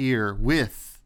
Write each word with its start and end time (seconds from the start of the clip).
here 0.00 0.32
with 0.32 0.98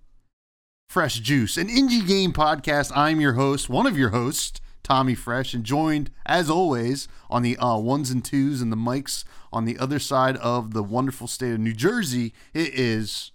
Fresh 0.88 1.18
Juice, 1.18 1.56
an 1.56 1.66
indie 1.66 2.06
game 2.06 2.32
podcast. 2.32 2.92
I'm 2.94 3.20
your 3.20 3.32
host, 3.32 3.68
one 3.68 3.88
of 3.88 3.98
your 3.98 4.10
hosts, 4.10 4.60
Tommy 4.84 5.16
Fresh, 5.16 5.52
and 5.52 5.64
joined 5.64 6.12
as 6.24 6.48
always 6.48 7.08
on 7.28 7.42
the 7.42 7.56
uh, 7.56 7.76
ones 7.76 8.12
and 8.12 8.24
twos 8.24 8.62
and 8.62 8.70
the 8.70 8.76
mics 8.76 9.24
on 9.52 9.64
the 9.64 9.78
other 9.78 9.98
side 9.98 10.36
of 10.36 10.74
the 10.74 10.84
wonderful 10.84 11.26
state 11.26 11.54
of 11.54 11.58
New 11.58 11.72
Jersey. 11.72 12.34
It 12.52 12.72
is 12.72 13.32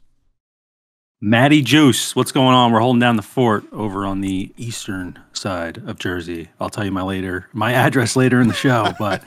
Matty 1.21 1.61
Juice, 1.61 2.15
what's 2.15 2.31
going 2.31 2.55
on? 2.55 2.71
We're 2.71 2.79
holding 2.79 3.01
down 3.01 3.17
the 3.17 3.21
fort 3.21 3.65
over 3.73 4.05
on 4.05 4.21
the 4.21 4.53
eastern 4.55 5.19
side 5.33 5.77
of 5.85 5.99
Jersey. 5.99 6.47
I'll 6.61 6.69
tell 6.69 6.85
you 6.85 6.93
my 6.93 7.01
later 7.01 7.49
my 7.51 7.73
address 7.73 8.15
later 8.15 8.39
in 8.39 8.47
the 8.47 8.53
show, 8.53 8.93
but 8.99 9.21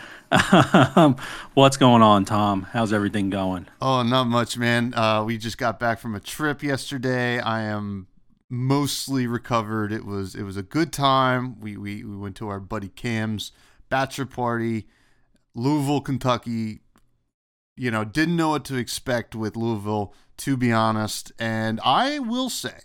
um, 0.97 1.16
what's 1.52 1.77
going 1.77 2.00
on, 2.00 2.24
Tom? 2.24 2.62
How's 2.73 2.95
everything 2.95 3.28
going? 3.28 3.66
Oh, 3.83 4.02
not 4.02 4.24
much, 4.24 4.56
man. 4.56 4.95
Uh, 4.95 5.23
we 5.27 5.36
just 5.36 5.59
got 5.59 5.78
back 5.78 5.98
from 5.98 6.14
a 6.14 6.20
trip 6.20 6.62
yesterday. 6.62 7.38
I 7.41 7.60
am 7.64 8.06
mostly 8.48 9.27
recovered. 9.27 9.92
It 9.92 10.06
was 10.06 10.34
it 10.34 10.45
was 10.45 10.56
a 10.56 10.62
good 10.62 10.95
time. 10.95 11.61
We 11.61 11.77
we, 11.77 12.05
we 12.05 12.16
went 12.16 12.36
to 12.36 12.48
our 12.48 12.59
buddy 12.59 12.88
Cam's 12.88 13.52
bachelor 13.91 14.24
party, 14.24 14.86
Louisville, 15.55 16.00
Kentucky. 16.00 16.80
You 17.77 17.91
know, 17.91 18.02
didn't 18.02 18.36
know 18.36 18.48
what 18.48 18.64
to 18.67 18.77
expect 18.77 19.34
with 19.34 19.56
Louisville 19.56 20.14
to 20.43 20.57
be 20.57 20.73
honest. 20.73 21.31
And 21.39 21.81
I 21.85 22.19
will 22.19 22.51
say, 22.51 22.81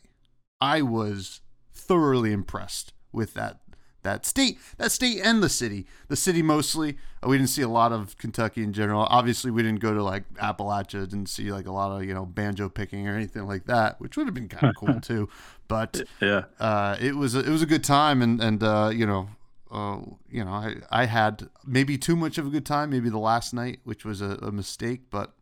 I 0.61 0.83
was 0.83 1.41
thoroughly 1.73 2.31
impressed 2.31 2.93
with 3.11 3.33
that 3.33 3.61
that 4.03 4.25
state, 4.25 4.57
that 4.77 4.91
state 4.91 5.19
and 5.21 5.43
the 5.43 5.49
city. 5.49 5.85
The 6.07 6.15
city 6.15 6.41
mostly. 6.41 6.97
Uh, 7.21 7.27
we 7.27 7.37
didn't 7.37 7.49
see 7.49 7.63
a 7.63 7.67
lot 7.67 7.91
of 7.91 8.17
Kentucky 8.17 8.63
in 8.63 8.71
general. 8.71 9.05
Obviously, 9.09 9.51
we 9.51 9.63
didn't 9.63 9.81
go 9.81 9.93
to 9.93 10.01
like 10.01 10.31
Appalachia. 10.35 11.09
Didn't 11.09 11.25
see 11.25 11.51
like 11.51 11.65
a 11.65 11.71
lot 11.71 11.91
of 11.91 12.05
you 12.05 12.13
know 12.13 12.25
banjo 12.25 12.69
picking 12.69 13.07
or 13.07 13.15
anything 13.15 13.47
like 13.47 13.65
that, 13.65 13.99
which 13.99 14.15
would 14.15 14.27
have 14.27 14.35
been 14.35 14.47
kind 14.47 14.69
of 14.69 14.75
cool 14.75 15.01
too. 15.01 15.27
But 15.67 16.03
yeah, 16.21 16.43
uh, 16.59 16.95
it 17.01 17.15
was 17.15 17.35
a, 17.35 17.39
it 17.39 17.49
was 17.49 17.63
a 17.63 17.65
good 17.65 17.83
time, 17.83 18.21
and 18.21 18.41
and 18.41 18.63
uh, 18.63 18.91
you 18.93 19.05
know. 19.05 19.29
Uh, 19.69 19.99
you 20.31 20.45
know, 20.45 20.51
I, 20.51 20.75
I 20.89 21.05
had 21.07 21.49
maybe 21.65 21.97
too 21.97 22.15
much 22.15 22.37
of 22.37 22.47
a 22.47 22.49
good 22.49 22.65
time, 22.65 22.89
maybe 22.89 23.09
the 23.09 23.19
last 23.19 23.53
night, 23.53 23.79
which 23.83 24.05
was 24.05 24.21
a, 24.21 24.37
a 24.41 24.49
mistake, 24.49 25.09
but 25.09 25.33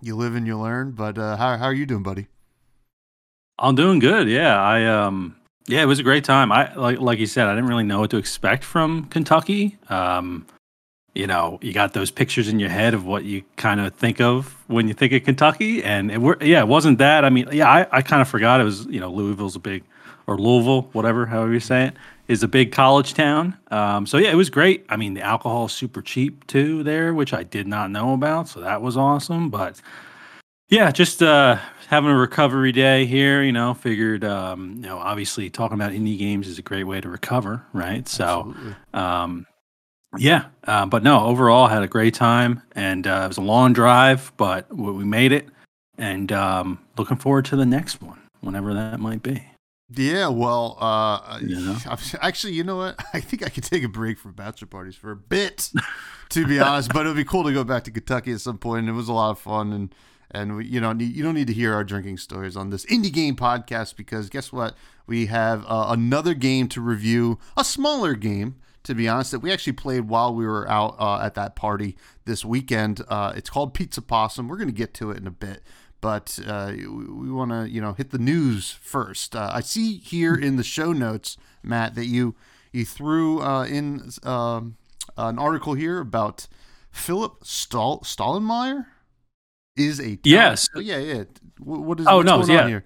you 0.00 0.16
live 0.16 0.34
and 0.34 0.46
you 0.46 0.58
learn. 0.58 0.92
But 0.92 1.18
uh, 1.18 1.36
how 1.36 1.56
how 1.56 1.64
are 1.66 1.74
you 1.74 1.86
doing, 1.86 2.02
buddy? 2.02 2.28
I'm 3.58 3.74
doing 3.74 3.98
good. 3.98 4.28
Yeah, 4.28 4.60
I 4.60 4.86
um 4.86 5.36
yeah, 5.66 5.82
it 5.82 5.86
was 5.86 5.98
a 5.98 6.02
great 6.02 6.24
time. 6.24 6.50
I 6.52 6.74
like 6.74 7.00
like 7.00 7.18
you 7.18 7.26
said, 7.26 7.46
I 7.46 7.54
didn't 7.54 7.68
really 7.68 7.84
know 7.84 8.00
what 8.00 8.10
to 8.10 8.16
expect 8.16 8.64
from 8.64 9.04
Kentucky. 9.06 9.78
Um, 9.88 10.46
you 11.14 11.26
know, 11.26 11.58
you 11.62 11.72
got 11.72 11.94
those 11.94 12.10
pictures 12.10 12.48
in 12.48 12.60
your 12.60 12.68
head 12.68 12.94
of 12.94 13.04
what 13.04 13.24
you 13.24 13.42
kind 13.56 13.80
of 13.80 13.94
think 13.94 14.20
of 14.20 14.56
when 14.68 14.86
you 14.86 14.94
think 14.94 15.12
of 15.12 15.24
Kentucky, 15.24 15.82
and 15.82 16.10
it 16.10 16.20
were 16.20 16.38
yeah, 16.40 16.60
it 16.60 16.68
wasn't 16.68 16.98
that. 16.98 17.24
I 17.24 17.30
mean, 17.30 17.48
yeah, 17.52 17.68
I, 17.68 17.86
I 17.90 18.02
kind 18.02 18.22
of 18.22 18.28
forgot 18.28 18.60
it 18.60 18.64
was 18.64 18.86
you 18.86 19.00
know 19.00 19.10
Louisville's 19.10 19.56
a 19.56 19.60
big 19.60 19.84
or 20.28 20.36
Louisville, 20.36 20.82
whatever, 20.92 21.26
however 21.26 21.54
you 21.54 21.58
say 21.58 21.86
it, 21.86 21.96
is 22.28 22.42
a 22.42 22.48
big 22.48 22.70
college 22.70 23.14
town. 23.14 23.56
Um, 23.70 24.06
so 24.06 24.18
yeah, 24.18 24.30
it 24.30 24.34
was 24.36 24.50
great. 24.50 24.84
I 24.90 24.96
mean, 24.96 25.14
the 25.14 25.22
alcohol 25.22 25.64
is 25.64 25.72
super 25.72 26.02
cheap 26.02 26.46
too 26.46 26.82
there, 26.82 27.14
which 27.14 27.32
I 27.32 27.42
did 27.42 27.66
not 27.66 27.90
know 27.90 28.12
about. 28.12 28.46
So 28.46 28.60
that 28.60 28.82
was 28.82 28.96
awesome. 28.96 29.48
But 29.48 29.80
yeah, 30.68 30.90
just 30.90 31.22
uh, 31.22 31.58
having 31.88 32.10
a 32.10 32.14
recovery 32.16 32.72
day 32.72 33.06
here. 33.06 33.42
You 33.42 33.52
know, 33.52 33.72
figured 33.72 34.22
um, 34.22 34.74
you 34.76 34.82
know 34.82 34.98
obviously 34.98 35.48
talking 35.48 35.74
about 35.74 35.92
indie 35.92 36.18
games 36.18 36.46
is 36.46 36.58
a 36.58 36.62
great 36.62 36.84
way 36.84 37.00
to 37.00 37.08
recover, 37.08 37.64
right? 37.72 38.06
So. 38.06 38.54
Um, 38.94 39.46
yeah, 40.16 40.46
uh, 40.64 40.86
but 40.86 41.02
no, 41.02 41.22
overall 41.26 41.66
had 41.66 41.82
a 41.82 41.86
great 41.86 42.14
time, 42.14 42.62
and 42.72 43.06
uh, 43.06 43.20
it 43.24 43.28
was 43.28 43.36
a 43.36 43.42
long 43.42 43.74
drive, 43.74 44.32
but 44.38 44.74
we 44.74 45.04
made 45.04 45.32
it, 45.32 45.46
and 45.98 46.32
um, 46.32 46.78
looking 46.96 47.18
forward 47.18 47.44
to 47.44 47.56
the 47.56 47.66
next 47.66 48.00
one, 48.00 48.18
whenever 48.40 48.72
that 48.72 49.00
might 49.00 49.22
be. 49.22 49.44
Yeah, 49.90 50.28
well, 50.28 50.76
uh, 50.80 51.38
know? 51.40 51.76
actually, 52.20 52.52
you 52.52 52.62
know 52.62 52.76
what? 52.76 53.02
I 53.14 53.20
think 53.20 53.42
I 53.44 53.48
could 53.48 53.64
take 53.64 53.82
a 53.84 53.88
break 53.88 54.18
from 54.18 54.32
bachelor 54.32 54.68
parties 54.68 54.94
for 54.94 55.10
a 55.10 55.16
bit, 55.16 55.70
to 56.30 56.46
be 56.46 56.60
honest. 56.60 56.92
But 56.92 57.06
it 57.06 57.08
would 57.08 57.16
be 57.16 57.24
cool 57.24 57.44
to 57.44 57.52
go 57.52 57.64
back 57.64 57.84
to 57.84 57.90
Kentucky 57.90 58.32
at 58.32 58.40
some 58.40 58.58
point. 58.58 58.80
And 58.80 58.88
it 58.90 58.92
was 58.92 59.08
a 59.08 59.14
lot 59.14 59.30
of 59.30 59.38
fun, 59.38 59.72
and 59.72 59.94
and 60.30 60.56
we, 60.56 60.66
you 60.66 60.80
know, 60.80 60.92
you 60.92 61.22
don't 61.22 61.34
need 61.34 61.46
to 61.46 61.54
hear 61.54 61.72
our 61.72 61.84
drinking 61.84 62.18
stories 62.18 62.54
on 62.54 62.68
this 62.68 62.84
indie 62.86 63.12
game 63.12 63.34
podcast 63.34 63.96
because 63.96 64.28
guess 64.28 64.52
what? 64.52 64.76
We 65.06 65.26
have 65.26 65.64
uh, 65.66 65.86
another 65.88 66.34
game 66.34 66.68
to 66.68 66.82
review, 66.82 67.38
a 67.56 67.64
smaller 67.64 68.14
game. 68.14 68.56
To 68.84 68.94
be 68.94 69.06
honest, 69.06 69.32
that 69.32 69.40
we 69.40 69.52
actually 69.52 69.74
played 69.74 70.08
while 70.08 70.34
we 70.34 70.46
were 70.46 70.66
out 70.66 70.96
uh, 70.98 71.18
at 71.18 71.34
that 71.34 71.56
party 71.56 71.94
this 72.24 72.42
weekend. 72.42 73.02
Uh, 73.06 73.34
it's 73.36 73.50
called 73.50 73.74
Pizza 73.74 74.00
Possum. 74.00 74.48
We're 74.48 74.56
going 74.56 74.68
to 74.68 74.74
get 74.74 74.94
to 74.94 75.10
it 75.10 75.18
in 75.18 75.26
a 75.26 75.30
bit 75.30 75.62
but 76.00 76.38
uh, 76.46 76.72
we 76.74 77.30
want 77.30 77.50
to 77.50 77.68
you 77.68 77.80
know 77.80 77.92
hit 77.92 78.10
the 78.10 78.18
news 78.18 78.70
first. 78.80 79.34
Uh, 79.34 79.50
I 79.52 79.60
see 79.60 79.98
here 79.98 80.34
in 80.34 80.56
the 80.56 80.64
show 80.64 80.92
notes, 80.92 81.36
Matt, 81.62 81.94
that 81.94 82.06
you 82.06 82.34
you 82.72 82.84
threw 82.84 83.40
uh, 83.40 83.64
in 83.64 84.10
um, 84.22 84.76
an 85.16 85.38
article 85.38 85.74
here 85.74 86.00
about 86.00 86.46
Philip 86.90 87.44
Stahl- 87.44 88.00
Stollenmeyer 88.00 88.86
is 89.76 90.00
a 90.00 90.18
yes, 90.24 90.68
oh, 90.74 90.80
yeah, 90.80 90.98
yeah. 90.98 91.24
What 91.58 92.00
is 92.00 92.06
oh 92.06 92.22
no, 92.22 92.44
yeah, 92.44 92.66
here? 92.66 92.84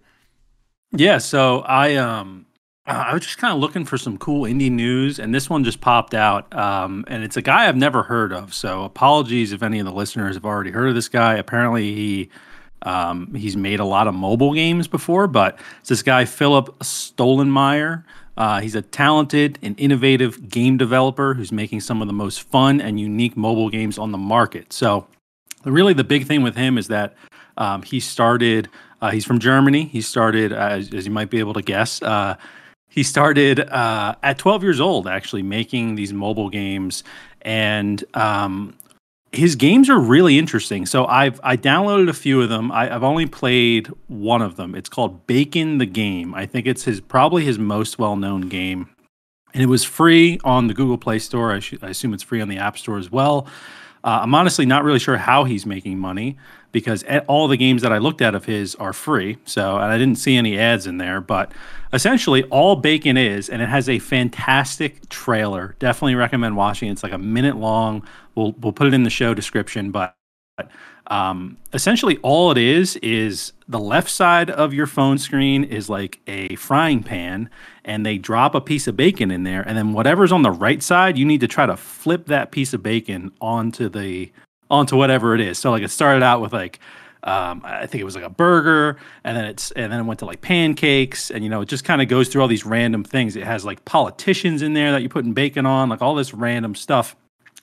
yeah. 0.93 1.19
So 1.19 1.61
I 1.61 1.97
um. 1.97 2.47
I 2.85 3.13
was 3.15 3.23
just 3.23 3.39
kind 3.39 3.55
of 3.55 3.61
looking 3.61 3.85
for 3.85 3.97
some 3.97 4.19
cool 4.19 4.43
indie 4.43 4.69
news, 4.69 5.21
and 5.21 5.33
this 5.33 5.49
one 5.49 5.63
just 5.63 5.81
popped 5.81 6.15
out. 6.15 6.53
Um, 6.53 7.05
and 7.07 7.23
it's 7.23 7.37
a 7.37 7.43
guy 7.43 7.69
I've 7.69 7.77
never 7.77 8.03
heard 8.03 8.33
of. 8.33 8.53
So 8.53 8.83
apologies 8.83 9.53
if 9.53 9.63
any 9.63 9.79
of 9.79 9.87
the 9.87 9.93
listeners 9.93 10.35
have 10.35 10.45
already 10.45 10.73
heard 10.73 10.89
of 10.89 10.97
this 10.97 11.09
guy. 11.09 11.35
Apparently, 11.35 11.95
he 11.95 12.29
um, 12.83 13.35
he's 13.35 13.57
made 13.57 13.81
a 13.81 13.85
lot 13.85 14.09
of 14.09 14.15
mobile 14.15 14.55
games 14.55 14.89
before, 14.89 15.27
but 15.27 15.59
it's 15.81 15.89
this 15.89 16.03
guy, 16.03 16.25
Philip 16.25 16.79
Stollenmeyer. 16.81 18.05
Uh, 18.37 18.61
he's 18.61 18.75
a 18.75 18.83
talented 18.83 19.59
and 19.63 19.79
innovative 19.79 20.49
game 20.49 20.77
developer 20.77 21.35
who's 21.35 21.53
making 21.53 21.81
some 21.81 22.01
of 22.01 22.07
the 22.07 22.15
most 22.15 22.43
fun 22.43 22.81
and 22.81 22.99
unique 22.99 23.37
mobile 23.37 23.69
games 23.69 23.99
on 23.99 24.11
the 24.11 24.19
market. 24.19 24.73
So, 24.73 25.07
really, 25.65 25.93
the 25.93 26.05
big 26.05 26.27
thing 26.27 26.43
with 26.43 26.57
him 26.57 26.79
is 26.79 26.89
that 26.89 27.15
um, 27.59 27.83
he 27.83 28.01
started, 28.01 28.69
uh, 29.01 29.11
he's 29.11 29.25
from 29.25 29.39
Germany. 29.39 29.85
He 29.85 30.01
started, 30.01 30.53
uh, 30.53 30.69
as, 30.71 30.93
as, 30.95 31.05
you 31.05 31.13
might 31.13 31.31
be 31.31 31.39
able 31.39 31.53
to 31.55 31.63
guess, 31.63 32.01
uh, 32.03 32.37
he 32.89 33.03
started 33.03 33.61
uh, 33.61 34.15
at 34.23 34.39
12 34.39 34.63
years 34.63 34.81
old, 34.81 35.07
actually 35.07 35.43
making 35.43 35.95
these 35.95 36.13
mobile 36.13 36.51
games. 36.51 37.05
And 37.43 38.03
um, 38.15 38.75
his 39.33 39.57
games 39.57 39.89
are 39.89 39.99
really 39.99 40.39
interesting. 40.39 40.87
So 40.87 41.07
I've 41.07 41.41
I 41.43 41.57
downloaded 41.57 42.09
a 42.09 42.13
few 42.13 42.41
of 42.43 42.49
them. 42.49 42.71
I, 42.71 42.87
have 42.87 43.03
only 43.03 43.27
played 43.27 43.89
one 44.07 44.43
of 44.43 44.57
them. 44.57 44.75
It's 44.75 44.89
called 44.89 45.27
Bacon 45.27 45.79
the 45.79 45.87
Game. 45.87 46.35
I 46.35 46.47
think 46.47 46.67
it's 46.67 46.85
his 46.85 47.01
probably 47.01 47.45
his 47.45 47.59
most 47.59 47.99
well 47.99 48.17
known 48.17 48.43
game, 48.43 48.91
and 49.55 49.63
it 49.63 49.67
was 49.67 49.85
free 49.85 50.39
on 50.45 50.67
the 50.67 50.75
Google 50.75 50.99
Play 50.99 51.19
Store. 51.19 51.53
I, 51.53 51.61
sh- 51.61 51.75
I 51.83 51.89
assume 51.89 52.13
it's 52.13 52.23
free 52.23 52.41
on 52.41 52.49
the 52.49 52.59
App 52.59 52.77
Store 52.77 52.99
as 52.99 53.11
well. 53.11 53.47
Uh, 54.05 54.21
I'm 54.23 54.35
honestly 54.35 54.67
not 54.67 54.85
really 54.85 54.99
sure 54.99 55.17
how 55.17 55.45
he's 55.45 55.65
making 55.65 55.99
money 55.99 56.37
because 56.73 57.05
all 57.29 57.49
the 57.49 57.57
games 57.57 57.83
that 57.83 57.93
I 57.93 57.99
looked 57.99 58.23
at 58.23 58.35
of 58.35 58.47
his 58.47 58.75
are 58.77 58.93
free. 58.93 59.39
So, 59.45 59.77
and 59.77 59.85
I 59.85 59.99
didn't 59.99 60.19
see 60.19 60.37
any 60.37 60.59
ads 60.59 60.87
in 60.87 60.99
there, 60.99 61.21
but 61.21 61.53
essentially 61.93 62.45
all 62.45 62.77
Bacon 62.77 63.17
is, 63.17 63.49
and 63.49 63.61
it 63.63 63.69
has 63.69 63.89
a 63.89 63.99
fantastic 63.99 65.09
trailer. 65.09 65.77
Definitely 65.79 66.15
recommend 66.15 66.57
watching. 66.57 66.91
It's 66.91 67.03
like 67.03 67.13
a 67.13 67.19
minute 67.19 67.57
long. 67.57 68.07
We'll 68.35 68.53
we'll 68.53 68.73
put 68.73 68.87
it 68.87 68.95
in 68.95 69.03
the 69.03 69.11
show 69.11 69.35
description, 69.35 69.91
but 69.91 70.17
um, 71.09 71.57
essentially 71.73 72.19
all 72.19 72.51
it 72.53 72.59
is 72.59 72.97
is 72.97 73.53
the 73.69 73.81
left 73.81 74.09
side 74.09 74.51
of 74.51 74.73
your 74.73 74.87
phone 74.87 75.19
screen 75.19 75.65
is 75.65 75.89
like 75.89 76.21
a 76.27 76.55
frying 76.57 77.03
pan 77.03 77.51
and 77.85 78.07
they 78.07 78.19
drop 78.19 78.55
a 78.55 78.61
piece 78.61 78.87
of 78.87 78.97
bacon 78.97 79.31
in 79.31 79.43
there 79.43 79.63
and 79.63 79.77
then 79.77 79.93
whatever's 79.93 80.33
on 80.33 80.43
the 80.43 80.51
right 80.51 80.83
side 80.83 81.19
you 81.19 81.25
need 81.25 81.41
to 81.41 81.49
try 81.49 81.67
to 81.67 81.77
flip 81.77 82.27
that 82.27 82.53
piece 82.53 82.73
of 82.73 82.83
bacon 82.83 83.33
onto 83.41 83.89
the 83.89 84.31
onto 84.71 84.97
whatever 84.97 85.35
it 85.35 85.41
is 85.41 85.59
so 85.59 85.71
like 85.71 85.83
it 85.83 85.91
started 85.91 86.23
out 86.23 86.41
with 86.41 86.53
like 86.53 86.79
um, 87.25 87.63
I 87.65 87.87
think 87.87 88.01
it 88.01 88.05
was 88.05 88.17
like 88.17 88.25
a 88.25 88.31
burger, 88.31 88.99
and 89.23 89.37
then 89.37 89.45
it's 89.45 89.71
and 89.73 89.93
then 89.93 90.01
it 90.01 90.03
went 90.03 90.19
to 90.21 90.27
like 90.27 90.41
pancakes, 90.41 91.31
and 91.31 91.45
you 91.45 91.51
know 91.51 91.61
it 91.61 91.69
just 91.69 91.85
kind 91.85 92.03
of 92.03 92.09
goes 92.09 92.29
through 92.29 92.43
all 92.43 92.49
these 92.49 92.67
random 92.67 93.05
things. 93.05 93.37
It 93.37 93.45
has 93.45 93.65
like 93.65 93.85
politicians 93.85 94.61
in 94.61 94.75
there 94.75 94.91
that 94.91 95.03
you're 95.03 95.09
putting 95.09 95.33
bacon 95.33 95.65
on, 95.65 95.89
like 95.89 96.03
all 96.03 96.17
this 96.17 96.35
random 96.35 96.75
stuff. 96.75 97.15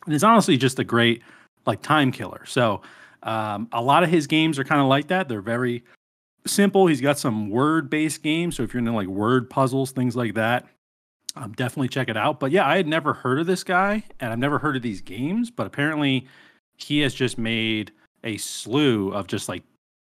And 0.06 0.16
it's 0.16 0.24
honestly 0.24 0.56
just 0.56 0.80
a 0.80 0.86
great 0.86 1.22
like 1.70 1.82
time 1.82 2.12
killer. 2.12 2.46
So 2.46 2.82
um, 3.24 3.70
a 3.72 3.82
lot 3.82 4.04
of 4.04 4.10
his 4.10 4.28
games 4.28 4.60
are 4.60 4.64
kind 4.64 4.82
of 4.82 4.88
like 4.88 5.08
that. 5.08 5.30
They're 5.30 5.42
very 5.42 5.84
simple. 6.46 6.88
He's 6.88 7.02
got 7.02 7.18
some 7.18 7.50
word 7.50 7.90
based 7.90 8.24
games. 8.24 8.58
So 8.58 8.64
if 8.64 8.74
you're 8.74 8.80
into 8.80 8.92
like 8.92 9.08
word 9.08 9.50
puzzles, 9.50 9.92
things 9.92 10.16
like 10.16 10.34
that, 10.34 10.68
um, 11.36 11.54
definitely 11.54 11.90
check 11.90 12.10
it 12.10 12.18
out. 12.18 12.40
But 12.40 12.52
yeah, 12.52 12.68
I 12.68 12.78
had 12.78 12.88
never 12.88 13.14
heard 13.14 13.40
of 13.40 13.46
this 13.46 13.64
guy 13.64 14.04
and 14.20 14.32
I've 14.32 14.40
never 14.40 14.60
heard 14.60 14.76
of 14.76 14.82
these 14.82 15.02
games, 15.02 15.52
but 15.52 15.68
apparently 15.68 16.28
he 16.78 17.00
has 17.02 17.14
just 17.14 17.38
made 17.38 17.92
a 18.24 18.38
slew 18.38 19.14
of 19.14 19.28
just 19.28 19.48
like 19.48 19.64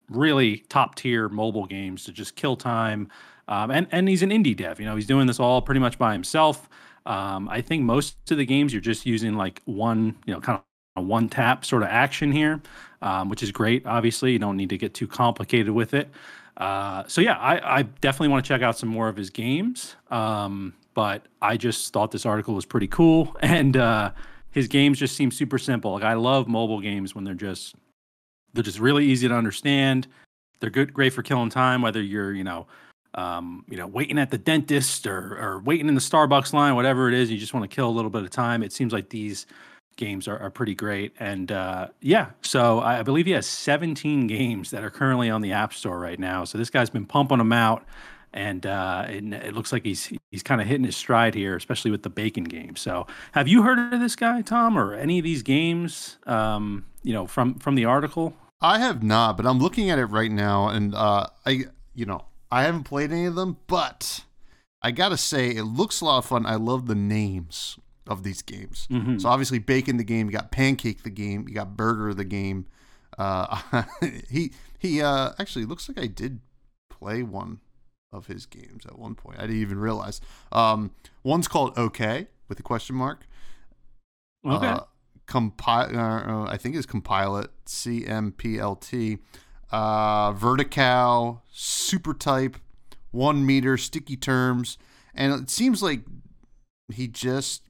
really 0.09 0.57
top 0.69 0.95
tier 0.95 1.29
mobile 1.29 1.65
games 1.65 2.03
to 2.05 2.11
just 2.11 2.35
kill 2.35 2.55
time. 2.55 3.09
Um, 3.47 3.71
and, 3.71 3.87
and 3.91 4.07
he's 4.07 4.23
an 4.23 4.29
indie 4.29 4.55
dev. 4.55 4.79
You 4.79 4.85
know, 4.85 4.95
he's 4.95 5.07
doing 5.07 5.27
this 5.27 5.39
all 5.39 5.61
pretty 5.61 5.79
much 5.79 5.97
by 5.97 6.13
himself. 6.13 6.69
Um, 7.05 7.49
I 7.49 7.61
think 7.61 7.83
most 7.83 8.15
of 8.29 8.37
the 8.37 8.45
games 8.45 8.73
you're 8.73 8.81
just 8.81 9.05
using 9.05 9.35
like 9.35 9.61
one, 9.65 10.15
you 10.25 10.33
know, 10.33 10.39
kind 10.39 10.61
one 10.95 11.29
tap 11.29 11.63
sort 11.63 11.83
of 11.83 11.89
action 11.89 12.31
here, 12.31 12.61
um, 13.01 13.29
which 13.29 13.43
is 13.43 13.51
great. 13.51 13.85
Obviously, 13.85 14.33
you 14.33 14.39
don't 14.39 14.57
need 14.57 14.69
to 14.69 14.77
get 14.77 14.93
too 14.93 15.07
complicated 15.07 15.69
with 15.69 15.93
it. 15.93 16.09
Uh, 16.57 17.03
so 17.07 17.21
yeah, 17.21 17.37
I, 17.37 17.79
I 17.79 17.81
definitely 17.83 18.27
want 18.27 18.43
to 18.43 18.47
check 18.47 18.61
out 18.61 18.77
some 18.77 18.89
more 18.89 19.07
of 19.07 19.15
his 19.15 19.29
games. 19.29 19.95
Um, 20.09 20.73
but 20.93 21.27
I 21.41 21.55
just 21.55 21.93
thought 21.93 22.11
this 22.11 22.25
article 22.25 22.53
was 22.53 22.65
pretty 22.65 22.87
cool, 22.87 23.35
and 23.41 23.77
uh, 23.77 24.11
his 24.51 24.67
games 24.67 24.99
just 24.99 25.15
seem 25.15 25.31
super 25.31 25.57
simple. 25.57 25.93
Like 25.93 26.03
I 26.03 26.13
love 26.13 26.47
mobile 26.47 26.81
games 26.81 27.15
when 27.15 27.23
they're 27.23 27.33
just 27.33 27.75
they're 28.53 28.63
just 28.63 28.79
really 28.79 29.05
easy 29.05 29.27
to 29.27 29.33
understand. 29.33 30.07
They're 30.59 30.69
good, 30.69 30.93
great 30.93 31.13
for 31.13 31.23
killing 31.23 31.49
time, 31.49 31.81
whether 31.81 32.01
you're 32.01 32.33
you 32.33 32.43
know 32.43 32.67
um, 33.15 33.65
you 33.69 33.77
know, 33.77 33.87
waiting 33.87 34.17
at 34.17 34.31
the 34.31 34.37
dentist 34.37 35.05
or, 35.05 35.37
or 35.37 35.59
waiting 35.59 35.87
in 35.87 35.95
the 35.95 36.01
Starbucks 36.01 36.53
line, 36.53 36.75
whatever 36.75 37.07
it 37.09 37.13
is, 37.13 37.29
you 37.29 37.37
just 37.37 37.53
want 37.53 37.69
to 37.69 37.73
kill 37.73 37.89
a 37.89 37.91
little 37.91 38.09
bit 38.09 38.23
of 38.23 38.29
time. 38.29 38.63
It 38.63 38.71
seems 38.71 38.93
like 38.93 39.09
these 39.09 39.47
games 39.95 40.27
are, 40.27 40.37
are 40.39 40.49
pretty 40.49 40.75
great. 40.75 41.13
And 41.19 41.51
uh, 41.51 41.87
yeah, 42.01 42.31
so 42.41 42.79
I 42.79 43.03
believe 43.03 43.25
he 43.25 43.31
has 43.33 43.45
17 43.45 44.27
games 44.27 44.71
that 44.71 44.83
are 44.83 44.89
currently 44.89 45.29
on 45.29 45.41
the 45.41 45.51
App 45.51 45.73
Store 45.73 45.99
right 45.99 46.19
now. 46.19 46.43
So 46.43 46.57
this 46.57 46.69
guy's 46.69 46.89
been 46.89 47.05
pumping 47.05 47.37
them 47.37 47.53
out. 47.53 47.85
And 48.33 48.65
uh, 48.65 49.07
it, 49.09 49.25
it 49.33 49.53
looks 49.53 49.73
like 49.73 49.83
he's 49.83 50.09
he's 50.31 50.41
kind 50.41 50.61
of 50.61 50.67
hitting 50.67 50.85
his 50.85 50.95
stride 50.95 51.35
here, 51.35 51.57
especially 51.57 51.91
with 51.91 52.03
the 52.03 52.09
bacon 52.09 52.45
game. 52.45 52.77
So, 52.77 53.05
have 53.33 53.49
you 53.49 53.63
heard 53.63 53.93
of 53.93 53.99
this 53.99 54.15
guy, 54.15 54.41
Tom, 54.41 54.77
or 54.77 54.93
any 54.93 55.19
of 55.19 55.25
these 55.25 55.43
games? 55.43 56.17
Um, 56.25 56.85
you 57.03 57.11
know, 57.11 57.27
from 57.27 57.55
from 57.55 57.75
the 57.75 57.83
article. 57.83 58.33
I 58.61 58.79
have 58.79 59.03
not, 59.03 59.35
but 59.35 59.45
I'm 59.45 59.59
looking 59.59 59.89
at 59.89 59.99
it 59.99 60.05
right 60.05 60.31
now, 60.31 60.69
and 60.69 60.95
uh, 60.95 61.27
I, 61.45 61.65
you 61.93 62.05
know, 62.05 62.23
I 62.49 62.63
haven't 62.63 62.83
played 62.83 63.11
any 63.11 63.25
of 63.25 63.35
them, 63.35 63.57
but 63.67 64.23
I 64.81 64.91
gotta 64.91 65.17
say 65.17 65.49
it 65.49 65.63
looks 65.63 65.99
a 65.99 66.05
lot 66.05 66.19
of 66.19 66.25
fun. 66.25 66.45
I 66.45 66.55
love 66.55 66.87
the 66.87 66.95
names 66.95 67.77
of 68.07 68.23
these 68.23 68.41
games. 68.41 68.87
Mm-hmm. 68.91 69.19
So 69.19 69.29
obviously, 69.29 69.59
Bacon 69.59 69.97
the 69.97 70.03
game, 70.03 70.27
you 70.27 70.31
got 70.31 70.51
Pancake 70.51 71.03
the 71.03 71.09
game, 71.09 71.47
you 71.47 71.53
got 71.53 71.75
Burger 71.77 72.13
the 72.13 72.25
game. 72.25 72.65
Uh, 73.17 73.83
he 74.29 74.51
he 74.79 75.01
uh, 75.01 75.31
actually 75.39 75.65
looks 75.65 75.87
like 75.87 75.99
I 75.99 76.07
did 76.07 76.39
play 76.89 77.23
one 77.23 77.59
of 78.11 78.27
his 78.27 78.45
games 78.45 78.85
at 78.85 78.97
one 78.97 79.15
point. 79.15 79.37
I 79.39 79.43
didn't 79.43 79.61
even 79.61 79.79
realize. 79.79 80.21
Um, 80.51 80.91
one's 81.23 81.47
called 81.47 81.77
OK 81.77 82.27
with 82.47 82.59
a 82.59 82.63
question 82.63 82.95
mark. 82.95 83.27
Okay. 84.45 84.67
Uh, 84.67 84.81
compile, 85.27 85.95
uh, 85.95 86.51
I 86.51 86.57
think 86.57 86.75
it's 86.75 86.85
Compile 86.85 87.37
It, 87.37 87.51
C 87.65 88.05
M 88.05 88.31
P 88.31 88.59
L 88.59 88.75
T 88.75 89.19
uh, 89.71 90.33
Vertical, 90.33 91.43
Super 91.51 92.13
Type, 92.13 92.57
one 93.11 93.45
meter, 93.45 93.77
sticky 93.77 94.17
terms, 94.17 94.77
and 95.13 95.33
it 95.33 95.49
seems 95.49 95.81
like 95.81 96.01
he 96.93 97.07
just 97.07 97.63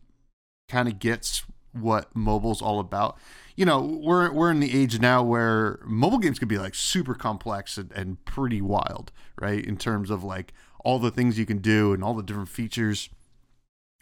kind 0.72 0.88
of 0.88 1.00
gets 1.00 1.44
what 1.74 2.16
mobile's 2.16 2.62
all 2.62 2.80
about. 2.80 3.18
You 3.56 3.66
know, 3.66 3.82
we're 3.82 4.32
we're 4.32 4.50
in 4.50 4.62
the 4.62 4.76
age 4.78 5.00
now 5.00 5.22
where 5.22 5.80
mobile 5.84 6.18
games 6.18 6.40
can 6.40 6.48
be 6.48 6.58
like 6.58 6.74
super 6.74 7.14
complex 7.14 7.78
and, 7.78 7.92
and 7.92 8.24
pretty 8.26 8.62
wild, 8.62 9.12
right? 9.40 9.64
In 9.64 9.78
terms 9.78 10.10
of 10.10 10.24
like 10.24 10.54
all 10.84 10.98
the 10.98 11.12
things 11.12 11.38
you 11.38 11.46
can 11.46 11.60
do 11.60 11.94
and 11.94 12.04
all 12.04 12.14
the 12.14 12.24
different 12.24 12.50
features. 12.50 13.10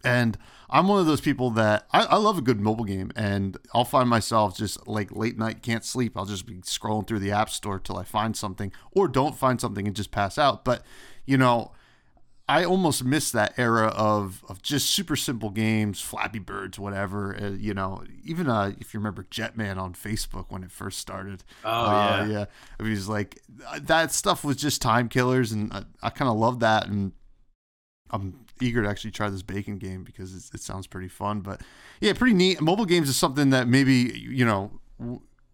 And 0.01 0.37
I'm 0.69 0.87
one 0.87 1.01
of 1.01 1.07
those 1.07 1.19
people 1.19 1.49
that 1.51 1.85
I, 1.91 2.05
I, 2.05 2.15
love 2.15 2.37
a 2.37 2.41
good 2.41 2.61
mobile 2.61 2.85
game, 2.85 3.11
and 3.17 3.57
I'll 3.73 3.83
find 3.83 4.07
myself 4.07 4.55
just 4.55 4.87
like 4.87 5.13
late 5.13 5.37
night, 5.37 5.61
can't 5.61 5.83
sleep. 5.83 6.13
I'll 6.15 6.25
just 6.25 6.45
be 6.45 6.53
scrolling 6.61 7.05
through 7.05 7.19
the 7.19 7.33
app 7.33 7.49
store 7.49 7.79
till 7.79 7.97
I 7.97 8.05
find 8.05 8.37
something, 8.37 8.71
or 8.91 9.09
don't 9.09 9.35
find 9.35 9.59
something 9.59 9.85
and 9.87 9.95
just 9.95 10.11
pass 10.11 10.37
out. 10.37 10.63
But 10.63 10.85
you 11.25 11.37
know, 11.37 11.73
I 12.49 12.65
almost 12.65 13.03
miss 13.03 13.29
that 13.31 13.53
era 13.57 13.89
of 13.89 14.43
of 14.49 14.63
just 14.63 14.89
super 14.89 15.15
simple 15.15 15.51
games, 15.51 16.01
Flappy 16.01 16.39
Birds, 16.39 16.79
whatever. 16.79 17.37
Uh, 17.39 17.49
you 17.51 17.75
know, 17.75 18.03
even 18.25 18.49
uh, 18.49 18.73
if 18.79 18.91
you 18.91 18.99
remember 18.99 19.23
Jetman 19.29 19.77
on 19.77 19.93
Facebook 19.93 20.47
when 20.49 20.63
it 20.63 20.71
first 20.71 20.97
started. 20.97 21.43
Oh 21.63 21.69
uh, 21.69 22.25
yeah, 22.27 22.31
yeah. 22.31 22.45
I 22.79 22.83
mean, 22.83 22.93
it 22.93 22.95
was 22.95 23.07
like 23.07 23.39
that 23.81 24.11
stuff 24.11 24.43
was 24.43 24.57
just 24.57 24.81
time 24.81 25.09
killers, 25.09 25.51
and 25.51 25.71
I, 25.71 25.83
I 26.01 26.09
kind 26.09 26.27
of 26.27 26.37
love 26.37 26.61
that. 26.61 26.87
And 26.87 27.11
I'm 28.09 28.47
eager 28.59 28.81
to 28.81 28.89
actually 28.89 29.11
try 29.11 29.29
this 29.29 29.43
bacon 29.43 29.77
game 29.77 30.03
because 30.03 30.49
it 30.51 30.59
sounds 30.59 30.87
pretty 30.87 31.07
fun. 31.07 31.41
But 31.41 31.61
yeah, 32.01 32.13
pretty 32.13 32.33
neat. 32.33 32.61
Mobile 32.61 32.85
games 32.85 33.09
is 33.09 33.15
something 33.15 33.51
that 33.51 33.67
maybe 33.67 33.93
you 33.93 34.43
know 34.43 34.71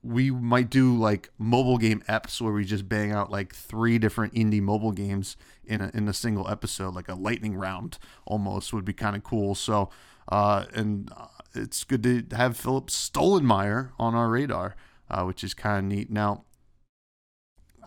we 0.05 0.29
might 0.29 0.69
do 0.69 0.95
like 0.95 1.31
mobile 1.39 1.77
game 1.77 2.03
eps 2.07 2.39
where 2.39 2.53
we 2.53 2.63
just 2.63 2.87
bang 2.87 3.11
out 3.11 3.31
like 3.31 3.55
three 3.55 3.97
different 3.97 4.33
indie 4.35 4.61
mobile 4.61 4.91
games 4.91 5.35
in 5.65 5.81
a, 5.81 5.89
in 5.95 6.07
a 6.07 6.13
single 6.13 6.47
episode, 6.47 6.93
like 6.93 7.09
a 7.09 7.15
lightning 7.15 7.55
round 7.55 7.97
almost 8.25 8.71
would 8.71 8.85
be 8.85 8.93
kind 8.93 9.15
of 9.15 9.23
cool. 9.23 9.55
So 9.55 9.89
uh, 10.29 10.65
and 10.73 11.11
uh, 11.15 11.27
it's 11.55 11.83
good 11.83 12.03
to 12.03 12.35
have 12.35 12.55
Philip 12.55 12.87
Stollenmeyer 12.87 13.91
on 13.97 14.13
our 14.13 14.29
radar, 14.29 14.75
uh, 15.09 15.23
which 15.23 15.43
is 15.43 15.53
kind 15.53 15.79
of 15.79 15.97
neat. 15.97 16.11
Now. 16.11 16.43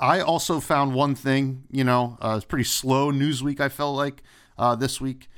I 0.01 0.21
also 0.21 0.61
found 0.61 0.95
one 0.95 1.17
thing, 1.17 1.65
you 1.73 1.83
know, 1.83 2.19
uh, 2.23 2.35
it's 2.37 2.45
pretty 2.45 2.63
slow 2.63 3.11
news 3.11 3.43
week. 3.43 3.61
I 3.61 3.69
felt 3.69 3.97
like 3.97 4.23
uh, 4.57 4.77
this 4.77 5.01
week. 5.01 5.29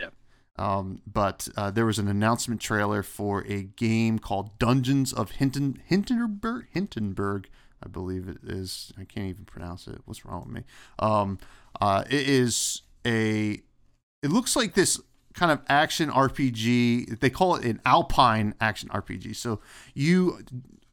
Um, 0.60 1.00
but 1.10 1.48
uh, 1.56 1.70
there 1.70 1.86
was 1.86 1.98
an 1.98 2.06
announcement 2.06 2.60
trailer 2.60 3.02
for 3.02 3.46
a 3.48 3.62
game 3.62 4.18
called 4.18 4.58
Dungeons 4.58 5.10
of 5.10 5.32
Hinton 5.32 5.80
Hindenburg 5.86 6.66
Hindenburg, 6.70 7.48
I 7.82 7.88
believe 7.88 8.28
it 8.28 8.38
is. 8.42 8.92
I 8.98 9.04
can't 9.04 9.26
even 9.26 9.46
pronounce 9.46 9.88
it. 9.88 10.02
What's 10.04 10.26
wrong 10.26 10.40
with 10.40 10.54
me? 10.54 10.64
Um, 10.98 11.38
uh, 11.80 12.04
it 12.10 12.28
is 12.28 12.82
a. 13.06 13.62
It 14.22 14.30
looks 14.30 14.54
like 14.54 14.74
this 14.74 15.00
kind 15.32 15.50
of 15.50 15.62
action 15.70 16.10
RPG. 16.10 17.20
They 17.20 17.30
call 17.30 17.56
it 17.56 17.64
an 17.64 17.80
Alpine 17.86 18.54
action 18.60 18.90
RPG. 18.90 19.36
So 19.36 19.60
you, 19.94 20.44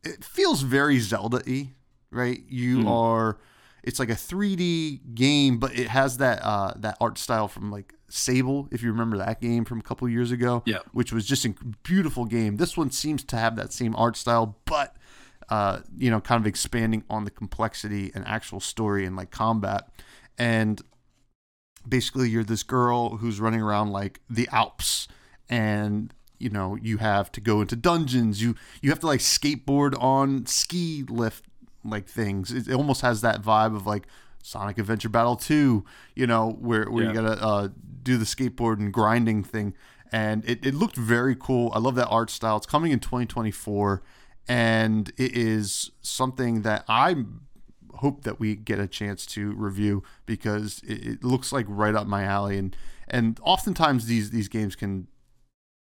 it 0.02 0.24
feels 0.24 0.62
very 0.62 1.00
Zelda-y, 1.00 1.74
right? 2.10 2.42
You 2.48 2.84
mm. 2.84 2.90
are. 2.90 3.38
It's 3.84 4.00
like 4.00 4.10
a 4.10 4.14
3D 4.14 5.14
game, 5.14 5.60
but 5.60 5.78
it 5.78 5.90
has 5.90 6.18
that 6.18 6.40
uh, 6.42 6.72
that 6.78 6.96
art 7.02 7.18
style 7.18 7.50
from 7.50 7.70
like 7.70 7.94
Sable, 8.10 8.68
if 8.72 8.82
you 8.82 8.92
remember 8.92 9.18
that 9.18 9.42
game 9.42 9.66
from 9.66 9.80
a 9.80 9.84
couple 9.84 10.08
years 10.08 10.32
ago, 10.32 10.64
yeah. 10.66 10.80
which 10.94 11.12
was 11.12 11.26
just 11.26 11.46
a 11.46 11.54
beautiful 11.84 12.26
game. 12.26 12.56
This 12.58 12.78
one 12.78 12.90
seems 12.92 13.24
to 13.26 13.36
have 13.38 13.56
that 13.58 13.74
same 13.74 13.96
art 13.96 14.16
style, 14.16 14.58
but 14.66 14.96
uh, 15.50 15.80
you 15.98 16.10
know, 16.10 16.20
kind 16.20 16.42
of 16.42 16.48
expanding 16.48 17.04
on 17.10 17.24
the 17.24 17.32
complexity 17.32 18.12
and 18.14 18.28
actual 18.28 18.60
story 18.60 19.06
and 19.06 19.16
like 19.16 19.32
combat. 19.32 19.90
And 20.38 20.82
basically, 21.88 22.30
you're 22.30 22.44
this 22.44 22.64
girl 22.64 23.18
who's 23.18 23.40
running 23.40 23.62
around 23.62 23.92
like 23.92 24.20
the 24.30 24.48
Alps, 24.52 25.08
and 25.50 26.14
you 26.38 26.50
know, 26.50 26.78
you 26.82 26.98
have 26.98 27.32
to 27.34 27.42
go 27.42 27.62
into 27.62 27.76
dungeons. 27.76 28.42
You 28.42 28.56
you 28.82 28.90
have 28.90 29.00
to 29.00 29.08
like 29.08 29.22
skateboard 29.22 30.02
on 30.02 30.46
ski 30.46 31.04
lift 31.08 31.46
like 31.84 32.08
things. 32.08 32.52
It, 32.52 32.68
it 32.68 32.74
almost 32.74 33.02
has 33.02 33.22
that 33.22 33.42
vibe 33.42 33.76
of 33.76 33.88
like 33.88 34.08
Sonic 34.48 34.78
Adventure 34.78 35.10
Battle 35.10 35.36
2, 35.36 35.84
you 36.16 36.26
know, 36.26 36.52
where, 36.60 36.90
where 36.90 37.04
yeah. 37.04 37.10
you 37.10 37.16
gotta 37.16 37.44
uh, 37.44 37.68
do 38.02 38.18
the 38.18 38.24
skateboard 38.24 38.80
and 38.80 38.94
grinding 38.94 39.44
thing. 39.44 39.74
And 40.10 40.48
it, 40.50 40.66
it 40.66 40.74
looked 40.74 40.96
very 40.96 41.36
cool. 41.36 41.70
I 41.76 41.80
love 41.80 41.96
that 41.96 42.08
art 42.08 42.30
style. 42.30 42.56
It's 42.56 42.66
coming 42.66 42.94
in 42.94 43.00
2024, 43.00 44.02
and 44.48 45.10
it 45.18 45.36
is 45.36 45.92
something 46.02 46.62
that 46.62 46.86
I 46.88 47.26
hope 47.96 48.24
that 48.24 48.40
we 48.40 48.56
get 48.56 48.80
a 48.80 48.88
chance 48.88 49.26
to 49.26 49.52
review 49.52 50.02
because 50.26 50.82
it, 50.88 51.06
it 51.06 51.24
looks 51.26 51.52
like 51.52 51.66
right 51.68 51.94
up 51.94 52.08
my 52.08 52.24
alley. 52.24 52.58
And 52.58 52.74
and 53.10 53.38
oftentimes 53.44 54.06
these 54.06 54.30
these 54.30 54.48
games 54.48 54.78
can 54.78 55.08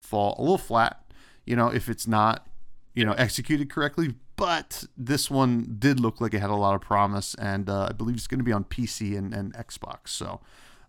fall 0.02 0.36
a 0.38 0.42
little 0.42 0.58
flat, 0.58 1.10
you 1.46 1.56
know, 1.56 1.70
if 1.70 1.88
it's 1.88 2.06
not 2.06 2.48
you 2.94 3.06
know 3.06 3.14
executed 3.14 3.70
correctly 3.70 4.16
but 4.38 4.86
this 4.96 5.29
one 5.29 5.75
did 5.79 6.00
look 6.00 6.22
like 6.22 6.34
it 6.34 6.39
had 6.39 6.51
a 6.51 6.56
lot 6.56 6.75
of 6.75 6.82
promise, 6.82 7.36
and 7.36 7.70
uh, 7.70 7.88
I 7.89 7.91
believe 7.91 8.15
it's 8.15 8.27
going 8.27 8.39
to 8.39 8.46
be 8.46 8.53
on 8.53 8.63
PC 8.63 9.17
and, 9.17 9.34
and 9.34 9.53
Xbox. 9.53 10.10
So, 10.10 10.39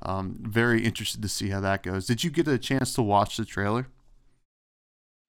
um, 0.03 0.37
very 0.43 0.85
interested 0.85 1.23
to 1.23 1.29
see 1.29 1.49
how 1.49 1.61
that 1.61 1.83
goes. 1.83 2.07
Did 2.07 2.23
you 2.23 2.31
get 2.31 2.47
a 2.47 2.59
chance 2.59 2.93
to 2.95 3.03
watch 3.03 3.37
the 3.39 3.45
trailer? 3.45 3.89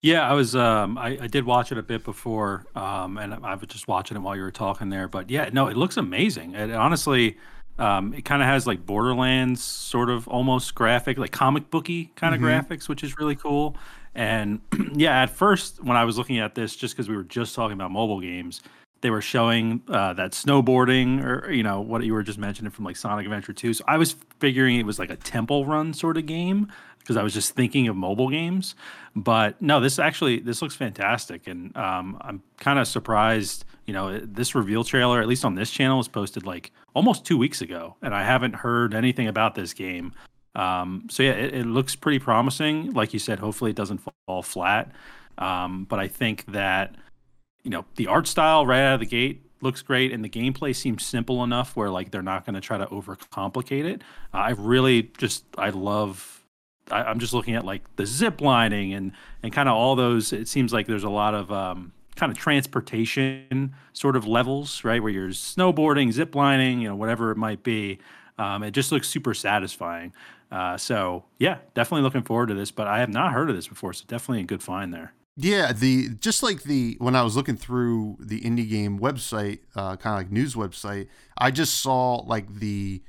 Yeah, 0.01 0.29
I 0.29 0.33
was. 0.33 0.55
Um, 0.55 0.97
I, 0.97 1.17
I 1.21 1.27
did 1.27 1.45
watch 1.45 1.71
it 1.71 1.77
a 1.77 1.83
bit 1.83 2.03
before, 2.03 2.65
um, 2.75 3.17
and 3.17 3.33
I 3.33 3.55
was 3.55 3.67
just 3.67 3.87
watching 3.87 4.15
it 4.15 4.19
while 4.19 4.35
you 4.35 4.43
were 4.43 4.51
talking 4.51 4.89
there. 4.89 5.07
But 5.07 5.29
yeah, 5.29 5.49
no, 5.51 5.67
it 5.67 5.75
looks 5.75 5.97
amazing. 5.97 6.55
It 6.55 6.71
honestly, 6.71 7.37
um, 7.77 8.13
it 8.13 8.25
kind 8.25 8.41
of 8.41 8.47
has 8.47 8.67
like 8.67 8.85
Borderlands 8.85 9.63
sort 9.63 10.09
of 10.09 10.27
almost 10.27 10.75
graphic, 10.75 11.17
like 11.17 11.31
comic 11.31 11.69
booky 11.69 12.11
kind 12.15 12.35
of 12.35 12.41
mm-hmm. 12.41 12.73
graphics, 12.73 12.89
which 12.89 13.03
is 13.03 13.17
really 13.17 13.35
cool. 13.35 13.77
And 14.19 14.59
yeah, 14.95 15.21
at 15.21 15.29
first 15.29 15.81
when 15.81 15.95
I 15.95 16.03
was 16.03 16.17
looking 16.17 16.39
at 16.39 16.53
this, 16.53 16.75
just 16.75 16.93
because 16.93 17.07
we 17.07 17.15
were 17.15 17.23
just 17.23 17.55
talking 17.55 17.71
about 17.73 17.89
mobile 17.89 18.19
games, 18.19 18.61
they 18.99 19.09
were 19.09 19.21
showing 19.21 19.81
uh, 19.87 20.11
that 20.11 20.33
snowboarding 20.33 21.23
or 21.23 21.49
you 21.49 21.63
know 21.63 21.79
what 21.79 22.03
you 22.03 22.13
were 22.13 22.21
just 22.21 22.37
mentioning 22.37 22.69
from 22.69 22.83
like 22.83 22.97
Sonic 22.97 23.25
Adventure 23.25 23.53
2. 23.53 23.75
So 23.75 23.83
I 23.87 23.95
was 23.97 24.17
figuring 24.41 24.75
it 24.75 24.85
was 24.85 24.99
like 24.99 25.09
a 25.09 25.15
temple 25.15 25.65
run 25.65 25.93
sort 25.93 26.17
of 26.17 26.25
game 26.25 26.69
because 26.99 27.15
I 27.15 27.23
was 27.23 27.33
just 27.33 27.55
thinking 27.55 27.87
of 27.87 27.95
mobile 27.95 28.29
games. 28.29 28.75
But 29.15 29.61
no, 29.61 29.79
this 29.79 29.99
actually 29.99 30.39
this 30.41 30.61
looks 30.61 30.75
fantastic, 30.75 31.47
and 31.47 31.75
um, 31.77 32.17
I'm 32.19 32.43
kind 32.57 32.77
of 32.77 32.89
surprised. 32.89 33.63
You 33.85 33.93
know, 33.93 34.19
this 34.19 34.53
reveal 34.53 34.83
trailer, 34.83 35.21
at 35.21 35.29
least 35.29 35.45
on 35.45 35.55
this 35.55 35.71
channel, 35.71 35.97
was 35.97 36.09
posted 36.09 36.45
like 36.45 36.73
almost 36.93 37.25
two 37.25 37.37
weeks 37.37 37.61
ago, 37.61 37.95
and 38.01 38.13
I 38.13 38.25
haven't 38.25 38.55
heard 38.55 38.93
anything 38.93 39.29
about 39.29 39.55
this 39.55 39.73
game. 39.73 40.13
Um, 40.55 41.07
so 41.09 41.23
yeah, 41.23 41.31
it, 41.31 41.53
it, 41.53 41.65
looks 41.65 41.95
pretty 41.95 42.19
promising. 42.19 42.91
Like 42.91 43.13
you 43.13 43.19
said, 43.19 43.39
hopefully 43.39 43.71
it 43.71 43.77
doesn't 43.77 44.01
fall 44.25 44.41
flat. 44.41 44.91
Um, 45.37 45.85
but 45.85 45.99
I 45.99 46.07
think 46.07 46.45
that 46.47 46.95
you 47.63 47.71
know, 47.71 47.85
the 47.95 48.07
art 48.07 48.27
style 48.27 48.65
right 48.65 48.81
out 48.81 48.95
of 48.95 48.99
the 48.99 49.05
gate 49.05 49.45
looks 49.61 49.81
great, 49.81 50.11
and 50.11 50.23
the 50.23 50.29
gameplay 50.29 50.75
seems 50.75 51.05
simple 51.05 51.43
enough 51.43 51.75
where 51.75 51.89
like 51.89 52.11
they're 52.11 52.21
not 52.21 52.45
going 52.45 52.55
to 52.55 52.61
try 52.61 52.77
to 52.77 52.85
overcomplicate 52.87 53.85
it. 53.85 54.01
Uh, 54.33 54.37
I 54.37 54.49
really 54.51 55.03
just 55.17 55.45
I 55.57 55.69
love. 55.69 56.35
I, 56.91 57.11
am 57.11 57.19
just 57.19 57.33
looking 57.33 57.53
at 57.53 57.63
like 57.63 57.83
the 57.97 58.05
zip 58.05 58.41
lining 58.41 58.93
and 58.93 59.11
and 59.43 59.53
kind 59.53 59.69
of 59.69 59.75
all 59.75 59.95
those. 59.95 60.33
It 60.33 60.47
seems 60.47 60.73
like 60.73 60.87
there's 60.87 61.03
a 61.03 61.09
lot 61.09 61.35
of 61.35 61.51
um, 61.51 61.91
kind 62.15 62.31
of 62.31 62.37
transportation 62.37 63.75
sort 63.93 64.15
of 64.15 64.25
levels, 64.25 64.83
right? 64.83 65.01
Where 65.01 65.11
you're 65.11 65.29
snowboarding, 65.29 66.11
zip 66.11 66.35
lining, 66.35 66.81
you 66.81 66.89
know, 66.89 66.95
whatever 66.95 67.31
it 67.31 67.37
might 67.37 67.63
be. 67.63 67.99
Um, 68.37 68.63
it 68.63 68.71
just 68.71 68.91
looks 68.91 69.09
super 69.09 69.33
satisfying. 69.33 70.13
Uh, 70.51 70.77
so 70.77 71.25
yeah, 71.37 71.59
definitely 71.73 72.03
looking 72.03 72.23
forward 72.23 72.47
to 72.47 72.53
this. 72.53 72.71
But 72.71 72.87
I 72.87 72.99
have 72.99 73.09
not 73.09 73.33
heard 73.33 73.49
of 73.49 73.55
this 73.55 73.67
before, 73.67 73.93
so 73.93 74.05
definitely 74.07 74.41
a 74.41 74.45
good 74.45 74.63
find 74.63 74.93
there. 74.93 75.13
Yeah, 75.41 75.71
the 75.71 76.09
just 76.09 76.43
like 76.43 76.63
the 76.63 76.97
when 76.99 77.15
I 77.15 77.21
was 77.21 77.35
looking 77.35 77.55
through 77.55 78.17
the 78.19 78.41
indie 78.41 78.69
game 78.69 78.99
website, 78.99 79.59
uh, 79.75 79.95
kind 79.95 80.13
of 80.13 80.19
like 80.19 80.31
news 80.31 80.53
website, 80.53 81.07
I 81.37 81.51
just 81.51 81.79
saw 81.79 82.15
like 82.15 82.55
the, 82.55 83.01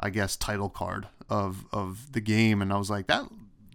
I 0.00 0.10
guess 0.10 0.36
title 0.36 0.68
card 0.68 1.06
of 1.30 1.64
of 1.72 2.12
the 2.12 2.20
game, 2.20 2.60
and 2.60 2.72
I 2.72 2.76
was 2.76 2.90
like, 2.90 3.06
that 3.06 3.28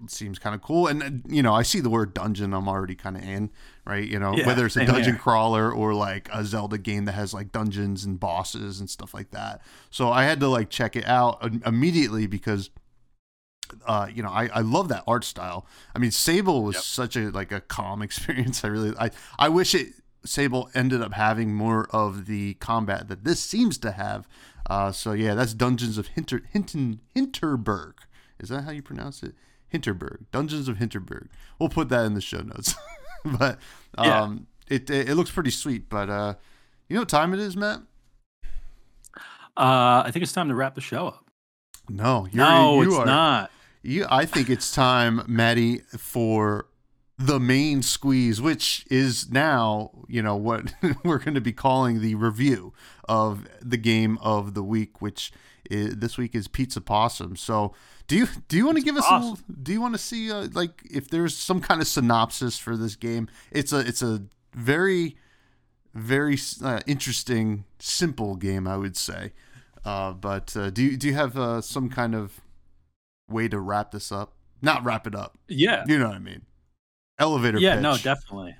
seems 0.08 0.40
kind 0.40 0.56
of 0.56 0.62
cool. 0.62 0.88
And 0.88 1.24
you 1.28 1.42
know, 1.42 1.54
I 1.54 1.62
see 1.62 1.80
the 1.80 1.90
word 1.90 2.14
dungeon, 2.14 2.54
I'm 2.54 2.68
already 2.68 2.96
kind 2.96 3.16
of 3.16 3.24
in, 3.24 3.50
right? 3.86 4.06
You 4.06 4.20
know, 4.20 4.36
yeah, 4.36 4.46
whether 4.46 4.66
it's 4.66 4.76
a 4.76 4.86
dungeon 4.86 5.14
here. 5.14 5.22
crawler 5.22 5.72
or 5.72 5.94
like 5.94 6.28
a 6.34 6.44
Zelda 6.44 6.78
game 6.78 7.06
that 7.06 7.14
has 7.14 7.34
like 7.34 7.52
dungeons 7.52 8.04
and 8.04 8.20
bosses 8.20 8.80
and 8.80 8.90
stuff 8.90 9.14
like 9.14 9.32
that. 9.32 9.62
So 9.90 10.12
I 10.12 10.24
had 10.24 10.40
to 10.42 10.48
like 10.48 10.70
check 10.70 10.96
it 10.96 11.06
out 11.06 11.42
immediately 11.66 12.28
because 12.28 12.72
uh, 13.86 14.08
you 14.14 14.24
know, 14.24 14.30
I, 14.30 14.48
I 14.54 14.62
love 14.62 14.88
that 14.90 15.04
art 15.08 15.24
style. 15.24 15.66
I 15.96 16.00
mean, 16.00 16.12
Sable 16.12 16.64
was 16.64 16.76
yep. 16.76 16.84
such 16.84 17.16
a 17.16 17.30
like 17.30 17.52
a 17.52 17.62
calm 17.62 18.02
experience. 18.08 18.64
I 18.64 18.68
really 18.68 18.94
I 19.00 19.12
I 19.38 19.50
wish 19.50 19.76
it 19.76 19.94
Sable 20.26 20.70
ended 20.74 21.02
up 21.02 21.14
having 21.14 21.54
more 21.54 21.88
of 21.92 22.26
the 22.26 22.56
combat 22.56 23.08
that 23.08 23.24
this 23.24 23.40
seems 23.40 23.78
to 23.80 23.92
have. 23.92 24.28
Uh, 24.70 24.92
so 24.92 25.14
yeah, 25.14 25.34
that's 25.34 25.54
Dungeons 25.54 25.98
of 25.98 26.08
Hinter 26.08 26.44
Hinton 26.52 27.02
Hinterberg. 27.16 27.94
Is 28.40 28.50
that 28.50 28.64
how 28.64 28.72
you 28.72 28.82
pronounce 28.82 29.24
it? 29.24 29.34
Hinterberg. 29.74 30.26
Dungeons 30.32 30.68
of 30.68 30.78
Hinterberg. 30.78 31.28
We'll 31.60 31.70
put 31.70 31.90
that 31.90 32.06
in 32.06 32.14
the 32.14 32.22
show 32.22 32.42
notes. 32.42 32.76
but 33.26 33.58
um, 33.98 34.48
yeah. 34.70 34.76
it, 34.76 34.90
it, 34.90 35.10
it 35.10 35.16
looks 35.16 35.32
pretty 35.32 35.52
sweet. 35.52 35.90
But 35.90 36.10
uh, 36.10 36.36
you 36.88 36.96
know 36.96 37.02
what 37.02 37.10
time 37.10 37.34
it 37.34 37.40
is, 37.40 37.56
Matt? 37.56 37.82
Uh, 39.58 40.04
I 40.06 40.10
think 40.12 40.24
it's 40.24 40.34
time 40.34 40.50
to 40.50 40.56
wrap 40.56 40.76
the 40.76 40.82
show 40.82 41.08
up. 41.08 41.26
No, 41.90 42.28
you're, 42.32 42.46
no, 42.46 42.82
you 42.82 42.90
it's 42.90 42.98
are, 42.98 43.06
not. 43.06 43.52
You, 43.84 44.06
I 44.10 44.26
think 44.26 44.50
it's 44.50 44.72
time, 44.72 45.24
Matty, 45.28 45.80
for 45.98 46.68
the 47.18 47.40
main 47.40 47.82
squeeze, 47.82 48.42
which 48.42 48.86
is 48.90 49.32
now, 49.32 49.92
you 50.08 50.22
know, 50.22 50.36
what 50.36 50.74
we're 51.04 51.20
going 51.20 51.36
to 51.36 51.42
be 51.42 51.54
calling 51.54 52.02
the 52.02 52.16
review 52.16 52.74
of 53.08 53.48
the 53.62 53.78
game 53.78 54.18
of 54.22 54.54
the 54.54 54.64
week, 54.64 55.02
which 55.02 55.32
is, 55.70 55.98
this 55.98 56.18
week 56.18 56.36
is 56.36 56.48
Pizza 56.48 56.82
Possum. 56.82 57.36
So, 57.36 57.74
do 58.08 58.18
you 58.18 58.28
do 58.48 58.58
you 58.58 58.66
want 58.66 58.78
to 58.78 58.84
give 58.84 58.98
us 58.98 59.06
awesome. 59.06 59.16
a 59.16 59.30
little, 59.32 59.46
do 59.64 59.72
you 59.72 59.82
want 59.82 59.94
to 59.94 60.00
see 60.00 60.32
uh, 60.32 60.48
like 60.54 60.84
if 60.90 61.10
there's 61.10 61.38
some 61.38 61.62
kind 61.62 61.80
of 61.82 61.88
synopsis 61.88 62.58
for 62.58 62.76
this 62.76 62.96
game? 62.96 63.30
It's 63.52 63.72
a 63.72 63.80
it's 63.80 64.02
a 64.02 64.24
very 64.54 65.16
very 65.94 66.38
uh, 66.64 66.82
interesting 66.88 67.66
simple 67.80 68.36
game, 68.36 68.68
I 68.68 68.78
would 68.78 68.98
say. 68.98 69.34
Uh, 69.84 70.14
but 70.14 70.56
uh, 70.56 70.70
do 70.70 70.84
you 70.84 70.98
do 70.98 71.08
you 71.08 71.14
have 71.14 71.38
uh, 71.38 71.62
some 71.62 71.90
kind 71.90 72.16
of 72.16 72.42
way 73.30 73.48
to 73.48 73.60
wrap 73.60 73.92
this 73.92 74.12
up? 74.12 74.34
Not 74.62 74.84
wrap 74.84 75.08
it 75.08 75.16
up. 75.16 75.38
Yeah, 75.48 75.84
you 75.88 75.98
know 75.98 76.08
what 76.08 76.16
I 76.16 76.20
mean. 76.20 76.42
Elevator. 77.20 77.60
Yeah, 77.60 77.76
pitch. 77.76 77.84
no, 77.84 77.98
definitely 77.98 78.56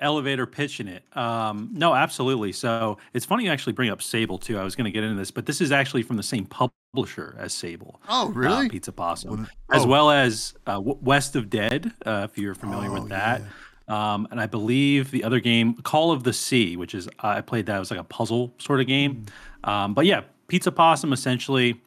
elevator 0.00 0.46
pitching 0.46 0.88
it. 0.88 1.04
Um, 1.16 1.70
no, 1.72 1.94
absolutely. 1.94 2.52
So 2.52 2.98
it's 3.12 3.24
funny 3.24 3.44
you 3.44 3.50
actually 3.50 3.74
bring 3.74 3.90
up 3.90 4.02
Sable 4.02 4.38
too. 4.38 4.58
I 4.58 4.64
was 4.64 4.74
going 4.74 4.86
to 4.86 4.90
get 4.90 5.04
into 5.04 5.16
this, 5.16 5.30
but 5.30 5.46
this 5.46 5.60
is 5.60 5.72
actually 5.72 6.02
from 6.02 6.16
the 6.16 6.22
same 6.22 6.46
publisher 6.46 7.36
as 7.38 7.52
Sable. 7.52 8.00
Oh, 8.08 8.28
really? 8.30 8.66
Uh, 8.66 8.70
Pizza 8.70 8.92
Possum, 8.92 9.30
well, 9.30 9.46
oh. 9.72 9.76
as 9.76 9.86
well 9.86 10.10
as 10.10 10.54
uh, 10.66 10.80
West 10.82 11.36
of 11.36 11.50
Dead, 11.50 11.92
uh, 12.04 12.26
if 12.30 12.38
you're 12.38 12.54
familiar 12.54 12.90
oh, 12.90 12.94
with 12.94 13.08
that. 13.10 13.40
Yeah. 13.40 13.46
Um, 13.86 14.26
and 14.30 14.40
I 14.40 14.46
believe 14.46 15.10
the 15.10 15.24
other 15.24 15.40
game, 15.40 15.74
Call 15.82 16.10
of 16.10 16.24
the 16.24 16.32
Sea, 16.32 16.76
which 16.76 16.94
is 16.94 17.08
I 17.18 17.42
played 17.42 17.66
that. 17.66 17.76
It 17.76 17.80
was 17.80 17.90
like 17.90 18.00
a 18.00 18.04
puzzle 18.04 18.54
sort 18.58 18.80
of 18.80 18.86
game. 18.86 19.26
Mm. 19.64 19.68
Um, 19.68 19.94
but 19.94 20.06
yeah, 20.06 20.22
Pizza 20.48 20.72
Possum 20.72 21.12
essentially, 21.12 21.80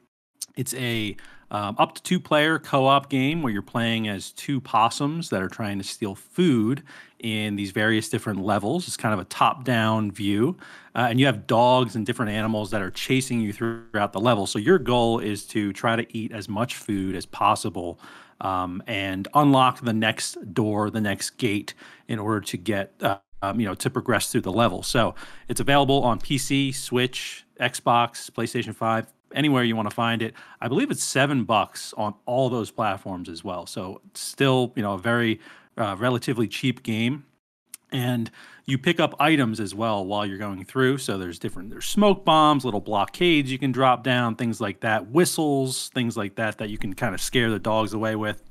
it's 0.56 0.76
a 0.76 1.18
um, 1.50 1.76
up 1.80 1.96
to 1.96 2.04
two 2.04 2.20
player 2.20 2.60
co 2.60 2.86
op 2.86 3.10
game 3.10 3.42
where 3.42 3.54
you're 3.54 3.62
playing 3.62 4.08
as 4.08 4.32
two 4.32 4.60
possums 4.60 5.30
that 5.30 5.42
are 5.42 5.48
trying 5.48 5.78
to 5.78 5.84
steal 5.84 6.16
food 6.16 6.84
in 7.20 7.56
these 7.56 7.72
various 7.72 8.10
different 8.10 8.44
levels. 8.44 8.88
It's 8.88 8.98
kind 8.98 9.14
of 9.14 9.20
a 9.20 9.26
top 9.26 9.64
down 9.64 10.12
view. 10.12 10.58
Uh, 10.94 11.08
and 11.10 11.20
you 11.20 11.26
have 11.26 11.48
dogs 11.48 11.96
and 11.96 12.06
different 12.06 12.32
animals 12.32 12.72
that 12.72 12.82
are 12.82 12.92
chasing 12.92 13.40
you 13.40 13.54
throughout 13.54 14.14
the 14.14 14.20
level. 14.20 14.46
So 14.46 14.60
your 14.60 14.80
goal 14.80 15.20
is 15.20 15.46
to 15.48 15.72
try 15.74 15.96
to 15.96 16.18
eat 16.18 16.32
as 16.32 16.50
much 16.50 16.76
food 16.76 17.16
as 17.16 17.26
possible 17.26 18.00
um, 18.42 18.84
and 18.86 19.28
unlock 19.34 19.82
the 19.82 19.94
next 19.94 20.54
door, 20.54 20.90
the 20.90 21.02
next 21.02 21.32
gate 21.32 21.74
in 22.08 22.20
order 22.20 22.42
to 22.42 22.58
get. 22.58 22.94
Uh, 23.02 23.18
um, 23.40 23.60
you 23.60 23.68
know, 23.68 23.76
to 23.76 23.92
progress 23.92 24.32
through 24.32 24.42
the 24.42 24.52
level. 24.52 24.82
So 24.82 25.14
it's 25.48 25.60
available 25.60 26.02
on 26.02 26.20
PC, 26.20 26.74
Switch, 26.74 27.46
Xbox, 27.60 28.32
PlayStation 28.32 28.74
5, 28.74 29.14
anywhere 29.34 29.64
you 29.64 29.76
want 29.76 29.90
to 29.90 29.96
find 29.96 30.22
it. 30.22 30.34
I 30.62 30.68
believe 30.68 30.92
it's 30.92 31.04
seven 31.04 31.44
bucks 31.44 31.94
on 31.98 32.14
all 32.26 32.50
those 32.50 32.72
platforms 32.72 33.30
as 33.30 33.44
well. 33.44 33.66
So 33.66 34.02
still, 34.14 34.74
you 34.76 34.84
know, 34.84 34.94
a 34.94 34.98
very 34.98 35.40
uh, 35.78 35.96
relatively 35.98 36.48
cheap 36.48 36.84
game. 36.84 37.26
And 37.92 38.30
you 38.66 38.78
pick 38.78 39.00
up 39.00 39.16
items 39.20 39.62
as 39.62 39.74
well 39.74 40.06
while 40.06 40.26
you're 40.26 40.38
going 40.38 40.66
through. 40.66 40.98
So 40.98 41.18
there's 41.18 41.40
different 41.40 41.70
there's 41.70 41.86
smoke 41.86 42.26
bombs, 42.26 42.66
little 42.66 42.82
blockades 42.82 43.50
you 43.50 43.58
can 43.58 43.72
drop 43.72 44.04
down, 44.04 44.36
things 44.36 44.60
like 44.60 44.82
that, 44.82 45.10
whistles, 45.10 45.90
things 45.90 46.18
like 46.18 46.36
that 46.36 46.58
that 46.58 46.70
you 46.70 46.78
can 46.78 46.94
kind 46.94 47.16
of 47.16 47.22
scare 47.22 47.50
the 47.50 47.60
dogs 47.60 47.94
away 47.94 48.16
with. 48.16 48.44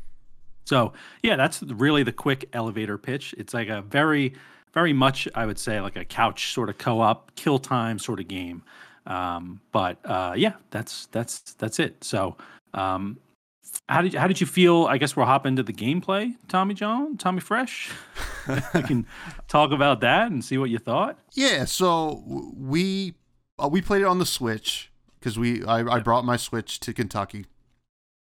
So 0.65 0.95
yeah, 1.23 1.37
that's 1.37 1.63
really 1.63 2.03
the 2.03 2.13
quick 2.13 2.49
elevator 2.55 2.97
pitch. 2.97 3.35
It's 3.37 3.53
like 3.53 3.69
a 3.69 3.83
very, 3.83 4.35
very 4.73 4.95
much 4.95 5.29
I 5.35 5.45
would 5.45 5.59
say 5.59 5.81
like 5.83 5.97
a 5.97 6.05
couch 6.05 6.55
sort 6.55 6.71
of 6.71 6.79
co-op 6.79 7.35
kill 7.35 7.59
time 7.59 7.99
sort 7.99 8.21
of 8.21 8.29
game. 8.29 8.63
Um, 9.07 9.61
but 9.73 9.99
uh, 10.05 10.35
yeah, 10.37 10.55
that's 10.71 11.07
that's 11.07 11.55
that's 11.55 11.79
it. 11.79 12.03
So 12.03 12.37
um, 12.75 13.19
how 13.89 14.03
did 14.03 14.15
how 14.15 14.27
did 14.27 14.41
you 14.41 14.47
feel? 14.47 14.87
I 14.87 14.99
guess 14.99 15.17
we'll 15.17 15.27
hop 15.27 15.47
into 15.47 15.63
the 15.63 15.73
gameplay, 15.73 16.35
Tommy 16.49 16.75
John, 16.75 17.17
Tommy 17.17 17.41
Fresh. 17.41 17.91
we 18.75 18.83
can 18.83 19.07
talk 19.49 19.71
about 19.71 20.01
that 20.01 20.31
and 20.31 20.45
see 20.45 20.59
what 20.59 20.71
you 20.71 20.79
thought. 20.79 21.19
Yeah, 21.35 21.65
so 21.65 22.23
we 22.57 23.15
uh, 23.63 23.69
we 23.69 23.81
played 23.81 24.03
it 24.03 24.07
on 24.07 24.19
the 24.19 24.27
Switch 24.27 24.91
because 25.19 25.39
we 25.39 25.65
I, 25.65 25.97
I 25.97 26.01
brought 26.01 26.25
my 26.25 26.37
Switch 26.37 26.81
to 26.81 26.93
Kentucky, 26.93 27.47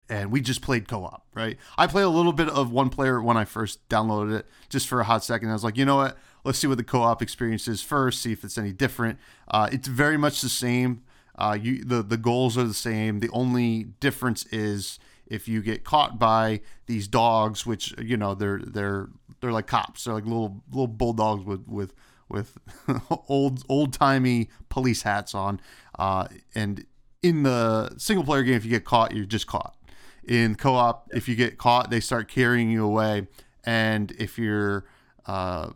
and 0.07 0.31
we 0.31 0.41
just 0.41 0.61
played 0.61 0.87
co-op. 0.87 1.25
Right, 1.33 1.57
I 1.77 1.87
played 1.87 2.03
a 2.03 2.09
little 2.09 2.33
bit 2.33 2.49
of 2.49 2.71
one 2.71 2.89
player 2.89 3.21
when 3.21 3.37
I 3.37 3.45
first 3.45 3.87
downloaded 3.89 4.37
it, 4.37 4.45
just 4.69 4.87
for 4.87 4.99
a 4.99 5.03
hot 5.03 5.23
second. 5.23 5.49
I 5.49 5.53
was 5.53 5.63
like, 5.63 5.77
you 5.77 5.85
know 5.85 5.95
what? 5.95 6.17
Let's 6.49 6.57
see 6.57 6.65
what 6.65 6.79
the 6.79 6.83
co-op 6.83 7.21
experience 7.21 7.67
is 7.67 7.83
first. 7.83 8.23
See 8.23 8.31
if 8.31 8.43
it's 8.43 8.57
any 8.57 8.71
different. 8.71 9.19
Uh, 9.49 9.69
it's 9.71 9.87
very 9.87 10.17
much 10.17 10.41
the 10.41 10.49
same. 10.49 11.03
Uh, 11.35 11.55
you 11.61 11.83
the 11.83 12.01
the 12.01 12.17
goals 12.17 12.57
are 12.57 12.63
the 12.63 12.73
same. 12.73 13.19
The 13.19 13.29
only 13.29 13.83
difference 13.99 14.47
is 14.47 14.97
if 15.27 15.47
you 15.47 15.61
get 15.61 15.83
caught 15.83 16.17
by 16.17 16.61
these 16.87 17.07
dogs, 17.07 17.67
which 17.67 17.93
you 18.01 18.17
know 18.17 18.33
they're 18.33 18.61
they're 18.65 19.09
they're 19.41 19.51
like 19.51 19.67
cops. 19.67 20.05
They're 20.05 20.15
like 20.15 20.23
little 20.23 20.63
little 20.71 20.87
bulldogs 20.87 21.45
with 21.45 21.67
with 21.67 21.93
with 22.29 22.57
old 23.27 23.63
old 23.69 23.93
timey 23.93 24.49
police 24.69 25.03
hats 25.03 25.35
on. 25.35 25.61
Uh, 25.99 26.25
and 26.55 26.83
in 27.21 27.43
the 27.43 27.95
single 27.99 28.25
player 28.25 28.41
game, 28.41 28.55
if 28.55 28.65
you 28.65 28.71
get 28.71 28.85
caught, 28.85 29.15
you're 29.15 29.25
just 29.25 29.45
caught. 29.45 29.77
In 30.23 30.55
co 30.55 30.73
op, 30.73 31.11
if 31.13 31.29
you 31.29 31.35
get 31.35 31.59
caught, 31.59 31.91
they 31.91 31.99
start 31.99 32.27
carrying 32.27 32.71
you 32.71 32.83
away. 32.83 33.27
And 33.65 34.11
if 34.13 34.39
you're 34.39 34.85
uh, 35.27 35.69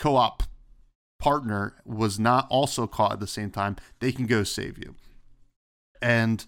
co 0.00 0.16
op 0.16 0.42
partner 1.20 1.74
was 1.84 2.18
not 2.18 2.48
also 2.50 2.88
caught 2.88 3.12
at 3.12 3.20
the 3.20 3.26
same 3.26 3.50
time, 3.50 3.76
they 4.00 4.10
can 4.10 4.26
go 4.26 4.42
save 4.42 4.78
you. 4.78 4.96
And 6.02 6.44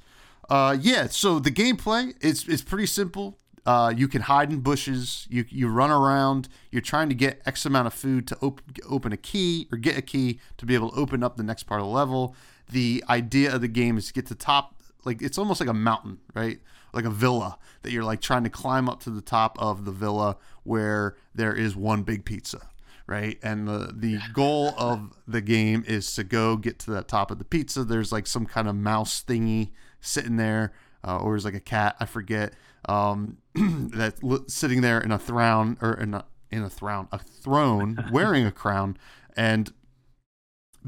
uh, 0.49 0.77
yeah, 0.81 1.07
so 1.07 1.39
the 1.39 1.51
gameplay 1.51 2.15
is 2.21 2.49
is 2.49 2.63
pretty 2.63 2.87
simple. 2.87 3.39
Uh, 3.65 3.95
you 3.97 4.09
can 4.09 4.23
hide 4.23 4.51
in 4.51 4.61
bushes. 4.61 5.29
You 5.31 5.45
you 5.49 5.69
run 5.69 5.91
around. 5.91 6.49
You're 6.73 6.83
trying 6.83 7.11
to 7.11 7.15
get 7.15 7.41
X 7.47 7.65
amount 7.65 7.87
of 7.87 7.95
food 7.95 8.27
to 8.29 8.39
open 8.43 8.65
open 8.89 9.13
a 9.13 9.17
key 9.17 9.69
or 9.71 9.79
get 9.79 9.97
a 9.97 10.03
key 10.03 10.41
to 10.57 10.67
be 10.67 10.75
able 10.75 10.91
to 10.91 10.97
open 10.99 11.23
up 11.23 11.37
the 11.37 11.45
next 11.45 11.65
part 11.65 11.81
of 11.81 11.87
the 11.87 11.93
level. 11.93 12.35
The 12.71 13.05
idea 13.09 13.55
of 13.55 13.61
the 13.61 13.69
game 13.69 13.99
is 13.99 14.09
to 14.09 14.13
get 14.15 14.27
to 14.27 14.35
top. 14.35 14.83
Like 15.05 15.21
it's 15.21 15.39
almost 15.39 15.61
like 15.61 15.69
a 15.69 15.75
mountain, 15.75 16.19
right? 16.35 16.59
Like 16.93 17.05
a 17.05 17.11
villa 17.11 17.59
that 17.83 17.93
you're 17.93 18.05
like 18.05 18.21
trying 18.21 18.45
to 18.45 18.51
climb 18.51 18.89
up 18.89 19.01
to 19.01 19.11
the 19.11 19.23
top 19.23 19.61
of 19.61 19.85
the 19.85 19.93
villa 19.93 20.39
where 20.65 21.17
there 21.35 21.55
is 21.55 21.77
one 21.77 22.03
big 22.03 22.25
pizza 22.25 22.69
right? 23.13 23.39
And 23.43 23.69
the 23.69 23.93
the 23.95 24.19
goal 24.33 24.73
of 24.79 25.13
the 25.29 25.43
game 25.43 25.85
is 25.87 26.15
to 26.15 26.25
go 26.25 26.57
get 26.57 26.79
to 26.81 26.93
the 26.93 27.03
top 27.03 27.31
of 27.31 27.39
the 27.39 27.45
pizza. 27.45 27.85
There's 27.85 28.11
like 28.11 28.27
some 28.27 28.47
kind 28.47 28.67
of 28.67 28.75
mouse 28.75 29.23
thingy 29.23 29.73
sitting 30.01 30.37
there, 30.37 30.73
uh, 31.05 31.19
or 31.19 31.37
is 31.37 31.45
like 31.45 31.55
a 31.55 31.61
cat, 31.61 31.95
I 32.01 32.07
forget, 32.07 32.55
um, 32.89 33.37
that's 33.55 34.23
sitting 34.47 34.81
there 34.81 34.99
in 34.99 35.13
a 35.13 35.19
throne 35.19 35.77
or 35.83 35.93
in 35.93 36.15
a 36.15 36.25
in 36.51 36.63
a 36.63 36.71
throne, 36.71 37.09
a 37.13 37.19
throne, 37.19 38.03
wearing 38.13 38.47
a 38.47 38.53
crown, 38.53 38.97
and 39.37 39.71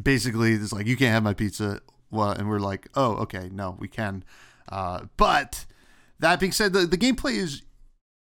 basically 0.02 0.54
it's 0.54 0.73
like 0.73 0.87
you 0.87 0.97
can't 0.97 1.12
have 1.12 1.23
my 1.23 1.35
pizza. 1.35 1.83
Well, 2.11 2.31
and 2.31 2.49
we're 2.49 2.59
like, 2.59 2.88
oh, 2.95 3.16
okay, 3.16 3.50
no, 3.52 3.76
we 3.78 3.88
can. 3.88 4.25
Uh, 4.69 5.07
but 5.19 5.66
that 6.21 6.40
being 6.40 6.52
said, 6.52 6.73
the, 6.73 6.87
the 6.87 6.97
gameplay 6.97 7.35
is 7.35 7.62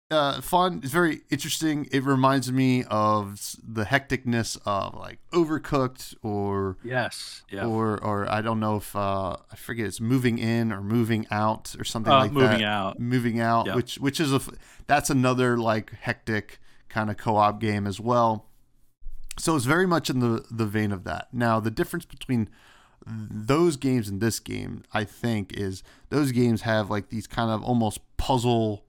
uh, 0.10 0.42
fun. 0.42 0.80
It's 0.84 0.92
very 0.92 1.22
interesting. 1.30 1.88
It 1.92 2.04
reminds 2.04 2.52
me 2.52 2.84
of 2.86 3.56
the 3.68 3.84
hecticness 3.84 4.58
of 4.66 4.96
like 4.96 5.20
Overcooked 5.32 6.16
or 6.24 6.78
yes, 6.84 7.44
yeah. 7.52 7.66
or 7.66 8.02
or 8.02 8.30
I 8.32 8.42
don't 8.42 8.60
know 8.60 8.78
if 8.78 8.96
uh, 8.96 9.36
I 9.52 9.56
forget 9.56 9.86
it's 9.86 10.00
moving 10.00 10.38
in 10.38 10.72
or 10.72 10.82
moving 10.82 11.28
out 11.30 11.76
or 11.78 11.84
something 11.84 12.12
uh, 12.12 12.20
like 12.20 12.32
moving 12.32 12.50
that. 12.50 12.54
Moving 12.54 12.66
out, 12.66 13.00
moving 13.00 13.40
out, 13.40 13.76
which 13.76 13.96
which 13.96 14.20
is 14.20 14.34
a 14.34 14.42
that's 14.86 15.10
another 15.10 15.58
like 15.58 15.92
hectic 15.92 16.60
kind 16.90 17.10
of 17.10 17.18
co-op 17.18 17.60
game 17.60 17.86
as 17.86 18.00
well. 18.00 18.46
So 19.38 19.56
it's 19.56 19.66
very 19.66 19.88
much 19.88 20.10
in 20.10 20.20
the 20.20 20.46
the 20.50 20.66
vein 20.66 20.92
of 20.92 21.04
that. 21.04 21.28
Now 21.34 21.60
the 21.60 21.72
difference 21.72 22.06
between 22.06 22.50
those 23.06 23.78
games 23.78 24.10
and 24.10 24.22
this 24.22 24.40
game, 24.40 24.84
I 24.94 25.04
think, 25.04 25.54
is 25.54 25.84
those 26.10 26.32
games 26.32 26.62
have 26.62 26.90
like 26.90 27.10
these 27.10 27.28
kind 27.28 27.52
of 27.52 27.64
almost 27.64 28.00
puzzle 28.18 28.86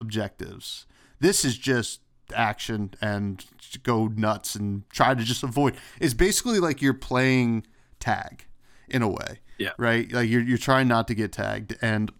objectives. 0.00 0.86
This 1.20 1.44
is 1.44 1.56
just 1.56 2.00
action 2.34 2.92
and 3.00 3.44
go 3.82 4.08
nuts 4.08 4.54
and 4.54 4.88
try 4.90 5.14
to 5.14 5.24
just 5.24 5.42
avoid. 5.42 5.76
It's 6.00 6.14
basically 6.14 6.58
like 6.58 6.82
you're 6.82 6.94
playing 6.94 7.66
tag 8.00 8.46
in 8.88 9.02
a 9.02 9.08
way. 9.08 9.40
Yeah. 9.58 9.70
Right? 9.78 10.10
Like 10.12 10.28
you're 10.28 10.42
you're 10.42 10.58
trying 10.58 10.88
not 10.88 11.08
to 11.08 11.14
get 11.14 11.32
tagged 11.32 11.76
and 11.80 12.12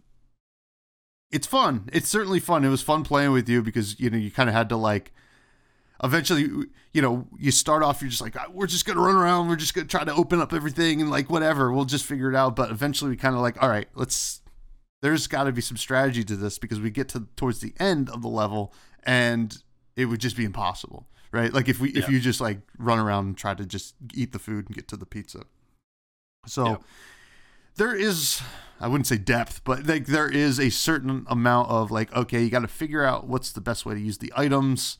it's 1.31 1.47
fun. 1.47 1.89
It's 1.93 2.09
certainly 2.09 2.41
fun. 2.41 2.65
It 2.65 2.69
was 2.69 2.83
fun 2.83 3.03
playing 3.03 3.33
with 3.33 3.49
you 3.49 3.63
because 3.63 3.99
you 4.01 4.09
know 4.11 4.17
you 4.17 4.31
kind 4.31 4.49
of 4.49 4.55
had 4.55 4.69
to 4.71 4.77
like 4.77 5.13
eventually 6.03 6.67
you 6.93 7.03
know 7.03 7.27
you 7.39 7.51
start 7.51 7.83
off 7.83 8.01
you're 8.01 8.11
just 8.11 8.23
like 8.23 8.37
ah, 8.37 8.47
we're 8.53 8.67
just 8.67 8.85
gonna 8.85 9.01
run 9.01 9.17
around 9.17 9.49
we're 9.49 9.57
just 9.57 9.73
gonna 9.73 9.87
try 9.87 10.05
to 10.05 10.15
open 10.15 10.41
up 10.43 10.53
everything 10.53 11.01
and 11.01 11.11
like 11.11 11.31
whatever 11.31 11.73
we'll 11.73 11.87
just 11.87 12.05
figure 12.05 12.29
it 12.29 12.37
out 12.37 12.55
but 12.55 12.71
eventually 12.71 13.11
we 13.11 13.17
kind 13.17 13.35
of 13.35 13.41
like 13.41 13.63
all 13.63 13.69
right 13.69 13.89
let's 13.95 14.43
there's 15.07 15.29
got 15.29 15.45
to 15.45 15.53
be 15.53 15.61
some 15.61 15.77
strategy 15.77 16.25
to 16.25 16.35
this 16.35 16.59
because 16.59 16.81
we 16.81 16.91
get 16.91 17.09
to 17.11 17.29
towards 17.37 17.61
the 17.61 17.73
end 17.79 18.11
of 18.11 18.23
the 18.23 18.29
level 18.29 18.75
and 19.05 19.63
it 19.95 20.07
would 20.07 20.19
just 20.19 20.37
be 20.37 20.45
impossible, 20.45 21.07
right? 21.31 21.53
Like 21.53 21.69
if 21.69 21.79
we 21.79 21.93
yeah. 21.93 22.01
if 22.01 22.09
you 22.09 22.19
just 22.19 22.41
like 22.41 22.59
run 22.77 22.99
around 22.99 23.27
and 23.27 23.39
try 23.39 23.55
to 23.55 23.65
just 23.65 23.95
eat 24.15 24.33
the 24.33 24.41
food 24.41 24.67
and 24.67 24.75
get 24.75 24.89
to 24.89 24.97
the 24.97 25.07
pizza. 25.07 25.45
So 26.49 26.67
yeah. 26.67 26.77
there 27.77 27.95
is 27.95 28.43
I 28.81 28.89
wouldn't 28.89 29.07
say 29.07 29.17
depth, 29.17 29.63
but 29.63 29.87
like 29.87 30.07
there 30.07 30.29
is 30.29 30.59
a 30.59 30.71
certain 30.71 31.25
amount 31.29 31.71
of 31.71 31.93
like 31.93 32.13
okay, 32.13 32.43
you 32.43 32.51
got 32.51 32.63
to 32.63 32.69
figure 32.69 33.05
out 33.05 33.29
what's 33.29 33.53
the 33.53 33.61
best 33.61 33.87
way 33.87 33.95
to 33.95 34.01
use 34.01 34.19
the 34.19 34.33
items. 34.37 34.99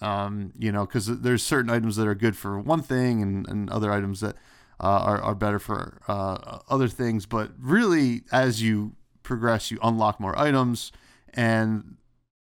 Um, 0.00 0.52
you 0.58 0.72
know, 0.72 0.84
because 0.84 1.06
there's 1.20 1.44
certain 1.44 1.70
items 1.70 1.94
that 1.94 2.08
are 2.08 2.16
good 2.16 2.36
for 2.36 2.58
one 2.58 2.82
thing 2.82 3.22
and, 3.22 3.48
and 3.48 3.70
other 3.70 3.92
items 3.92 4.18
that 4.18 4.34
uh, 4.80 4.98
are, 4.98 5.22
are 5.22 5.36
better 5.36 5.60
for 5.60 6.00
uh, 6.08 6.58
other 6.68 6.88
things. 6.88 7.24
But 7.24 7.52
really, 7.56 8.22
as 8.32 8.60
you 8.60 8.96
progress, 9.24 9.72
you 9.72 9.78
unlock 9.82 10.20
more 10.20 10.38
items, 10.38 10.92
and 11.32 11.96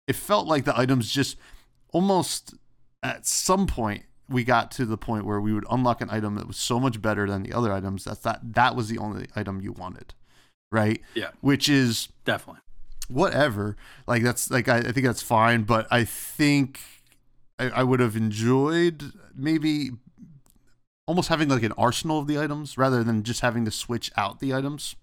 it 0.07 0.15
felt 0.15 0.47
like 0.47 0.65
the 0.65 0.79
items 0.79 1.11
just 1.11 1.37
almost 1.93 2.55
at 3.03 3.27
some 3.27 3.67
point 3.67 4.05
we 4.29 4.45
got 4.45 4.71
to 4.73 4.85
the 4.85 4.97
point 4.97 5.25
where 5.25 5.41
we 5.41 5.53
would 5.53 5.65
unlock 5.71 6.01
an 6.01 6.11
item 6.11 6.35
that 6.37 6.47
was 6.47 6.57
so 6.57 6.81
much 6.81 7.01
better 7.01 7.29
than 7.29 7.43
the 7.43 7.53
other 7.53 7.73
items 7.73 8.05
that 8.05 8.23
that 8.23 8.41
that 8.55 8.77
was 8.77 8.89
the 8.89 8.99
only 8.99 9.27
item 9.35 9.61
you 9.61 9.73
wanted, 9.73 10.15
right? 10.71 11.01
Yeah, 11.15 11.31
which 11.41 11.69
is 11.69 12.09
definitely 12.25 12.63
whatever. 13.09 13.77
Like 14.07 14.23
that's 14.23 14.51
like 14.51 14.69
I, 14.69 14.79
I 14.79 14.93
think 14.93 15.07
that's 15.07 15.23
fine, 15.23 15.63
but 15.63 15.87
I 15.91 16.05
think 16.05 16.81
I, 17.59 17.71
I 17.71 17.83
would 17.83 18.01
have 18.01 18.17
enjoyed 18.17 19.13
maybe 19.35 19.91
almost 21.07 21.29
having 21.29 21.49
like 21.49 21.63
an 21.63 21.73
arsenal 21.79 22.19
of 22.19 22.27
the 22.27 22.39
items 22.39 22.77
rather 22.77 23.05
than 23.05 23.23
just 23.23 23.41
having 23.41 23.65
to 23.65 23.71
switch 23.71 24.11
out 24.17 24.41
the 24.41 24.53
items. 24.55 24.97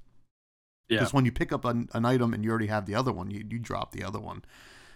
Because 0.88 1.12
yeah. 1.12 1.15
when 1.15 1.26
you 1.26 1.32
pick 1.32 1.52
up 1.52 1.65
an, 1.65 1.89
an 1.93 2.06
item 2.06 2.34
and 2.34 2.43
you 2.43 2.50
already 2.50 2.67
have 2.67 2.86
the 2.86 2.96
other 2.96 3.12
one, 3.12 3.32
you, 3.32 3.46
you 3.50 3.60
drop 3.60 3.91
the 3.91 4.04
other 4.04 4.19
one. 4.19 4.43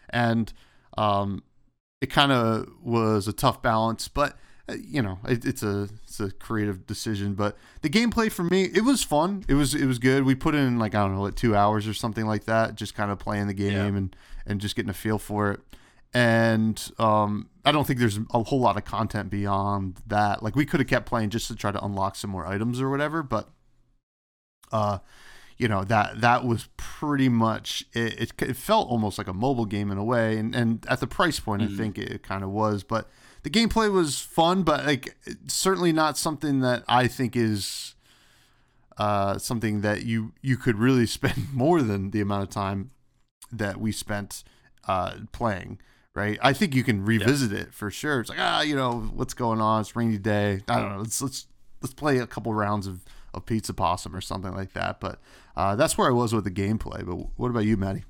And 0.10 0.52
um, 0.98 1.44
it 2.02 2.08
kind 2.08 2.32
of 2.32 2.68
was 2.82 3.28
a 3.28 3.34
tough 3.34 3.62
balance, 3.62 4.08
but 4.08 4.38
uh, 4.70 4.76
you 4.86 5.02
know, 5.02 5.20
it, 5.28 5.46
it's 5.46 5.64
a 5.64 5.88
it's 6.04 6.20
a 6.20 6.32
creative 6.32 6.86
decision. 6.86 7.34
But 7.34 7.58
the 7.82 7.90
gameplay 7.90 8.32
for 8.32 8.44
me, 8.44 8.64
it 8.64 8.84
was 8.84 9.04
fun. 9.04 9.44
It 9.48 9.54
was 9.54 9.74
it 9.74 9.86
was 9.86 10.00
good. 10.00 10.24
We 10.26 10.36
put 10.36 10.56
in 10.56 10.78
like 10.78 10.94
I 10.94 11.00
don't 11.00 11.16
know, 11.16 11.22
like 11.22 11.36
two 11.36 11.56
hours 11.56 11.88
or 11.88 11.94
something 11.94 12.26
like 12.26 12.46
that, 12.46 12.76
just 12.76 12.94
kind 12.94 13.12
of 13.12 13.20
playing 13.20 13.48
the 13.48 13.54
game 13.54 13.72
yeah. 13.72 13.86
and 13.86 14.16
and 14.46 14.62
just 14.62 14.76
getting 14.76 14.90
a 14.90 14.94
feel 14.94 15.20
for 15.20 15.52
it. 15.52 15.62
And 16.14 16.92
um, 17.00 17.50
I 17.66 17.72
don't 17.72 17.86
think 17.86 18.00
there's 18.00 18.20
a 18.34 18.44
whole 18.44 18.60
lot 18.60 18.78
of 18.78 18.86
content 18.86 19.30
beyond 19.30 20.00
that. 20.08 20.42
Like 20.44 20.56
we 20.56 20.66
could 20.66 20.80
have 20.80 20.88
kept 20.88 21.06
playing 21.06 21.30
just 21.30 21.48
to 21.48 21.56
try 21.56 21.72
to 21.72 21.84
unlock 21.84 22.16
some 22.16 22.30
more 22.30 22.46
items 22.46 22.82
or 22.82 22.90
whatever, 22.90 23.24
but 23.24 23.50
uh 24.72 25.00
you 25.58 25.68
know 25.68 25.84
that 25.84 26.22
that 26.22 26.46
was 26.46 26.70
pretty 26.78 27.30
much 27.30 27.84
it, 27.94 28.22
it, 28.22 28.42
it, 28.42 28.56
felt 28.56 28.90
almost 28.90 29.18
like 29.18 29.28
a 29.28 29.34
mobile 29.34 29.66
game 29.66 29.92
in 29.92 29.98
a 29.98 30.04
way 30.04 30.38
and, 30.38 30.56
and 30.56 30.86
at 30.88 31.00
the 31.00 31.08
price 31.08 31.40
point 31.40 31.62
mm-hmm. 31.62 31.74
i 31.74 31.78
think 31.78 31.98
it, 31.98 32.12
it 32.12 32.24
kind 32.24 32.44
of 32.44 32.50
was 32.50 32.84
but 32.84 33.10
the 33.44 33.50
gameplay 33.50 33.92
was 33.92 34.20
fun 34.20 34.64
but 34.64 34.86
like 34.86 35.18
certainly 35.48 35.92
not 35.92 36.18
something 36.18 36.60
that 36.62 36.84
i 36.88 37.08
think 37.08 37.36
is 37.36 37.96
uh, 38.98 39.38
something 39.38 39.82
that 39.82 40.06
you 40.06 40.34
you 40.42 40.58
could 40.58 40.76
really 40.76 41.06
spend 41.18 41.54
more 41.54 41.84
than 41.84 42.10
the 42.12 42.22
amount 42.22 42.44
of 42.44 42.50
time 42.50 42.90
that 43.52 43.80
we 43.80 43.92
spent 43.92 44.44
uh, 44.88 45.16
playing 45.32 45.80
right? 46.18 46.40
I 46.42 46.52
think 46.52 46.74
you 46.74 46.84
can 46.84 47.06
revisit 47.06 47.52
yeah. 47.52 47.60
it 47.60 47.74
for 47.76 47.92
sure. 47.92 48.22
It's 48.22 48.30
like 48.30 48.40
ah 48.42 48.62
you 48.62 48.76
know 48.76 49.08
what's 49.14 49.36
going 49.36 49.62
on? 49.62 49.82
It's 49.82 49.96
rainy 49.96 50.18
day. 50.18 50.62
I 50.68 50.80
don't 50.80 50.94
know. 50.94 50.98
Let's 50.98 51.22
let's 51.22 51.46
let's 51.82 51.94
play 51.94 52.18
a 52.18 52.26
couple 52.26 52.54
rounds 52.54 52.88
of 52.88 53.06
of 53.34 53.46
Pizza 53.46 53.74
Possum 53.74 54.16
or 54.16 54.22
something 54.22 54.54
like 54.54 54.74
that. 54.74 55.00
But 55.00 55.20
uh, 55.56 55.76
that's 55.76 55.98
where 55.98 56.08
I 56.08 56.12
was 56.12 56.34
with 56.34 56.44
the 56.44 56.52
gameplay. 56.52 57.06
But 57.06 57.28
what 57.36 57.50
about 57.50 57.66
you, 57.66 57.78
Matty? 57.78 58.04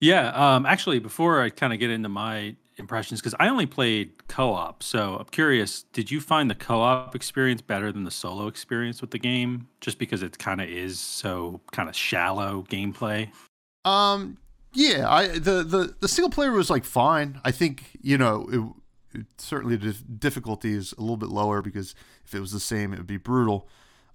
Yeah, 0.00 0.28
um, 0.28 0.64
actually, 0.64 1.00
before 1.00 1.42
I 1.42 1.50
kind 1.50 1.72
of 1.72 1.78
get 1.78 1.90
into 1.90 2.08
my 2.08 2.54
impressions, 2.76 3.20
because 3.20 3.34
I 3.40 3.48
only 3.48 3.66
played 3.66 4.28
co-op, 4.28 4.82
so 4.82 5.16
I'm 5.16 5.26
curious. 5.26 5.82
Did 5.92 6.10
you 6.10 6.20
find 6.20 6.48
the 6.48 6.54
co-op 6.54 7.16
experience 7.16 7.60
better 7.60 7.90
than 7.90 8.04
the 8.04 8.10
solo 8.10 8.46
experience 8.46 9.00
with 9.00 9.10
the 9.10 9.18
game? 9.18 9.68
Just 9.80 9.98
because 9.98 10.22
it 10.22 10.38
kind 10.38 10.60
of 10.60 10.68
is 10.68 11.00
so 11.00 11.60
kind 11.72 11.88
of 11.88 11.96
shallow 11.96 12.64
gameplay. 12.70 13.30
Um, 13.84 14.38
yeah, 14.72 15.10
I 15.10 15.28
the 15.28 15.64
the 15.64 15.94
the 15.98 16.08
single 16.08 16.30
player 16.30 16.52
was 16.52 16.70
like 16.70 16.84
fine. 16.84 17.40
I 17.44 17.50
think 17.50 17.84
you 18.00 18.18
know 18.18 18.48
it, 18.52 18.60
certainly 19.38 19.76
the 19.76 19.92
difficulty 19.92 20.72
is 20.72 20.92
a 20.96 21.00
little 21.00 21.16
bit 21.16 21.28
lower 21.28 21.62
because 21.62 21.94
if 22.24 22.34
it 22.34 22.40
was 22.40 22.52
the 22.52 22.60
same, 22.60 22.92
it 22.92 22.98
would 22.98 23.06
be 23.06 23.16
brutal. 23.16 23.68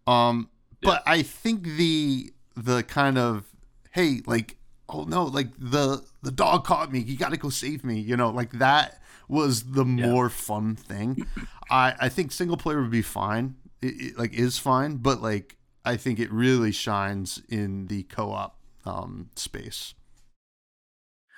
Um, 0.07 0.49
yeah. 0.81 0.89
but 0.89 1.03
I 1.05 1.21
think 1.21 1.63
the 1.63 2.31
the 2.55 2.83
kind 2.83 3.17
of 3.17 3.45
hey, 3.91 4.21
like 4.25 4.57
oh 4.89 5.03
no, 5.03 5.25
like 5.25 5.49
the 5.57 6.03
the 6.21 6.31
dog 6.31 6.65
caught 6.65 6.91
me. 6.91 6.99
You 6.99 7.17
got 7.17 7.31
to 7.31 7.37
go 7.37 7.49
save 7.49 7.83
me. 7.83 7.99
You 7.99 8.17
know, 8.17 8.29
like 8.29 8.51
that 8.53 9.01
was 9.27 9.63
the 9.71 9.85
yeah. 9.85 10.07
more 10.07 10.29
fun 10.29 10.75
thing. 10.75 11.25
I 11.69 11.95
I 11.99 12.09
think 12.09 12.31
single 12.31 12.57
player 12.57 12.81
would 12.81 12.91
be 12.91 13.01
fine. 13.01 13.55
It, 13.81 13.93
it, 13.99 14.17
like 14.17 14.33
is 14.33 14.57
fine, 14.57 14.97
but 14.97 15.21
like 15.21 15.57
I 15.85 15.97
think 15.97 16.19
it 16.19 16.31
really 16.31 16.71
shines 16.71 17.41
in 17.49 17.87
the 17.87 18.03
co-op 18.03 18.57
um, 18.85 19.29
space. 19.35 19.93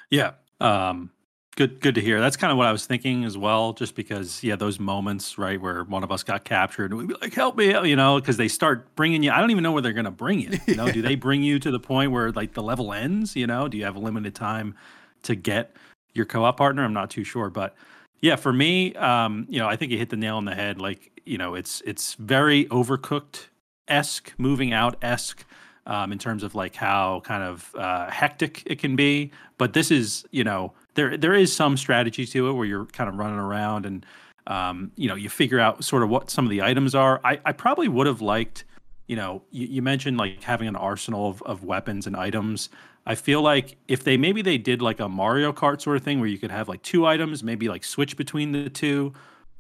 Yeah. 0.10 0.34
Um, 0.60 1.12
good 1.56 1.80
good 1.80 1.96
to 1.96 2.02
hear. 2.02 2.20
That's 2.20 2.38
kind 2.38 2.52
of 2.52 2.58
what 2.58 2.68
i 2.68 2.72
was 2.72 2.86
thinking 2.86 3.24
as 3.24 3.38
well 3.38 3.74
just 3.74 3.96
because 3.96 4.44
yeah 4.44 4.56
those 4.56 4.80
moments 4.80 5.38
right 5.38 5.60
where 5.60 5.84
one 5.84 6.04
of 6.04 6.12
us 6.12 6.24
got 6.24 6.44
captured 6.44 6.92
and 6.92 7.00
we'd 7.00 7.08
be 7.08 7.16
like 7.22 7.34
help 7.34 7.56
me 7.56 7.68
you 7.88 7.96
know 7.96 8.20
because 8.20 8.38
they 8.38 8.48
start 8.48 8.94
bringing 8.96 9.24
you 9.24 9.32
i 9.32 9.40
don't 9.40 9.52
even 9.52 9.64
know 9.64 9.72
where 9.72 9.82
they're 9.82 9.94
going 9.94 10.06
to 10.06 10.12
bring 10.12 10.40
you 10.40 10.58
you 10.68 10.76
know? 10.76 10.92
Do 10.92 11.02
they 11.02 11.16
bring 11.28 11.44
you 11.44 11.60
to 11.60 11.72
the 11.72 11.80
point 11.80 12.12
where 12.12 12.32
like 12.32 12.54
the 12.54 12.64
level 12.64 12.94
ends 12.94 13.36
you 13.36 13.48
know? 13.48 13.68
Do 13.68 13.78
you 13.78 13.86
have 13.86 13.96
a 13.96 14.00
limited 14.00 14.36
time 14.36 14.76
to 15.24 15.36
get 15.36 15.76
your 16.14 16.26
co-op 16.26 16.58
partner? 16.58 16.84
I'm 16.84 16.94
not 16.94 17.10
too 17.10 17.24
sure 17.24 17.50
but 17.50 17.76
yeah 18.22 18.36
for 18.36 18.54
me 18.54 18.94
um 18.96 19.46
you 19.50 19.60
know 19.60 19.68
i 19.68 19.76
think 19.76 19.92
you 19.92 19.98
hit 19.98 20.10
the 20.10 20.18
nail 20.18 20.38
on 20.38 20.46
the 20.46 20.56
head 20.56 20.80
like 20.80 21.12
you 21.26 21.38
know 21.38 21.56
it's 21.56 21.82
it's 21.86 22.16
very 22.16 22.66
overcooked 22.66 23.48
esque 23.88 24.34
moving 24.38 24.74
out 24.74 24.98
esque 25.02 25.46
um, 25.88 26.12
in 26.12 26.18
terms 26.18 26.44
of 26.44 26.56
like 26.56 26.76
how 26.76 27.22
kind 27.24 27.44
of 27.44 27.74
uh, 27.76 28.10
hectic 28.10 28.64
it 28.66 28.80
can 28.80 28.96
be. 28.96 29.32
But 29.58 29.74
this 29.74 29.92
is, 29.92 30.26
you 30.32 30.44
know, 30.44 30.74
there 30.96 31.18
there 31.18 31.34
is 31.34 31.56
some 31.56 31.78
strategy 31.78 32.26
to 32.26 32.50
it 32.50 32.54
where 32.54 32.66
you're 32.66 32.86
kind 32.86 33.10
of 33.10 33.18
running 33.18 33.40
around 33.40 33.86
and 33.86 34.06
um, 34.48 34.92
you 34.96 35.08
know 35.08 35.16
you 35.16 35.30
figure 35.30 35.60
out 35.60 35.84
sort 35.84 36.04
of 36.04 36.10
what 36.10 36.30
some 36.30 36.46
of 36.46 36.52
the 36.52 36.62
items 36.62 36.96
are. 36.96 37.22
I, 37.24 37.40
I 37.46 37.52
probably 37.52 37.88
would 37.88 38.08
have 38.08 38.22
liked, 38.22 38.64
you 39.08 39.16
know, 39.16 39.44
you, 39.52 39.68
you 39.68 39.82
mentioned 39.82 40.18
like 40.18 40.44
having 40.44 40.68
an 40.68 40.76
arsenal 40.76 41.30
of, 41.30 41.42
of 41.44 41.64
weapons 41.64 42.08
and 42.08 42.16
items. 42.16 42.70
I 43.06 43.16
feel 43.16 43.42
like 43.42 43.78
if 43.88 44.04
they 44.04 44.18
maybe 44.18 44.42
they 44.42 44.58
did 44.58 44.82
like 44.82 45.00
a 45.00 45.08
Mario 45.08 45.54
Kart 45.54 45.82
sort 45.82 45.98
of 45.98 46.04
thing 46.04 46.20
where 46.20 46.30
you 46.30 46.38
could 46.38 46.52
have 46.52 46.68
like 46.68 46.82
two 46.82 47.06
items, 47.06 47.44
maybe 47.44 47.68
like 47.70 47.84
switch 47.84 48.18
between 48.18 48.52
the 48.52 48.70
two, 48.70 49.14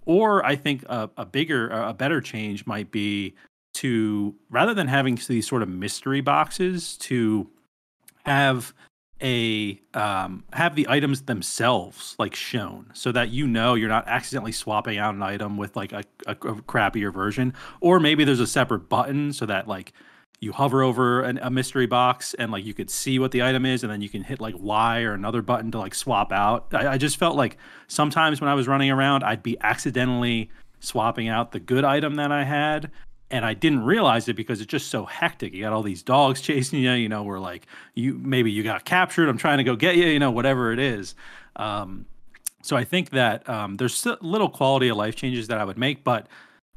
or 0.06 0.43
I 0.45 0.56
think 0.56 0.84
a, 0.84 1.10
a 1.17 1.26
bigger, 1.26 1.69
a 1.69 1.93
better 1.93 2.21
change 2.21 2.65
might 2.65 2.91
be 2.91 3.36
to 3.76 4.34
rather 4.50 4.74
than 4.74 4.88
having 4.88 5.19
these 5.28 5.48
sort 5.48 5.62
of 5.62 5.69
mystery 5.69 6.21
boxes 6.21 6.98
to 6.98 7.50
have 8.26 8.74
a 9.21 9.80
um, 9.93 10.43
have 10.54 10.75
the 10.75 10.88
items 10.89 11.23
themselves 11.23 12.15
like 12.19 12.36
shown 12.36 12.91
so 12.93 13.12
that 13.12 13.30
you 13.30 13.47
know 13.47 13.73
you're 13.73 13.89
not 13.89 14.08
accidentally 14.08 14.51
swapping 14.51 14.97
out 14.97 15.15
an 15.15 15.23
item 15.23 15.58
with 15.58 15.75
like 15.75 15.93
a, 15.93 16.04
a, 16.28 16.32
a 16.32 16.36
crappier 16.36 17.13
version. 17.13 17.54
Or 17.80 17.99
maybe 17.99 18.23
there's 18.23 18.39
a 18.39 18.47
separate 18.47 18.89
button 18.89 19.32
so 19.32 19.45
that 19.45 19.67
like 19.67 19.93
you 20.39 20.51
hover 20.51 20.84
over 20.84 21.21
an, 21.21 21.39
a 21.41 21.49
mystery 21.49 21.86
box 21.86 22.34
and 22.36 22.51
like 22.51 22.65
you 22.65 22.73
could 22.73 22.89
see 22.89 23.19
what 23.19 23.32
the 23.32 23.41
item 23.41 23.65
is 23.65 23.84
and 23.84 23.91
then 23.91 24.01
you 24.01 24.10
can 24.10 24.23
hit 24.23 24.41
like 24.41 24.56
y 24.60 25.01
or 25.01 25.13
another 25.13 25.41
button 25.41 25.71
to 25.71 25.80
like 25.80 25.95
swap 25.95 26.32
out. 26.32 26.67
I, 26.73 26.89
I 26.89 26.97
just 26.97 27.17
felt 27.17 27.36
like 27.36 27.58
sometimes 27.88 28.41
when 28.41 28.49
i 28.49 28.54
was 28.54 28.67
running 28.67 28.89
around 28.89 29.23
i'd 29.23 29.43
be 29.43 29.58
accidentally 29.62 30.49
swapping 30.80 31.28
out 31.28 31.51
the 31.51 31.60
good 31.60 31.84
item 31.84 32.15
that 32.15 32.32
i 32.32 32.43
had 32.43 32.91
and 33.31 33.45
I 33.45 33.53
didn't 33.53 33.83
realize 33.83 34.27
it 34.27 34.35
because 34.35 34.61
it's 34.61 34.69
just 34.69 34.89
so 34.89 35.05
hectic. 35.05 35.53
You 35.53 35.63
got 35.63 35.73
all 35.73 35.83
these 35.83 36.03
dogs 36.03 36.41
chasing 36.49 36.79
you, 36.79 36.91
you 36.91 37.09
know, 37.09 37.23
we're 37.23 37.39
like 37.39 37.67
you 37.93 38.13
maybe 38.13 38.51
you 38.51 38.63
got 38.63 38.85
captured. 38.85 39.29
I'm 39.29 39.38
trying 39.38 39.57
to 39.57 39.63
go 39.63 39.75
get 39.75 39.95
you, 39.95 40.05
you 40.05 40.19
know, 40.19 40.31
whatever 40.31 40.71
it 40.71 40.79
is. 40.79 41.15
Um, 41.55 42.05
so 42.61 42.75
I 42.75 42.83
think 42.83 43.11
that 43.11 43.47
um, 43.47 43.77
there's 43.77 44.05
little 44.21 44.49
quality 44.49 44.88
of 44.88 44.97
life 44.97 45.15
changes 45.15 45.47
that 45.49 45.59
I 45.59 45.65
would 45.65 45.77
make, 45.77 46.03
but 46.03 46.27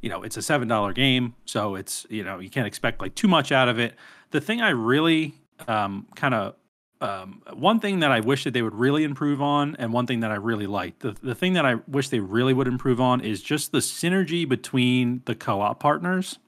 you 0.00 0.08
know, 0.08 0.22
it's 0.22 0.36
a 0.36 0.42
seven 0.42 0.68
dollar 0.68 0.92
game, 0.92 1.34
so 1.44 1.74
it's 1.74 2.06
you 2.08 2.22
know 2.22 2.38
you 2.38 2.50
can't 2.50 2.66
expect 2.66 3.00
like 3.00 3.14
too 3.14 3.28
much 3.28 3.52
out 3.52 3.68
of 3.68 3.78
it. 3.78 3.94
The 4.30 4.40
thing 4.40 4.60
I 4.60 4.70
really 4.70 5.34
um, 5.66 6.06
kind 6.14 6.34
of 6.34 6.54
um, 7.00 7.42
one 7.52 7.78
thing 7.80 8.00
that 8.00 8.10
I 8.10 8.20
wish 8.20 8.44
that 8.44 8.52
they 8.52 8.62
would 8.62 8.74
really 8.74 9.04
improve 9.04 9.40
on, 9.40 9.76
and 9.78 9.92
one 9.92 10.06
thing 10.06 10.20
that 10.20 10.30
I 10.30 10.34
really 10.34 10.66
like, 10.66 10.98
the, 10.98 11.16
the 11.22 11.34
thing 11.34 11.52
that 11.52 11.64
I 11.64 11.76
wish 11.86 12.08
they 12.08 12.20
really 12.20 12.52
would 12.52 12.66
improve 12.66 13.00
on 13.00 13.20
is 13.20 13.42
just 13.42 13.70
the 13.72 13.78
synergy 13.78 14.48
between 14.48 15.22
the 15.24 15.34
co 15.34 15.60
op 15.60 15.80
partners. 15.80 16.38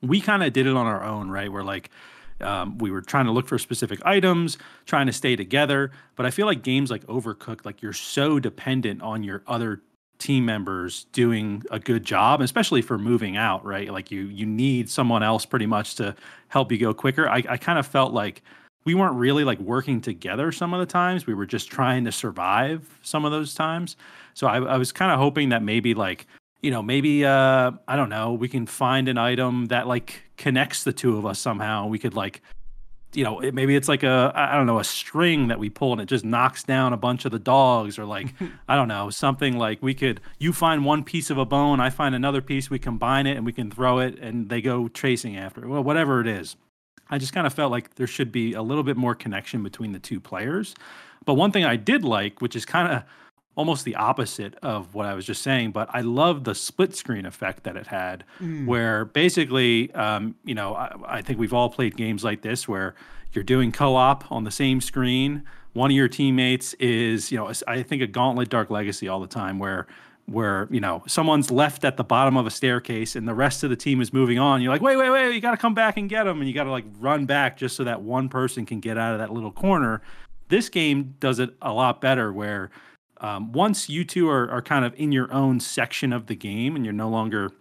We 0.00 0.20
kind 0.20 0.42
of 0.42 0.52
did 0.52 0.66
it 0.66 0.74
on 0.74 0.86
our 0.86 1.04
own, 1.04 1.30
right? 1.30 1.52
We're 1.52 1.62
like, 1.62 1.90
um, 2.40 2.78
we 2.78 2.90
were 2.90 3.02
trying 3.02 3.26
to 3.26 3.32
look 3.32 3.46
for 3.46 3.58
specific 3.58 4.00
items, 4.04 4.58
trying 4.86 5.06
to 5.06 5.12
stay 5.12 5.36
together. 5.36 5.92
But 6.16 6.26
I 6.26 6.30
feel 6.30 6.46
like 6.46 6.62
games 6.62 6.90
like 6.90 7.06
Overcooked, 7.06 7.64
like 7.64 7.82
you're 7.82 7.92
so 7.92 8.40
dependent 8.40 9.02
on 9.02 9.22
your 9.22 9.42
other 9.46 9.82
team 10.18 10.44
members 10.44 11.04
doing 11.12 11.62
a 11.70 11.78
good 11.78 12.04
job, 12.04 12.40
especially 12.40 12.80
for 12.80 12.96
moving 12.96 13.36
out, 13.36 13.64
right? 13.64 13.92
Like 13.92 14.10
you 14.10 14.22
you 14.22 14.46
need 14.46 14.88
someone 14.88 15.22
else 15.22 15.44
pretty 15.44 15.66
much 15.66 15.96
to 15.96 16.14
help 16.48 16.72
you 16.72 16.78
go 16.78 16.94
quicker. 16.94 17.28
I, 17.28 17.42
I 17.48 17.56
kind 17.56 17.78
of 17.78 17.86
felt 17.86 18.12
like 18.12 18.42
we 18.84 18.94
weren't 18.94 19.14
really 19.14 19.44
like 19.44 19.60
working 19.60 20.00
together 20.00 20.52
some 20.52 20.74
of 20.74 20.80
the 20.80 20.86
times. 20.86 21.26
We 21.26 21.34
were 21.34 21.46
just 21.46 21.70
trying 21.70 22.04
to 22.04 22.12
survive 22.12 22.98
some 23.02 23.24
of 23.24 23.32
those 23.32 23.54
times. 23.54 23.96
So 24.34 24.46
I, 24.46 24.56
I 24.56 24.76
was 24.76 24.92
kind 24.92 25.12
of 25.12 25.18
hoping 25.18 25.50
that 25.50 25.62
maybe 25.62 25.94
like, 25.94 26.26
you 26.62 26.70
know, 26.70 26.82
maybe 26.82 27.24
uh 27.24 27.72
I 27.86 27.96
don't 27.96 28.08
know, 28.08 28.32
we 28.32 28.48
can 28.48 28.66
find 28.66 29.08
an 29.08 29.18
item 29.18 29.66
that 29.66 29.86
like 29.86 30.22
connects 30.36 30.84
the 30.84 30.92
two 30.92 31.16
of 31.16 31.26
us 31.26 31.38
somehow. 31.38 31.86
We 31.86 31.98
could 31.98 32.14
like 32.14 32.42
you 33.14 33.24
know, 33.24 33.40
it, 33.40 33.52
maybe 33.52 33.76
it's 33.76 33.88
like 33.88 34.02
a 34.02 34.32
I 34.34 34.56
don't 34.56 34.66
know, 34.66 34.78
a 34.78 34.84
string 34.84 35.48
that 35.48 35.58
we 35.58 35.70
pull 35.70 35.92
and 35.92 36.00
it 36.00 36.06
just 36.06 36.24
knocks 36.24 36.62
down 36.64 36.92
a 36.92 36.96
bunch 36.96 37.24
of 37.24 37.30
the 37.30 37.38
dogs 37.38 37.98
or 37.98 38.04
like 38.04 38.34
I 38.68 38.74
don't 38.74 38.88
know, 38.88 39.10
something 39.10 39.58
like 39.58 39.82
we 39.82 39.94
could 39.94 40.20
you 40.38 40.52
find 40.52 40.84
one 40.84 41.04
piece 41.04 41.30
of 41.30 41.38
a 41.38 41.44
bone, 41.44 41.78
I 41.78 41.90
find 41.90 42.14
another 42.14 42.42
piece, 42.42 42.70
we 42.70 42.78
combine 42.78 43.26
it 43.26 43.36
and 43.36 43.46
we 43.46 43.52
can 43.52 43.70
throw 43.70 43.98
it 43.98 44.18
and 44.18 44.48
they 44.48 44.60
go 44.60 44.88
chasing 44.88 45.36
after 45.36 45.62
it. 45.62 45.68
Well, 45.68 45.84
whatever 45.84 46.20
it 46.20 46.26
is. 46.26 46.56
I 47.10 47.18
just 47.18 47.32
kind 47.32 47.46
of 47.46 47.52
felt 47.52 47.70
like 47.70 47.94
there 47.96 48.06
should 48.06 48.32
be 48.32 48.54
a 48.54 48.62
little 48.62 48.82
bit 48.82 48.96
more 48.96 49.14
connection 49.14 49.62
between 49.62 49.92
the 49.92 49.98
two 49.98 50.20
players. 50.20 50.74
But 51.24 51.34
one 51.34 51.52
thing 51.52 51.64
I 51.64 51.76
did 51.76 52.04
like, 52.04 52.40
which 52.40 52.56
is 52.56 52.64
kind 52.64 52.92
of 52.92 53.04
almost 53.54 53.84
the 53.84 53.94
opposite 53.96 54.54
of 54.62 54.94
what 54.94 55.06
I 55.06 55.14
was 55.14 55.26
just 55.26 55.42
saying, 55.42 55.72
but 55.72 55.88
I 55.92 56.00
love 56.00 56.44
the 56.44 56.54
split 56.54 56.96
screen 56.96 57.26
effect 57.26 57.64
that 57.64 57.76
it 57.76 57.88
had, 57.88 58.24
mm. 58.40 58.66
where 58.66 59.04
basically, 59.04 59.92
um, 59.92 60.34
you 60.44 60.54
know, 60.54 60.74
I, 60.74 60.94
I, 61.04 61.22
think 61.22 61.38
we've 61.38 61.52
all 61.52 61.68
played 61.68 61.96
games 61.96 62.24
like 62.24 62.40
this 62.40 62.66
where 62.66 62.94
you're 63.32 63.44
doing 63.44 63.70
co 63.70 63.94
op 63.94 64.30
on 64.32 64.44
the 64.44 64.50
same 64.50 64.80
screen. 64.80 65.42
One 65.74 65.90
of 65.90 65.96
your 65.96 66.08
teammates 66.08 66.74
is, 66.74 67.30
you 67.30 67.38
know, 67.38 67.52
I 67.66 67.82
think 67.82 68.02
a 68.02 68.06
Gauntlet 68.06 68.48
Dark 68.48 68.70
Legacy 68.70 69.08
all 69.08 69.20
the 69.20 69.26
time, 69.26 69.58
where 69.58 69.86
where 70.26 70.68
you 70.70 70.80
know 70.80 71.02
someone's 71.06 71.50
left 71.50 71.84
at 71.84 71.96
the 71.96 72.04
bottom 72.04 72.36
of 72.36 72.46
a 72.46 72.50
staircase 72.50 73.16
and 73.16 73.26
the 73.26 73.34
rest 73.34 73.62
of 73.62 73.70
the 73.70 73.76
team 73.76 74.00
is 74.00 74.12
moving 74.12 74.38
on. 74.38 74.62
You're 74.62 74.72
like 74.72 74.82
wait 74.82 74.96
wait 74.96 75.10
wait 75.10 75.34
you 75.34 75.40
got 75.40 75.52
to 75.52 75.56
come 75.56 75.74
back 75.74 75.96
and 75.96 76.08
get 76.08 76.24
them 76.24 76.38
and 76.40 76.48
you 76.48 76.54
got 76.54 76.64
to 76.64 76.70
like 76.70 76.84
run 76.98 77.26
back 77.26 77.56
just 77.56 77.76
so 77.76 77.84
that 77.84 78.02
one 78.02 78.28
person 78.28 78.66
can 78.66 78.80
get 78.80 78.96
out 78.96 79.12
of 79.12 79.18
that 79.18 79.32
little 79.32 79.52
corner. 79.52 80.02
This 80.48 80.68
game 80.68 81.14
does 81.18 81.38
it 81.38 81.50
a 81.62 81.72
lot 81.72 82.00
better 82.00 82.32
where 82.32 82.70
um, 83.22 83.52
once 83.52 83.88
you 83.88 84.04
two 84.04 84.28
are, 84.28 84.50
are 84.50 84.62
kind 84.62 84.84
of 84.84 84.94
in 84.96 85.12
your 85.12 85.32
own 85.32 85.60
section 85.60 86.12
of 86.12 86.26
the 86.26 86.34
game 86.34 86.76
and 86.76 86.84
you're 86.84 86.92
no 86.92 87.08
longer 87.08 87.52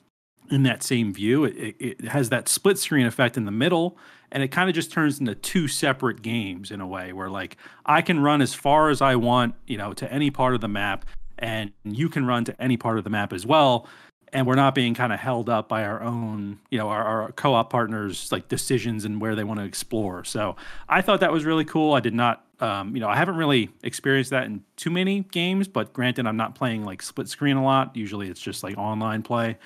in 0.49 0.63
that 0.63 0.83
same 0.83 1.13
view 1.13 1.45
it, 1.45 1.75
it 1.79 2.01
has 2.05 2.29
that 2.29 2.49
split 2.49 2.77
screen 2.77 3.05
effect 3.05 3.37
in 3.37 3.45
the 3.45 3.51
middle 3.51 3.97
and 4.33 4.43
it 4.43 4.49
kind 4.49 4.69
of 4.69 4.75
just 4.75 4.91
turns 4.91 5.19
into 5.19 5.33
two 5.33 5.67
separate 5.67 6.21
games 6.21 6.71
in 6.71 6.81
a 6.81 6.87
way 6.87 7.13
where 7.13 7.29
like 7.29 7.55
i 7.85 8.01
can 8.01 8.19
run 8.19 8.41
as 8.41 8.53
far 8.53 8.89
as 8.89 9.01
i 9.01 9.15
want 9.15 9.55
you 9.65 9.77
know 9.77 9.93
to 9.93 10.11
any 10.11 10.29
part 10.29 10.53
of 10.53 10.59
the 10.59 10.67
map 10.67 11.05
and 11.41 11.71
you 11.83 12.07
can 12.07 12.25
run 12.25 12.45
to 12.45 12.61
any 12.61 12.77
part 12.77 12.97
of 12.97 13.03
the 13.03 13.09
map 13.09 13.33
as 13.33 13.45
well. 13.45 13.87
And 14.33 14.47
we're 14.47 14.55
not 14.55 14.75
being 14.75 14.93
kind 14.93 15.11
of 15.11 15.19
held 15.19 15.49
up 15.49 15.67
by 15.67 15.83
our 15.83 16.01
own 16.01 16.59
you 16.69 16.77
know 16.77 16.87
our, 16.87 17.03
our, 17.03 17.31
co-op 17.33 17.69
partners 17.69 18.31
like 18.31 18.47
decisions 18.47 19.03
and 19.03 19.19
where 19.19 19.35
they 19.35 19.43
want 19.43 19.59
to 19.59 19.65
explore. 19.65 20.23
So 20.23 20.55
i 20.87 21.01
thought 21.01 21.19
that 21.19 21.33
was 21.33 21.43
really 21.43 21.65
cool. 21.65 21.93
I 21.93 21.99
did 21.99 22.13
not 22.13 22.45
um, 22.61 22.95
you 22.95 23.01
know 23.01 23.09
i 23.09 23.15
haven't 23.17 23.35
really 23.35 23.69
experienced 23.83 24.29
that 24.29 24.45
in 24.45 24.63
too 24.77 24.91
many 24.91 25.21
games 25.31 25.67
but 25.67 25.93
granted 25.93 26.27
i'm 26.27 26.37
not 26.37 26.53
playing 26.53 26.85
like 26.85 27.01
split 27.01 27.27
screen 27.27 27.57
a 27.57 27.63
lot. 27.63 27.95
Usually 27.95 28.29
it's 28.29 28.39
just 28.39 28.63
like 28.63 28.77
online 28.77 29.23
play. 29.23 29.57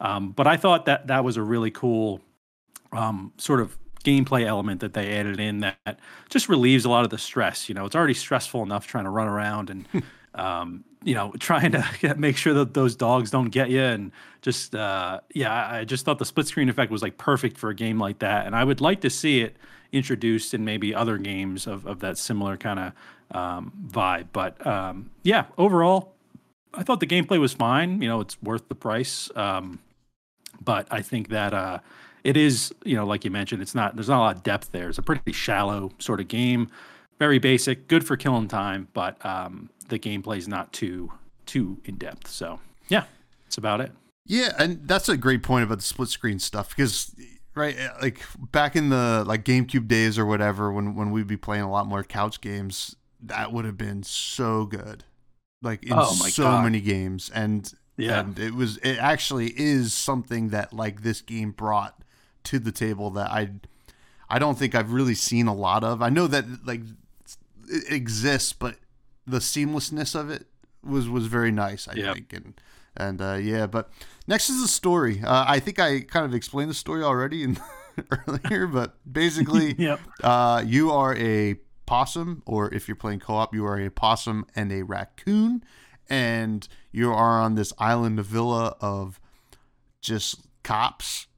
Um, 0.00 0.30
but 0.30 0.46
i 0.46 0.56
thought 0.56 0.86
that 0.86 1.08
that 1.08 1.22
was 1.22 1.36
a 1.36 1.42
really 1.42 1.70
cool 1.70 2.22
um, 2.92 3.32
sort 3.36 3.60
of 3.60 3.76
gameplay 4.04 4.46
element 4.46 4.80
that 4.80 4.94
they 4.94 5.18
added 5.18 5.40
in 5.40 5.60
that 5.60 5.98
just 6.28 6.48
relieves 6.48 6.84
a 6.84 6.90
lot 6.90 7.04
of 7.04 7.10
the 7.10 7.18
stress 7.18 7.68
you 7.68 7.74
know? 7.74 7.84
It's 7.84 7.96
already 7.96 8.14
stressful 8.14 8.62
enough 8.62 8.86
trying 8.86 9.04
to 9.04 9.10
run 9.10 9.28
around 9.28 9.70
and 9.70 9.86
um, 10.34 10.84
you 11.04 11.14
know, 11.14 11.32
trying 11.38 11.72
to 11.72 12.14
make 12.16 12.36
sure 12.36 12.54
that 12.54 12.74
those 12.74 12.96
dogs 12.96 13.30
don't 13.30 13.50
get 13.50 13.70
you, 13.70 13.82
and 13.82 14.12
just 14.42 14.74
uh, 14.74 15.20
yeah, 15.34 15.68
I 15.70 15.84
just 15.84 16.04
thought 16.04 16.18
the 16.18 16.24
split 16.24 16.46
screen 16.46 16.68
effect 16.68 16.90
was 16.90 17.02
like 17.02 17.18
perfect 17.18 17.58
for 17.58 17.70
a 17.70 17.74
game 17.74 17.98
like 17.98 18.18
that, 18.20 18.46
and 18.46 18.56
I 18.56 18.64
would 18.64 18.80
like 18.80 19.00
to 19.02 19.10
see 19.10 19.40
it 19.40 19.56
introduced 19.92 20.54
in 20.54 20.64
maybe 20.64 20.94
other 20.94 21.18
games 21.18 21.66
of 21.66 21.86
of 21.86 22.00
that 22.00 22.18
similar 22.18 22.56
kind 22.56 22.78
of 22.78 23.36
um, 23.36 23.72
vibe. 23.86 24.28
But 24.32 24.66
um, 24.66 25.10
yeah, 25.22 25.46
overall, 25.58 26.14
I 26.72 26.82
thought 26.82 27.00
the 27.00 27.06
gameplay 27.06 27.38
was 27.38 27.52
fine. 27.52 28.02
You 28.02 28.08
know, 28.08 28.20
it's 28.20 28.40
worth 28.42 28.68
the 28.68 28.74
price, 28.74 29.30
um, 29.36 29.80
but 30.62 30.88
I 30.90 31.02
think 31.02 31.28
that. 31.28 31.54
Uh, 31.54 31.78
it 32.24 32.38
is, 32.38 32.72
you 32.86 32.96
know, 32.96 33.04
like 33.04 33.26
you 33.26 33.30
mentioned, 33.30 33.60
it's 33.60 33.74
not. 33.74 33.96
There's 33.96 34.08
not 34.08 34.16
a 34.16 34.24
lot 34.24 34.36
of 34.36 34.42
depth 34.42 34.72
there. 34.72 34.88
It's 34.88 34.96
a 34.96 35.02
pretty 35.02 35.32
shallow 35.32 35.92
sort 35.98 36.20
of 36.20 36.28
game 36.28 36.70
very 37.24 37.38
basic, 37.38 37.88
good 37.88 38.06
for 38.06 38.18
killing 38.18 38.48
time, 38.48 38.86
but 38.92 39.24
um, 39.24 39.70
the 39.88 39.98
gameplay 39.98 40.36
is 40.36 40.46
not 40.46 40.70
too 40.74 41.10
too 41.46 41.80
in 41.86 41.96
depth. 41.96 42.28
So 42.28 42.60
yeah, 42.88 43.04
that's 43.46 43.56
about 43.56 43.80
it. 43.80 43.92
Yeah, 44.26 44.52
and 44.58 44.86
that's 44.86 45.08
a 45.08 45.16
great 45.16 45.42
point 45.42 45.64
about 45.64 45.78
the 45.78 45.84
split 45.84 46.10
screen 46.10 46.38
stuff 46.38 46.68
because 46.68 47.14
right, 47.54 47.78
like 48.02 48.20
back 48.52 48.76
in 48.76 48.90
the 48.90 49.24
like 49.26 49.42
GameCube 49.42 49.88
days 49.88 50.18
or 50.18 50.26
whatever, 50.26 50.70
when 50.70 50.94
when 50.94 51.12
we'd 51.12 51.26
be 51.26 51.38
playing 51.38 51.62
a 51.62 51.70
lot 51.70 51.86
more 51.86 52.04
couch 52.04 52.42
games, 52.42 52.94
that 53.22 53.54
would 53.54 53.64
have 53.64 53.78
been 53.78 54.02
so 54.02 54.66
good, 54.66 55.04
like 55.62 55.82
in 55.82 55.94
oh 55.94 56.12
so 56.12 56.42
God. 56.42 56.64
many 56.64 56.82
games, 56.82 57.30
and 57.34 57.72
yeah, 57.96 58.20
and 58.20 58.38
it 58.38 58.52
was 58.52 58.76
it 58.78 58.98
actually 58.98 59.54
is 59.56 59.94
something 59.94 60.50
that 60.50 60.74
like 60.74 61.02
this 61.02 61.22
game 61.22 61.52
brought 61.52 61.98
to 62.44 62.58
the 62.58 62.72
table 62.72 63.08
that 63.12 63.30
I 63.30 63.52
I 64.28 64.38
don't 64.38 64.58
think 64.58 64.74
I've 64.74 64.92
really 64.92 65.14
seen 65.14 65.46
a 65.46 65.54
lot 65.54 65.84
of. 65.84 66.02
I 66.02 66.10
know 66.10 66.26
that 66.26 66.66
like 66.66 66.82
it 67.68 67.92
exists, 67.92 68.52
but 68.52 68.76
the 69.26 69.38
seamlessness 69.38 70.18
of 70.18 70.30
it 70.30 70.46
was 70.82 71.08
was 71.08 71.26
very 71.26 71.50
nice. 71.50 71.88
I 71.88 71.94
yep. 71.94 72.14
think, 72.14 72.32
and 72.32 72.60
and 72.96 73.20
uh, 73.20 73.34
yeah. 73.34 73.66
But 73.66 73.90
next 74.26 74.50
is 74.50 74.60
the 74.60 74.68
story. 74.68 75.22
Uh, 75.22 75.44
I 75.46 75.60
think 75.60 75.78
I 75.78 76.00
kind 76.00 76.24
of 76.24 76.34
explained 76.34 76.70
the 76.70 76.74
story 76.74 77.02
already 77.02 77.42
in 77.42 77.58
earlier, 78.28 78.66
but 78.66 78.94
basically, 79.10 79.74
yep. 79.78 80.00
uh, 80.22 80.62
you 80.64 80.90
are 80.90 81.14
a 81.16 81.56
possum, 81.86 82.42
or 82.46 82.72
if 82.72 82.88
you're 82.88 82.96
playing 82.96 83.20
co-op, 83.20 83.54
you 83.54 83.64
are 83.66 83.78
a 83.78 83.90
possum 83.90 84.46
and 84.54 84.72
a 84.72 84.82
raccoon, 84.82 85.64
and 86.08 86.66
you 86.92 87.12
are 87.12 87.40
on 87.40 87.54
this 87.54 87.72
island 87.78 88.20
villa 88.20 88.76
of 88.80 89.20
just 90.00 90.46
cops. 90.62 91.26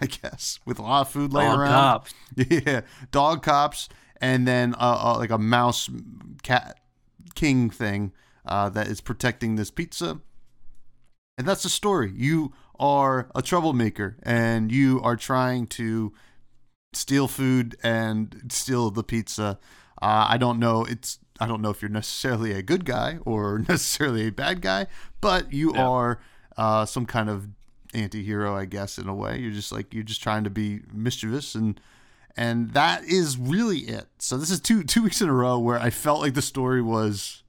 I 0.00 0.06
guess 0.06 0.60
with 0.64 0.78
a 0.78 0.82
lot 0.82 1.00
of 1.00 1.08
food 1.08 1.32
laying 1.32 1.50
around. 1.50 1.72
Cops. 1.72 2.14
Yeah, 2.36 2.82
dog 3.10 3.42
cops 3.42 3.88
and 4.20 4.46
then 4.46 4.74
uh, 4.74 5.00
uh, 5.02 5.16
like 5.18 5.30
a 5.30 5.38
mouse 5.38 5.88
cat 6.42 6.78
king 7.34 7.70
thing 7.70 8.12
uh, 8.46 8.68
that 8.70 8.88
is 8.88 9.00
protecting 9.00 9.56
this 9.56 9.70
pizza. 9.70 10.20
And 11.36 11.46
that's 11.46 11.62
the 11.62 11.68
story. 11.68 12.12
You 12.14 12.52
are 12.80 13.30
a 13.34 13.42
troublemaker 13.42 14.16
and 14.22 14.72
you 14.72 15.00
are 15.02 15.16
trying 15.16 15.66
to 15.68 16.12
steal 16.92 17.28
food 17.28 17.76
and 17.82 18.50
steal 18.50 18.90
the 18.90 19.04
pizza. 19.04 19.58
Uh, 20.00 20.26
I 20.28 20.36
don't 20.36 20.58
know. 20.58 20.84
It's 20.84 21.18
I 21.40 21.46
don't 21.46 21.62
know 21.62 21.70
if 21.70 21.80
you're 21.80 21.90
necessarily 21.90 22.52
a 22.52 22.62
good 22.62 22.84
guy 22.84 23.18
or 23.24 23.58
necessarily 23.68 24.26
a 24.26 24.32
bad 24.32 24.60
guy, 24.60 24.86
but 25.20 25.52
you 25.52 25.72
yeah. 25.74 25.86
are 25.86 26.20
uh, 26.56 26.84
some 26.86 27.06
kind 27.06 27.30
of 27.30 27.48
anti-hero, 27.94 28.56
I 28.56 28.64
guess, 28.64 28.98
in 28.98 29.08
a 29.08 29.14
way. 29.14 29.38
You're 29.38 29.52
just 29.52 29.70
like 29.70 29.94
you're 29.94 30.02
just 30.02 30.22
trying 30.22 30.44
to 30.44 30.50
be 30.50 30.80
mischievous 30.92 31.54
and 31.54 31.80
and 32.36 32.72
that 32.72 33.04
is 33.04 33.36
really 33.36 33.78
it. 33.80 34.06
So 34.18 34.36
this 34.36 34.50
is 34.50 34.60
two 34.60 34.82
two 34.82 35.02
weeks 35.02 35.20
in 35.20 35.28
a 35.28 35.32
row 35.32 35.58
where 35.58 35.78
I 35.78 35.90
felt 35.90 36.20
like 36.20 36.34
the 36.34 36.42
story 36.42 36.82
was 36.82 37.42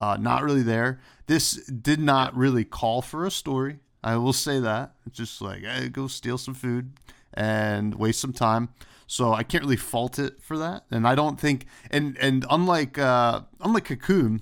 uh, 0.00 0.16
not 0.18 0.42
really 0.42 0.62
there. 0.62 1.00
This 1.26 1.54
did 1.66 2.00
not 2.00 2.36
really 2.36 2.64
call 2.64 3.02
for 3.02 3.24
a 3.24 3.30
story. 3.30 3.78
I 4.02 4.16
will 4.16 4.32
say 4.32 4.58
that. 4.58 4.94
It's 5.06 5.16
just 5.16 5.40
like 5.40 5.62
hey, 5.64 5.88
go 5.88 6.06
steal 6.06 6.38
some 6.38 6.54
food 6.54 6.92
and 7.34 7.94
waste 7.94 8.20
some 8.20 8.32
time. 8.32 8.70
So 9.06 9.34
I 9.34 9.42
can't 9.42 9.62
really 9.62 9.76
fault 9.76 10.18
it 10.18 10.40
for 10.40 10.56
that. 10.56 10.84
And 10.90 11.06
I 11.06 11.14
don't 11.14 11.38
think 11.38 11.66
and 11.90 12.16
and 12.18 12.46
unlike 12.48 12.98
uh, 12.98 13.42
unlike 13.60 13.84
Cocoon 13.84 14.40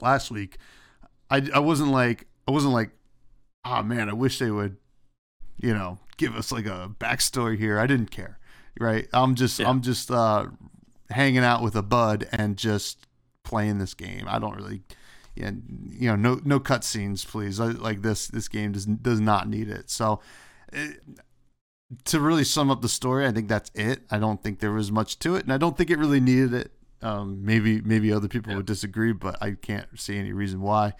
last 0.00 0.32
week, 0.32 0.58
I 1.30 1.48
I 1.54 1.60
wasn't 1.60 1.92
like 1.92 2.26
I 2.48 2.50
wasn't 2.50 2.72
like, 2.72 2.90
oh 3.64 3.84
man, 3.84 4.08
I 4.08 4.12
wish 4.12 4.40
they 4.40 4.50
would, 4.50 4.76
you 5.56 5.72
know, 5.72 6.00
give 6.16 6.34
us 6.34 6.50
like 6.50 6.66
a 6.66 6.90
backstory 6.98 7.56
here. 7.56 7.78
I 7.78 7.86
didn't 7.86 8.10
care, 8.10 8.39
right? 8.78 9.08
I'm 9.12 9.34
just 9.34 9.58
yeah. 9.58 9.68
I'm 9.68 9.80
just 9.80 10.10
uh, 10.10 10.46
hanging 11.10 11.44
out 11.44 11.62
with 11.62 11.74
a 11.76 11.82
bud 11.82 12.28
and 12.32 12.56
just 12.56 13.06
playing 13.44 13.78
this 13.78 13.94
game. 13.94 14.26
I 14.28 14.38
don't 14.38 14.56
really, 14.56 14.82
yeah, 15.34 15.50
you 15.90 16.08
know, 16.08 16.16
no 16.16 16.40
no 16.44 16.60
cutscenes, 16.60 17.26
please. 17.26 17.60
I, 17.60 17.66
like 17.66 18.02
this 18.02 18.28
this 18.28 18.48
game 18.48 18.72
does 18.72 18.86
does 18.86 19.20
not 19.20 19.48
need 19.48 19.68
it. 19.68 19.90
So. 19.90 20.20
It, 20.72 21.00
to 22.04 22.20
really 22.20 22.44
sum 22.44 22.70
up 22.70 22.82
the 22.82 22.88
story, 22.88 23.26
I 23.26 23.32
think 23.32 23.48
that's 23.48 23.68
it. 23.74 24.02
I 24.12 24.20
don't 24.20 24.40
think 24.40 24.60
there 24.60 24.70
was 24.70 24.92
much 24.92 25.18
to 25.20 25.34
it, 25.34 25.42
and 25.42 25.52
I 25.52 25.58
don't 25.58 25.76
think 25.76 25.90
it 25.90 25.98
really 25.98 26.20
needed 26.20 26.54
it. 26.54 26.72
Um, 27.02 27.44
maybe 27.44 27.80
maybe 27.80 28.12
other 28.12 28.28
people 28.28 28.52
yeah. 28.52 28.58
would 28.58 28.66
disagree, 28.66 29.12
but 29.12 29.36
I 29.42 29.52
can't 29.52 29.88
see 29.98 30.16
any 30.18 30.32
reason 30.32 30.60
why 30.60 30.92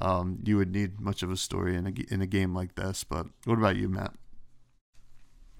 um, 0.00 0.38
you 0.44 0.56
would 0.56 0.72
need 0.72 1.00
much 1.00 1.22
of 1.22 1.30
a 1.30 1.36
story 1.36 1.76
in 1.76 1.86
a 1.86 2.14
in 2.14 2.22
a 2.22 2.26
game 2.26 2.54
like 2.54 2.76
this. 2.76 3.04
But 3.04 3.26
what 3.44 3.58
about 3.58 3.76
you, 3.76 3.88
Matt? 3.88 4.14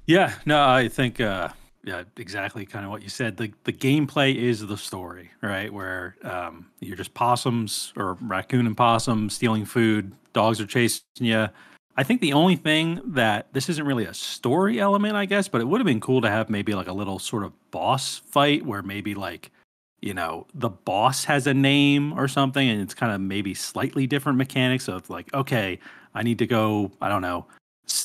Yeah, 0.09 0.33
no, 0.47 0.67
I 0.67 0.89
think 0.89 1.21
uh, 1.21 1.51
yeah, 1.85 2.05
exactly, 2.17 2.65
kind 2.65 2.87
of 2.87 2.91
what 2.91 3.03
you 3.03 3.11
said. 3.11 3.37
The 3.37 3.53
the 3.65 3.75
gameplay 3.75 4.35
is 4.35 4.67
the 4.67 4.79
story, 4.79 5.31
right? 5.43 5.71
Where 5.71 6.17
um, 6.23 6.71
you're 6.81 6.97
just 6.97 7.13
possums 7.13 7.93
or 7.95 8.17
raccoon 8.23 8.67
and 8.67 8.75
possum 8.75 9.29
stealing 9.29 9.67
food, 9.67 10.13
dogs 10.33 10.63
are 10.63 10.67
chasing 10.67 11.03
you. 11.19 11.49
I 11.99 12.05
think 12.05 12.23
the 12.23 12.33
only 12.33 12.57
thing 12.57 13.03
that 13.05 13.53
this 13.53 13.69
isn't 13.69 13.85
really 13.85 14.07
a 14.07 14.15
story 14.15 14.81
element, 14.81 15.15
I 15.15 15.27
guess, 15.27 15.47
but 15.47 15.61
it 15.61 15.65
would 15.65 15.79
have 15.79 15.87
been 15.87 16.01
cool 16.01 16.23
to 16.23 16.31
have 16.31 16.49
maybe 16.49 16.75
like 16.75 16.89
a 16.89 16.93
little 16.95 17.19
sort 17.19 17.45
of 17.45 17.53
boss 17.71 18.17
fight 18.17 18.65
where 18.65 18.81
maybe 18.81 19.15
like 19.15 19.51
you 20.01 20.15
know 20.15 20.47
the 20.55 20.71
boss 20.71 21.25
has 21.25 21.47
a 21.47 21.53
name 21.53 22.15
or 22.15 22.29
something 22.29 22.67
and 22.67 22.81
it's 22.81 22.95
kind 22.95 23.13
of 23.13 23.21
maybe 23.21 23.53
slightly 23.53 24.07
different 24.07 24.39
mechanics 24.39 24.89
of 24.89 25.11
like 25.11 25.33
okay 25.35 25.77
i 26.15 26.23
need 26.23 26.39
to 26.39 26.47
go 26.47 26.93
i 27.03 27.09
don't 27.09 27.21
know 27.21 27.45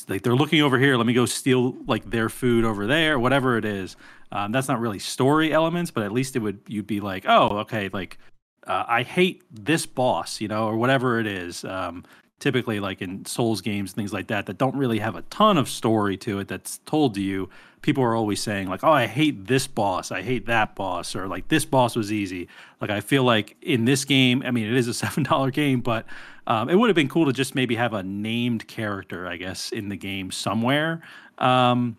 like 0.08 0.22
they're 0.22 0.34
looking 0.34 0.62
over 0.62 0.78
here 0.78 0.96
let 0.96 1.06
me 1.06 1.12
go 1.12 1.26
steal 1.26 1.74
like 1.86 2.08
their 2.10 2.28
food 2.28 2.64
over 2.64 2.86
there 2.86 3.18
whatever 3.18 3.56
it 3.56 3.64
is. 3.64 3.96
Um, 4.32 4.50
that's 4.52 4.68
not 4.68 4.80
really 4.80 4.98
story 4.98 5.52
elements 5.52 5.90
but 5.90 6.02
at 6.02 6.12
least 6.12 6.36
it 6.36 6.40
would 6.40 6.60
you'd 6.66 6.86
be 6.86 7.00
like 7.00 7.24
oh 7.28 7.58
okay 7.58 7.88
like 7.92 8.18
uh, 8.66 8.84
i 8.88 9.02
hate 9.02 9.42
this 9.50 9.86
boss 9.86 10.40
you 10.40 10.48
know 10.48 10.66
or 10.66 10.76
whatever 10.76 11.20
it 11.20 11.26
is 11.26 11.64
um, 11.64 12.04
typically 12.40 12.80
like 12.80 13.00
in 13.00 13.24
souls 13.24 13.60
games 13.60 13.92
things 13.92 14.12
like 14.12 14.26
that 14.26 14.46
that 14.46 14.58
don't 14.58 14.76
really 14.76 14.98
have 14.98 15.14
a 15.14 15.22
ton 15.22 15.56
of 15.56 15.68
story 15.68 16.16
to 16.16 16.40
it 16.40 16.48
that's 16.48 16.78
told 16.84 17.14
to 17.14 17.22
you 17.22 17.48
people 17.84 18.02
are 18.02 18.16
always 18.16 18.42
saying 18.42 18.66
like, 18.68 18.82
"Oh, 18.82 18.90
I 18.90 19.06
hate 19.06 19.46
this 19.46 19.66
boss. 19.66 20.10
I 20.10 20.22
hate 20.22 20.46
that 20.46 20.74
boss," 20.74 21.14
or 21.14 21.28
like 21.28 21.48
this 21.48 21.66
boss 21.66 21.94
was 21.94 22.10
easy. 22.10 22.48
Like 22.80 22.90
I 22.90 23.00
feel 23.00 23.22
like 23.22 23.56
in 23.60 23.84
this 23.84 24.04
game, 24.06 24.42
I 24.44 24.50
mean, 24.50 24.66
it 24.66 24.74
is 24.74 24.88
a 24.88 24.94
seven 25.04 25.22
dollar 25.22 25.50
game, 25.50 25.80
but 25.80 26.06
um, 26.46 26.68
it 26.70 26.76
would 26.76 26.88
have 26.88 26.96
been 26.96 27.08
cool 27.08 27.26
to 27.26 27.32
just 27.32 27.54
maybe 27.54 27.76
have 27.76 27.92
a 27.92 28.02
named 28.02 28.66
character, 28.66 29.28
I 29.28 29.36
guess, 29.36 29.70
in 29.70 29.90
the 29.90 29.96
game 29.96 30.30
somewhere. 30.30 31.02
Um, 31.38 31.98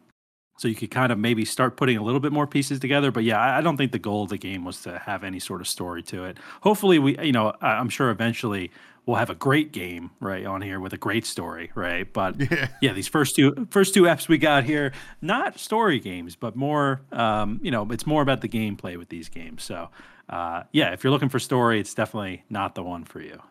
so 0.57 0.67
you 0.67 0.75
could 0.75 0.91
kind 0.91 1.11
of 1.11 1.19
maybe 1.19 1.45
start 1.45 1.77
putting 1.77 1.97
a 1.97 2.03
little 2.03 2.19
bit 2.19 2.31
more 2.31 2.47
pieces 2.47 2.79
together. 2.79 3.11
But 3.11 3.23
yeah, 3.23 3.39
I 3.39 3.61
don't 3.61 3.77
think 3.77 3.91
the 3.91 3.99
goal 3.99 4.23
of 4.23 4.29
the 4.29 4.37
game 4.37 4.65
was 4.65 4.81
to 4.83 4.99
have 4.99 5.23
any 5.23 5.39
sort 5.39 5.61
of 5.61 5.67
story 5.67 6.01
to 6.03 6.25
it. 6.25 6.37
Hopefully, 6.61 6.97
we, 6.97 7.19
you 7.19 7.31
know, 7.31 7.53
I'm 7.61 7.89
sure 7.89 8.09
eventually 8.09 8.71
we'll 9.05 9.17
have 9.17 9.29
a 9.29 9.35
great 9.35 9.71
game 9.71 10.11
right 10.19 10.45
on 10.45 10.61
here 10.61 10.79
with 10.79 10.93
a 10.93 10.97
great 10.97 11.25
story, 11.25 11.71
right? 11.75 12.11
But 12.11 12.39
yeah, 12.51 12.67
yeah 12.81 12.93
these 12.93 13.07
first 13.07 13.35
two 13.35 13.67
first 13.69 13.93
two 13.93 14.03
apps 14.03 14.27
we 14.27 14.37
got 14.37 14.63
here, 14.63 14.91
not 15.21 15.59
story 15.59 15.99
games, 15.99 16.35
but 16.35 16.55
more, 16.55 17.01
um, 17.11 17.59
you 17.63 17.71
know, 17.71 17.87
it's 17.91 18.07
more 18.07 18.21
about 18.21 18.41
the 18.41 18.49
gameplay 18.49 18.97
with 18.97 19.09
these 19.09 19.29
games. 19.29 19.63
So, 19.63 19.89
uh, 20.29 20.63
yeah, 20.71 20.91
if 20.93 21.03
you're 21.03 21.11
looking 21.11 21.29
for 21.29 21.39
story, 21.39 21.79
it's 21.79 21.93
definitely 21.93 22.43
not 22.49 22.75
the 22.75 22.83
one 22.83 23.03
for 23.03 23.21
you. 23.21 23.41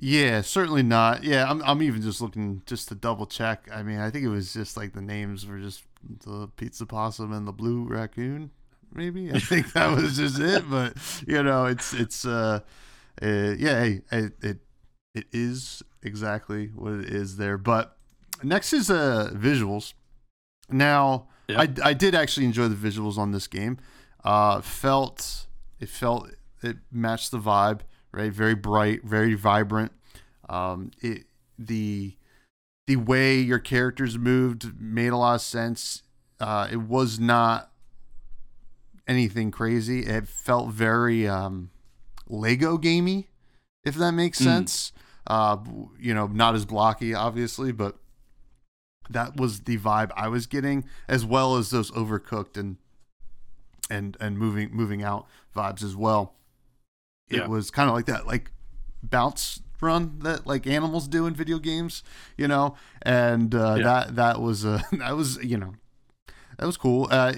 Yeah, 0.00 0.40
certainly 0.40 0.82
not. 0.82 1.24
Yeah, 1.24 1.48
I'm 1.48 1.62
I'm 1.62 1.82
even 1.82 2.00
just 2.00 2.20
looking 2.20 2.62
just 2.64 2.88
to 2.88 2.94
double 2.94 3.26
check. 3.26 3.68
I 3.72 3.82
mean, 3.82 3.98
I 3.98 4.10
think 4.10 4.24
it 4.24 4.28
was 4.28 4.52
just 4.52 4.76
like 4.76 4.94
the 4.94 5.02
names 5.02 5.46
were 5.46 5.58
just 5.58 5.84
the 6.24 6.48
pizza 6.56 6.86
possum 6.86 7.32
and 7.32 7.46
the 7.46 7.52
blue 7.52 7.84
raccoon. 7.84 8.50
Maybe 8.92 9.30
I 9.32 9.38
think 9.38 9.72
that 9.74 9.94
was 9.94 10.16
just 10.16 10.40
it. 10.40 10.68
But 10.70 10.96
you 11.26 11.42
know, 11.42 11.66
it's 11.66 11.92
it's 11.92 12.24
uh, 12.24 12.60
uh 13.20 13.26
yeah, 13.26 13.80
hey, 13.80 14.00
it, 14.10 14.32
it 14.42 14.58
it 15.14 15.26
is 15.32 15.82
exactly 16.02 16.68
what 16.74 16.94
it 16.94 17.10
is 17.10 17.36
there. 17.36 17.58
But 17.58 17.96
next 18.42 18.72
is 18.72 18.90
uh 18.90 19.30
visuals. 19.34 19.94
Now, 20.68 21.28
I 21.48 21.68
I 21.82 21.92
did 21.94 22.14
actually 22.14 22.46
enjoy 22.46 22.68
the 22.68 22.74
visuals 22.74 23.18
on 23.18 23.32
this 23.32 23.46
game. 23.46 23.78
Uh, 24.24 24.60
felt 24.60 25.46
it 25.78 25.88
felt 25.88 26.30
it 26.62 26.76
matched 26.92 27.30
the 27.30 27.38
vibe, 27.38 27.80
right? 28.12 28.32
Very 28.32 28.54
bright, 28.54 29.02
very 29.04 29.34
vibrant. 29.34 29.92
Um, 30.48 30.90
it 31.00 31.24
the 31.58 32.16
the 32.86 32.96
way 32.96 33.38
your 33.38 33.58
characters 33.58 34.18
moved 34.18 34.80
made 34.80 35.08
a 35.08 35.16
lot 35.16 35.36
of 35.36 35.40
sense. 35.42 36.02
Uh, 36.38 36.68
it 36.70 36.80
was 36.80 37.20
not 37.20 37.70
anything 39.06 39.50
crazy. 39.50 40.00
It 40.00 40.26
felt 40.28 40.70
very 40.70 41.28
um, 41.28 41.70
Lego 42.28 42.78
gamey, 42.78 43.28
if 43.84 43.94
that 43.96 44.12
makes 44.12 44.40
mm. 44.40 44.44
sense. 44.44 44.92
Uh, 45.26 45.58
you 45.98 46.12
know, 46.12 46.26
not 46.26 46.54
as 46.54 46.64
blocky, 46.64 47.14
obviously, 47.14 47.70
but 47.70 47.96
that 49.10 49.36
was 49.36 49.60
the 49.60 49.78
vibe 49.78 50.10
I 50.16 50.28
was 50.28 50.46
getting, 50.46 50.84
as 51.06 51.24
well 51.24 51.56
as 51.56 51.70
those 51.70 51.90
overcooked 51.92 52.56
and 52.56 52.78
and 53.90 54.16
and 54.20 54.38
moving 54.38 54.70
moving 54.72 55.02
out 55.02 55.26
vibes 55.54 55.84
as 55.84 55.94
well. 55.94 56.34
It 57.28 57.48
was 57.48 57.70
kind 57.70 57.88
of 57.88 57.94
like 57.94 58.06
that, 58.06 58.26
like 58.26 58.50
bounce 59.02 59.62
run 59.80 60.18
that 60.20 60.46
like 60.46 60.66
animals 60.66 61.08
do 61.08 61.26
in 61.26 61.34
video 61.34 61.58
games, 61.58 62.02
you 62.36 62.48
know, 62.48 62.74
and 63.02 63.54
uh, 63.54 63.76
yeah. 63.76 63.84
that 63.84 64.16
that 64.16 64.40
was 64.40 64.64
uh, 64.64 64.82
that 64.92 65.16
was 65.16 65.42
you 65.42 65.56
know 65.56 65.74
that 66.58 66.66
was 66.66 66.76
cool, 66.76 67.08
uh, 67.10 67.32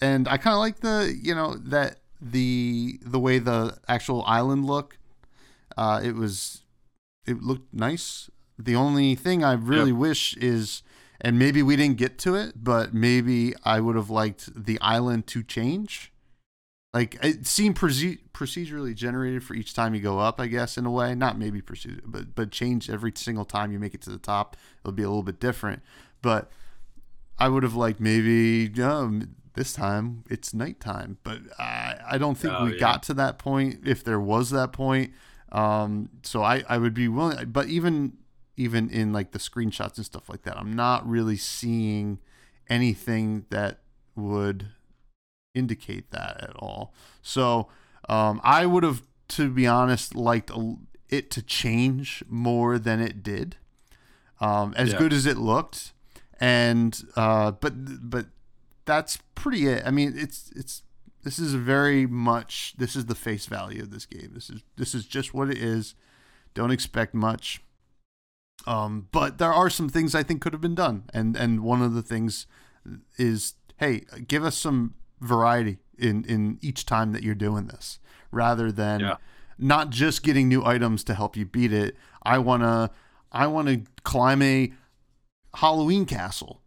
and 0.00 0.28
I 0.28 0.36
kind 0.36 0.54
of 0.54 0.60
like 0.60 0.80
the 0.80 1.16
you 1.20 1.34
know 1.34 1.54
that 1.54 1.98
the 2.20 2.98
the 3.02 3.18
way 3.18 3.38
the 3.38 3.78
actual 3.88 4.22
island 4.26 4.66
look. 4.66 4.98
Uh, 5.76 6.00
it 6.02 6.14
was 6.14 6.62
it 7.26 7.42
looked 7.42 7.72
nice. 7.72 8.30
The 8.58 8.76
only 8.76 9.14
thing 9.14 9.42
I 9.42 9.52
really 9.52 9.90
yep. 9.90 9.98
wish 9.98 10.36
is, 10.36 10.82
and 11.20 11.38
maybe 11.38 11.62
we 11.62 11.76
didn't 11.76 11.96
get 11.96 12.18
to 12.20 12.34
it, 12.34 12.62
but 12.62 12.92
maybe 12.94 13.54
I 13.64 13.80
would 13.80 13.96
have 13.96 14.10
liked 14.10 14.50
the 14.54 14.80
island 14.80 15.26
to 15.28 15.42
change. 15.42 16.12
Like 16.92 17.16
it 17.22 17.46
seemed 17.46 17.76
procedurally 17.76 18.94
generated 18.94 19.42
for 19.42 19.54
each 19.54 19.72
time 19.72 19.94
you 19.94 20.00
go 20.00 20.18
up, 20.18 20.38
I 20.38 20.46
guess, 20.46 20.76
in 20.76 20.84
a 20.84 20.90
way. 20.90 21.14
Not 21.14 21.38
maybe 21.38 21.62
procedure, 21.62 22.02
but 22.04 22.34
but 22.34 22.50
change 22.50 22.90
every 22.90 23.12
single 23.16 23.46
time 23.46 23.72
you 23.72 23.78
make 23.78 23.94
it 23.94 24.02
to 24.02 24.10
the 24.10 24.18
top. 24.18 24.56
It'll 24.80 24.92
be 24.92 25.02
a 25.02 25.08
little 25.08 25.22
bit 25.22 25.40
different. 25.40 25.82
But 26.20 26.50
I 27.38 27.48
would 27.48 27.62
have 27.62 27.74
liked 27.74 27.98
maybe 27.98 28.70
um, 28.82 29.36
this 29.54 29.72
time 29.72 30.24
it's 30.28 30.52
nighttime. 30.52 31.16
But 31.24 31.40
I 31.58 31.96
I 32.10 32.18
don't 32.18 32.36
think 32.36 32.52
oh, 32.56 32.66
we 32.66 32.74
yeah. 32.74 32.80
got 32.80 33.02
to 33.04 33.14
that 33.14 33.38
point. 33.38 33.80
If 33.86 34.04
there 34.04 34.20
was 34.20 34.50
that 34.50 34.72
point, 34.74 35.12
um, 35.52 36.08
so 36.22 36.42
I, 36.42 36.64
I 36.68 36.78
would 36.78 36.94
be 36.94 37.08
willing, 37.08 37.50
but 37.50 37.68
even 37.68 38.14
even 38.56 38.90
in 38.90 39.12
like 39.12 39.32
the 39.32 39.38
screenshots 39.38 39.96
and 39.96 40.04
stuff 40.04 40.28
like 40.28 40.42
that, 40.42 40.56
I'm 40.56 40.74
not 40.74 41.08
really 41.08 41.36
seeing 41.36 42.18
anything 42.68 43.46
that 43.50 43.80
would 44.14 44.68
indicate 45.54 46.10
that 46.10 46.42
at 46.42 46.56
all. 46.56 46.92
So 47.22 47.68
um, 48.08 48.40
I 48.42 48.66
would 48.66 48.82
have, 48.82 49.02
to 49.28 49.50
be 49.50 49.66
honest, 49.66 50.14
liked 50.14 50.50
it 51.08 51.30
to 51.30 51.42
change 51.42 52.24
more 52.28 52.78
than 52.78 53.00
it 53.00 53.22
did. 53.22 53.56
Um, 54.40 54.74
as 54.76 54.92
yeah. 54.92 54.98
good 54.98 55.12
as 55.12 55.24
it 55.24 55.36
looked, 55.36 55.92
and 56.40 57.00
uh, 57.14 57.52
but 57.52 58.10
but 58.10 58.26
that's 58.86 59.18
pretty 59.36 59.68
it. 59.68 59.84
I 59.86 59.92
mean, 59.92 60.14
it's 60.16 60.50
it's 60.56 60.82
this 61.22 61.38
is 61.38 61.54
very 61.54 62.06
much 62.06 62.74
this 62.78 62.96
is 62.96 63.06
the 63.06 63.14
face 63.14 63.46
value 63.46 63.82
of 63.82 63.90
this 63.90 64.06
game. 64.06 64.30
This 64.34 64.50
is 64.50 64.62
this 64.76 64.94
is 64.94 65.06
just 65.06 65.32
what 65.32 65.50
it 65.50 65.58
is. 65.58 65.94
Don't 66.54 66.70
expect 66.70 67.14
much. 67.14 67.62
Um, 68.66 69.08
but 69.12 69.38
there 69.38 69.52
are 69.52 69.70
some 69.70 69.88
things 69.88 70.14
I 70.14 70.22
think 70.22 70.40
could 70.40 70.52
have 70.52 70.60
been 70.60 70.74
done, 70.74 71.04
and 71.12 71.36
and 71.36 71.62
one 71.62 71.82
of 71.82 71.94
the 71.94 72.02
things 72.02 72.46
is, 73.16 73.54
hey, 73.78 74.02
give 74.26 74.44
us 74.44 74.56
some 74.56 74.94
variety 75.20 75.78
in 75.98 76.24
in 76.24 76.58
each 76.60 76.86
time 76.86 77.12
that 77.12 77.22
you're 77.22 77.34
doing 77.34 77.66
this, 77.66 77.98
rather 78.30 78.70
than 78.70 79.00
yeah. 79.00 79.16
not 79.58 79.90
just 79.90 80.22
getting 80.22 80.48
new 80.48 80.64
items 80.64 81.04
to 81.04 81.14
help 81.14 81.36
you 81.36 81.44
beat 81.44 81.72
it. 81.72 81.96
I 82.22 82.38
wanna 82.38 82.90
I 83.30 83.46
wanna 83.46 83.82
climb 84.04 84.42
a 84.42 84.72
Halloween 85.54 86.04
castle 86.04 86.62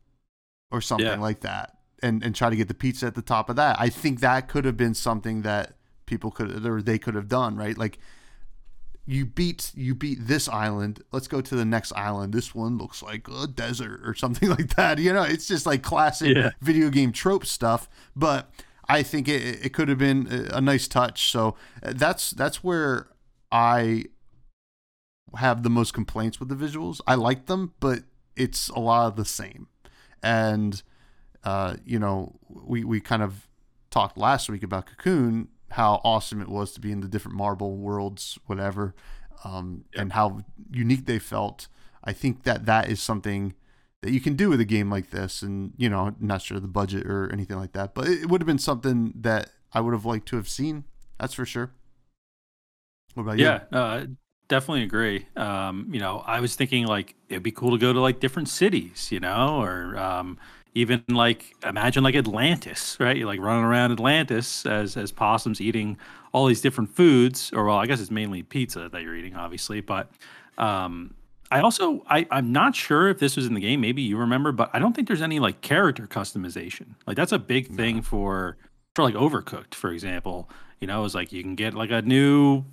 or 0.72 0.82
something 0.82 1.08
yeah. 1.08 1.20
like 1.20 1.41
that 1.41 1.75
and 2.06 2.24
and 2.24 2.36
try 2.36 2.50
to 2.50 2.56
get 2.56 2.68
the 2.68 2.74
pizza 2.74 3.08
at 3.08 3.15
the 3.15 3.22
top 3.22 3.50
of 3.50 3.56
that. 3.56 3.76
I 3.80 3.89
think 3.89 4.20
that 4.20 4.48
could 4.48 4.65
have 4.65 4.78
been 4.78 4.94
something 4.94 5.41
that 5.41 5.74
people 6.06 6.32
could 6.32 6.65
or 6.65 6.82
they 6.82 7.00
could 7.00 7.15
have 7.15 7.28
done, 7.28 7.56
right? 7.56 7.78
Like 7.78 8.00
you 9.08 9.26
beat 9.26 9.72
you 9.76 9.94
beat 9.94 10.18
this 10.22 10.50
island 10.50 11.04
let's 11.12 11.28
go 11.28 11.39
to 11.39 11.56
the 11.56 11.65
next 11.65 11.91
island 11.91 12.34
this 12.34 12.56
one 12.56 12.78
looks 12.78 13.04
like 13.04 13.28
a 13.28 13.46
desert 13.46 14.02
or 14.04 14.15
something 14.15 14.50
like 14.58 14.76
that 14.76 14.98
you 14.98 15.13
know 15.13 15.24
it's 15.24 15.48
just 15.48 15.65
like 15.65 15.84
classic 15.84 16.36
yeah. 16.36 16.50
video 16.62 16.89
game 16.89 17.12
trope 17.12 17.46
stuff 17.46 17.88
but 18.15 18.50
i 18.89 19.04
think 19.04 19.28
it, 19.28 19.63
it 19.63 19.74
could 19.74 19.89
have 19.89 20.00
been 20.00 20.28
a 20.52 20.60
nice 20.60 20.88
touch 20.88 21.32
so 21.32 21.56
uh, 21.84 21.94
that's 21.96 22.32
that's 22.32 22.63
where 22.63 23.08
i 23.52 24.04
have 25.38 25.63
the 25.63 25.70
most 25.70 25.94
complaints 25.94 26.39
with 26.39 26.50
the 26.50 26.56
visuals 26.56 27.00
i 27.06 27.13
like 27.13 27.46
them 27.46 27.74
but 27.80 28.00
it's 28.36 28.70
a 28.70 28.80
lot 28.80 29.08
of 29.08 29.15
the 29.15 29.26
same 29.26 29.68
and 30.24 30.82
uh, 31.45 31.75
you 31.86 31.99
know 31.99 32.38
we 32.49 32.84
we 32.84 32.99
kind 32.99 33.23
of 33.23 33.47
talked 33.89 34.17
last 34.17 34.49
week 34.49 34.63
about 34.63 34.88
cocoon 34.88 35.47
how 35.71 35.99
awesome 36.03 36.41
it 36.41 36.47
was 36.47 36.71
to 36.73 36.79
be 36.79 36.91
in 36.91 37.01
the 37.01 37.08
different 37.08 37.38
marble 37.38 37.75
worlds, 37.75 38.38
whatever, 38.45 38.95
um, 39.43 39.84
yep. 39.93 40.01
and 40.01 40.13
how 40.13 40.43
unique 40.71 41.05
they 41.05 41.19
felt. 41.19 41.67
I 42.03 42.13
think 42.13 42.43
that 42.43 42.65
that 42.65 42.89
is 42.89 43.01
something 43.01 43.53
that 44.01 44.12
you 44.12 44.21
can 44.21 44.36
do 44.36 44.49
with 44.49 44.62
a 44.62 44.65
game 44.65 44.89
like 44.89 45.10
this, 45.10 45.41
and 45.41 45.73
you 45.77 45.89
know, 45.89 46.15
not 46.19 46.41
sure 46.41 46.60
the 46.60 46.67
budget 46.67 47.05
or 47.08 47.31
anything 47.31 47.58
like 47.58 47.73
that, 47.73 47.93
but 47.93 48.08
it 48.08 48.29
would 48.29 48.41
have 48.41 48.47
been 48.47 48.60
something 48.60 49.13
that 49.15 49.49
I 49.73 49.81
would 49.81 49.93
have 49.93 50.05
liked 50.05 50.27
to 50.29 50.36
have 50.38 50.47
seen. 50.47 50.86
That's 51.19 51.34
for 51.34 51.45
sure. 51.45 51.71
What 53.15 53.23
about 53.23 53.38
yeah, 53.38 53.53
you? 53.53 53.67
Yeah, 53.71 53.79
uh, 53.79 54.05
definitely 54.47 54.84
agree. 54.84 55.27
Um, 55.36 55.89
you 55.91 55.99
know, 55.99 56.23
I 56.25 56.39
was 56.39 56.55
thinking 56.55 56.86
like 56.86 57.15
it'd 57.27 57.43
be 57.43 57.51
cool 57.51 57.71
to 57.71 57.77
go 57.77 57.91
to 57.91 57.99
like 57.99 58.19
different 58.19 58.49
cities, 58.49 59.12
you 59.12 59.19
know, 59.19 59.62
or 59.62 59.97
um, 59.97 60.38
even 60.76 61.04
like 61.10 61.56
imagine 61.66 62.04
like 62.04 62.16
Atlantis, 62.16 62.98
right? 63.00 63.16
You're 63.16 63.28
like 63.28 63.40
running 63.40 63.64
around 63.64 63.94
Atlantis 63.94 64.66
as 64.66 64.98
as 64.98 65.12
possums 65.12 65.62
eating 65.62 65.98
all 66.34 66.46
these 66.46 66.62
different 66.62 66.90
foods, 66.90 67.52
or 67.54 67.66
well, 67.66 67.78
I 67.78 67.86
guess 67.86 68.02
it's 68.02 68.12
mainly 68.12 68.44
pizza 68.44 68.90
that 68.90 69.02
you're 69.02 69.16
eating, 69.16 69.36
obviously. 69.36 69.80
But 69.80 70.12
um, 70.58 71.16
I 71.50 71.62
also 71.62 72.04
I 72.10 72.28
I'm 72.30 72.52
not 72.52 72.76
sure 72.76 73.08
if 73.08 73.20
this 73.20 73.38
was 73.38 73.48
in 73.48 73.54
the 73.54 73.62
game. 73.62 73.80
Maybe 73.80 74.02
you 74.02 74.18
remember, 74.18 74.52
but 74.52 74.70
I 74.74 74.80
don't 74.80 74.94
think 74.94 75.08
there's 75.08 75.22
any 75.22 75.40
like 75.40 75.62
character 75.62 76.06
customization. 76.08 76.96
Like 77.08 77.16
that's 77.16 77.32
a 77.32 77.40
big 77.40 77.74
thing 77.74 78.02
for 78.02 78.58
for 78.96 79.04
like 79.04 79.16
Overcooked, 79.16 79.74
for 79.74 79.92
example. 79.92 80.50
You 80.82 80.88
know, 80.88 81.06
it's 81.06 81.16
like 81.16 81.32
you 81.32 81.42
can 81.42 81.56
get 81.56 81.74
like 81.74 81.90
a 81.90 82.02
new 82.02 82.66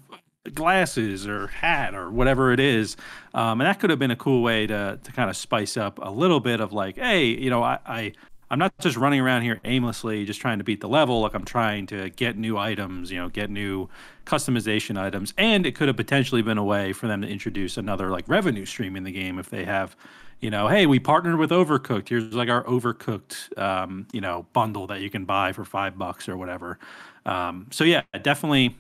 glasses 0.55 1.27
or 1.27 1.47
hat 1.49 1.95
or 1.95 2.11
whatever 2.11 2.53
it 2.53 2.61
is. 2.61 2.97
Um, 3.35 3.61
and 3.61 3.69
that 3.69 3.81
could 3.81 3.91
have 3.91 3.99
been 3.99 4.11
a 4.11 4.17
cool 4.17 4.43
way 4.43 4.67
to 4.67 4.99
to 5.03 5.13
kind 5.13 5.31
of 5.31 5.37
spice 5.37 5.77
up 5.77 5.99
a 6.03 6.11
little 6.11 6.41
bit 6.41 6.61
of 6.61 6.73
like, 6.73 6.97
hey, 6.97 7.27
you 7.27 7.51
know, 7.51 7.63
I, 7.63 7.79
I 7.87 8.13
I'm 8.53 8.59
not 8.59 8.77
just 8.81 8.99
running 8.99 9.19
around 9.19 9.43
here 9.43 9.61
aimlessly, 9.65 10.27
just 10.27 10.39
trying 10.39 10.59
to 10.59 10.65
beat 10.65 10.83
the 10.83 10.89
level. 10.89 11.23
Like 11.23 11.35
I'm 11.35 11.45
trying 11.45 11.87
to 11.87 12.11
get 12.11 12.37
new 12.37 12.59
items, 12.59 13.11
you 13.11 13.19
know, 13.19 13.31
get 13.31 13.49
new 13.49 13.89
customization 14.27 14.99
items. 14.99 15.33
And 15.39 15.65
it 15.65 15.75
could 15.75 15.89
have 15.89 15.97
potentially 15.97 16.43
been 16.43 16.59
a 16.59 16.65
way 16.65 16.93
for 16.93 17.07
them 17.07 17.23
to 17.23 17.29
introduce 17.29 17.79
another 17.79 18.11
like 18.11 18.29
revenue 18.29 18.67
stream 18.67 18.95
in 18.95 19.05
the 19.05 19.11
game 19.11 19.39
if 19.39 19.49
they 19.49 19.65
have, 19.65 19.97
you 20.41 20.51
know, 20.51 20.69
hey, 20.69 20.85
we 20.85 20.99
partnered 20.99 21.39
with 21.39 21.51
Overcooked. 21.51 22.11
Here's 22.11 22.35
like 22.35 22.51
our 22.51 22.63
Overcooked, 22.65 23.59
um, 23.59 24.07
you 24.13 24.21
know, 24.21 24.45
bundle 24.53 24.87
that 24.89 25.01
you 25.01 25.09
can 25.09 25.25
buy 25.25 25.53
for 25.53 25.65
five 25.65 25.97
bucks 25.97 26.29
or 26.29 26.37
whatever. 26.37 26.79
Um, 27.25 27.69
so 27.71 27.85
yeah, 27.85 28.03
definitely 28.21 28.77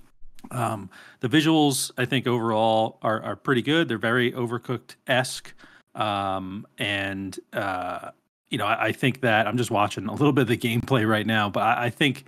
um, 0.50 0.90
the 1.20 1.28
visuals, 1.28 1.90
I 1.96 2.04
think, 2.04 2.26
overall 2.26 2.98
are, 3.02 3.22
are 3.22 3.36
pretty 3.36 3.62
good. 3.62 3.88
They're 3.88 3.98
very 3.98 4.32
overcooked 4.32 4.96
esque. 5.06 5.52
Um, 5.94 6.66
and, 6.78 7.38
uh, 7.52 8.10
you 8.50 8.58
know, 8.58 8.66
I, 8.66 8.86
I, 8.86 8.92
think 8.92 9.20
that 9.20 9.46
I'm 9.46 9.58
just 9.58 9.70
watching 9.70 10.06
a 10.06 10.12
little 10.12 10.32
bit 10.32 10.42
of 10.42 10.48
the 10.48 10.56
gameplay 10.56 11.06
right 11.06 11.26
now, 11.26 11.50
but 11.50 11.60
I, 11.60 11.84
I, 11.84 11.90
think, 11.90 12.24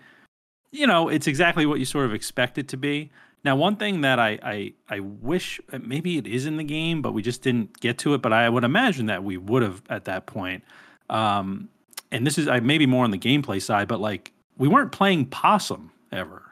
you 0.70 0.87
know, 0.87 1.09
it's 1.09 1.27
exactly 1.27 1.64
what 1.64 1.79
you 1.79 1.87
sort 1.87 2.05
of 2.05 2.12
expect 2.12 2.59
it 2.59 2.68
to 2.68 2.77
be. 2.77 3.11
Now, 3.42 3.57
one 3.57 3.77
thing 3.77 4.03
that 4.03 4.18
I, 4.18 4.38
I, 4.42 4.72
I 4.88 5.00
wish 5.00 5.61
uh, 5.72 5.79
maybe 5.83 6.18
it 6.18 6.27
is 6.27 6.44
in 6.44 6.59
the 6.59 6.64
game, 6.64 7.00
but 7.00 7.12
we 7.12 7.22
just 7.22 7.40
didn't 7.40 7.81
get 7.81 7.96
to 7.98 8.12
it, 8.12 8.20
but 8.20 8.35
I 8.35 8.48
would 8.50 8.64
imagine 8.64 9.07
that 9.07 9.24
we 9.24 9.38
would 9.38 9.62
have 9.62 9.83
at 9.88 10.05
that 10.05 10.27
point. 10.27 10.62
Um, 11.09 11.70
and 12.11 12.27
this 12.27 12.38
is 12.38 12.48
I 12.48 12.61
maybe 12.61 12.87
more 12.87 13.05
on 13.05 13.11
the 13.11 13.18
gameplay 13.18 13.61
side, 13.61 13.88
but 13.88 14.00
like 14.00 14.33
we 14.57 14.68
weren't 14.68 14.92
playing 14.92 15.27
possum 15.27 15.90
ever 16.12 16.42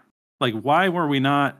like, 0.43 0.55
why 0.55 0.89
were 0.89 1.09
we 1.09 1.21
not? 1.21 1.59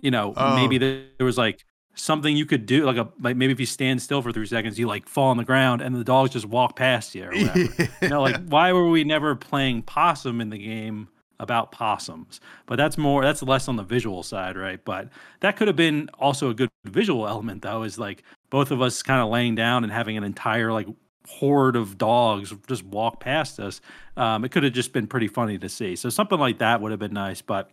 You 0.00 0.10
know, 0.10 0.34
oh. 0.36 0.56
maybe 0.56 0.78
there 0.78 1.26
was 1.26 1.38
like 1.38 1.64
something 1.94 2.36
you 2.36 2.46
could 2.46 2.66
do, 2.66 2.84
like 2.84 2.96
a 2.96 3.08
like 3.20 3.36
maybe 3.36 3.52
if 3.52 3.60
you 3.60 3.66
stand 3.66 4.02
still 4.02 4.22
for 4.22 4.32
three 4.32 4.46
seconds, 4.46 4.78
you 4.78 4.86
like 4.86 5.08
fall 5.08 5.30
on 5.30 5.36
the 5.36 5.44
ground 5.44 5.80
and 5.80 5.94
the 5.94 6.04
dogs 6.04 6.30
just 6.30 6.46
walk 6.46 6.76
past 6.76 7.14
you 7.14 7.24
or 7.24 7.30
whatever. 7.30 7.88
you 8.02 8.08
know, 8.08 8.22
like 8.22 8.48
why 8.48 8.72
were 8.72 8.88
we 8.88 9.04
never 9.04 9.34
playing 9.34 9.82
possum 9.82 10.40
in 10.40 10.50
the 10.50 10.58
game? 10.58 11.08
about 11.42 11.72
possums. 11.72 12.40
But 12.66 12.76
that's 12.76 12.96
more 12.96 13.22
that's 13.22 13.42
less 13.42 13.66
on 13.66 13.74
the 13.74 13.82
visual 13.82 14.22
side, 14.22 14.56
right? 14.56 14.82
But 14.82 15.08
that 15.40 15.56
could 15.56 15.66
have 15.66 15.76
been 15.76 16.08
also 16.18 16.50
a 16.50 16.54
good 16.54 16.70
visual 16.84 17.26
element 17.26 17.62
though, 17.62 17.82
is 17.82 17.98
like 17.98 18.22
both 18.48 18.70
of 18.70 18.80
us 18.80 19.02
kind 19.02 19.20
of 19.20 19.28
laying 19.28 19.56
down 19.56 19.82
and 19.82 19.92
having 19.92 20.16
an 20.16 20.22
entire 20.22 20.72
like 20.72 20.86
horde 21.26 21.76
of 21.76 21.98
dogs 21.98 22.54
just 22.68 22.84
walk 22.84 23.20
past 23.20 23.58
us. 23.58 23.80
Um, 24.16 24.44
it 24.44 24.50
could 24.50 24.62
have 24.62 24.72
just 24.72 24.92
been 24.92 25.08
pretty 25.08 25.28
funny 25.28 25.58
to 25.58 25.68
see. 25.68 25.96
So 25.96 26.08
something 26.08 26.38
like 26.38 26.58
that 26.58 26.80
would 26.80 26.92
have 26.92 27.00
been 27.00 27.12
nice. 27.12 27.42
But 27.42 27.70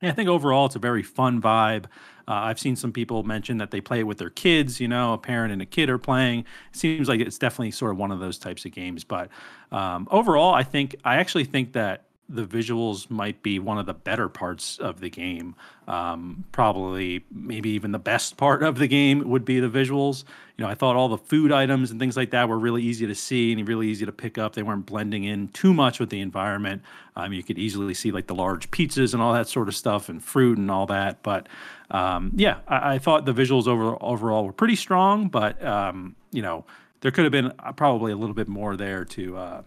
yeah, 0.00 0.10
I 0.10 0.12
think 0.12 0.28
overall 0.28 0.66
it's 0.66 0.76
a 0.76 0.80
very 0.80 1.02
fun 1.02 1.40
vibe. 1.40 1.86
Uh, 2.28 2.32
I've 2.32 2.60
seen 2.60 2.76
some 2.76 2.92
people 2.92 3.22
mention 3.22 3.58
that 3.58 3.70
they 3.70 3.80
play 3.80 4.00
it 4.00 4.06
with 4.06 4.18
their 4.18 4.30
kids. 4.30 4.80
You 4.80 4.88
know, 4.88 5.14
a 5.14 5.18
parent 5.18 5.52
and 5.52 5.62
a 5.62 5.66
kid 5.66 5.88
are 5.88 5.98
playing. 5.98 6.44
Seems 6.72 7.08
like 7.08 7.20
it's 7.20 7.38
definitely 7.38 7.70
sort 7.70 7.92
of 7.92 7.96
one 7.96 8.10
of 8.10 8.20
those 8.20 8.38
types 8.38 8.64
of 8.66 8.72
games. 8.72 9.02
But 9.02 9.30
um, 9.72 10.06
overall, 10.10 10.52
I 10.52 10.62
think 10.62 10.96
I 11.04 11.16
actually 11.16 11.44
think 11.44 11.72
that 11.72 12.04
the 12.28 12.44
visuals 12.44 13.08
might 13.10 13.42
be 13.42 13.58
one 13.58 13.78
of 13.78 13.86
the 13.86 13.94
better 13.94 14.28
parts 14.28 14.78
of 14.78 15.00
the 15.00 15.08
game. 15.08 15.54
Um, 15.86 16.44
probably, 16.52 17.24
maybe 17.30 17.70
even 17.70 17.92
the 17.92 17.98
best 17.98 18.36
part 18.36 18.62
of 18.62 18.78
the 18.78 18.86
game 18.86 19.26
would 19.28 19.46
be 19.46 19.60
the 19.60 19.68
visuals. 19.68 20.24
You 20.56 20.64
know, 20.64 20.70
I 20.70 20.74
thought 20.74 20.96
all 20.96 21.08
the 21.08 21.16
food 21.16 21.52
items 21.52 21.90
and 21.90 21.98
things 21.98 22.16
like 22.16 22.30
that 22.32 22.48
were 22.48 22.58
really 22.58 22.82
easy 22.82 23.06
to 23.06 23.14
see 23.14 23.52
and 23.52 23.66
really 23.66 23.88
easy 23.88 24.04
to 24.04 24.12
pick 24.12 24.36
up. 24.36 24.54
They 24.54 24.62
weren't 24.62 24.84
blending 24.84 25.24
in 25.24 25.48
too 25.48 25.72
much 25.72 25.98
with 25.98 26.10
the 26.10 26.20
environment. 26.20 26.82
Um, 27.16 27.32
you 27.32 27.42
could 27.42 27.58
easily 27.58 27.94
see 27.94 28.10
like 28.10 28.26
the 28.26 28.34
large 28.34 28.70
pizzas 28.70 29.14
and 29.14 29.22
all 29.22 29.32
that 29.32 29.48
sort 29.48 29.68
of 29.68 29.74
stuff 29.74 30.10
and 30.10 30.22
fruit 30.22 30.58
and 30.58 30.70
all 30.70 30.84
that. 30.86 31.22
But 31.22 31.48
um, 31.90 32.32
yeah, 32.34 32.58
I, 32.68 32.94
I, 32.94 32.98
thought 32.98 33.24
the 33.24 33.32
visuals 33.32 33.66
over, 33.66 33.96
overall 34.02 34.44
were 34.44 34.52
pretty 34.52 34.76
strong, 34.76 35.28
but 35.28 35.64
um, 35.64 36.16
you 36.32 36.42
know, 36.42 36.66
there 37.00 37.10
could 37.10 37.24
have 37.24 37.32
been 37.32 37.52
probably 37.76 38.12
a 38.12 38.16
little 38.16 38.34
bit 38.34 38.48
more 38.48 38.76
there 38.76 39.04
to 39.06 39.36
uh, 39.36 39.62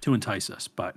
to 0.00 0.14
entice 0.14 0.50
us. 0.50 0.66
But 0.66 0.96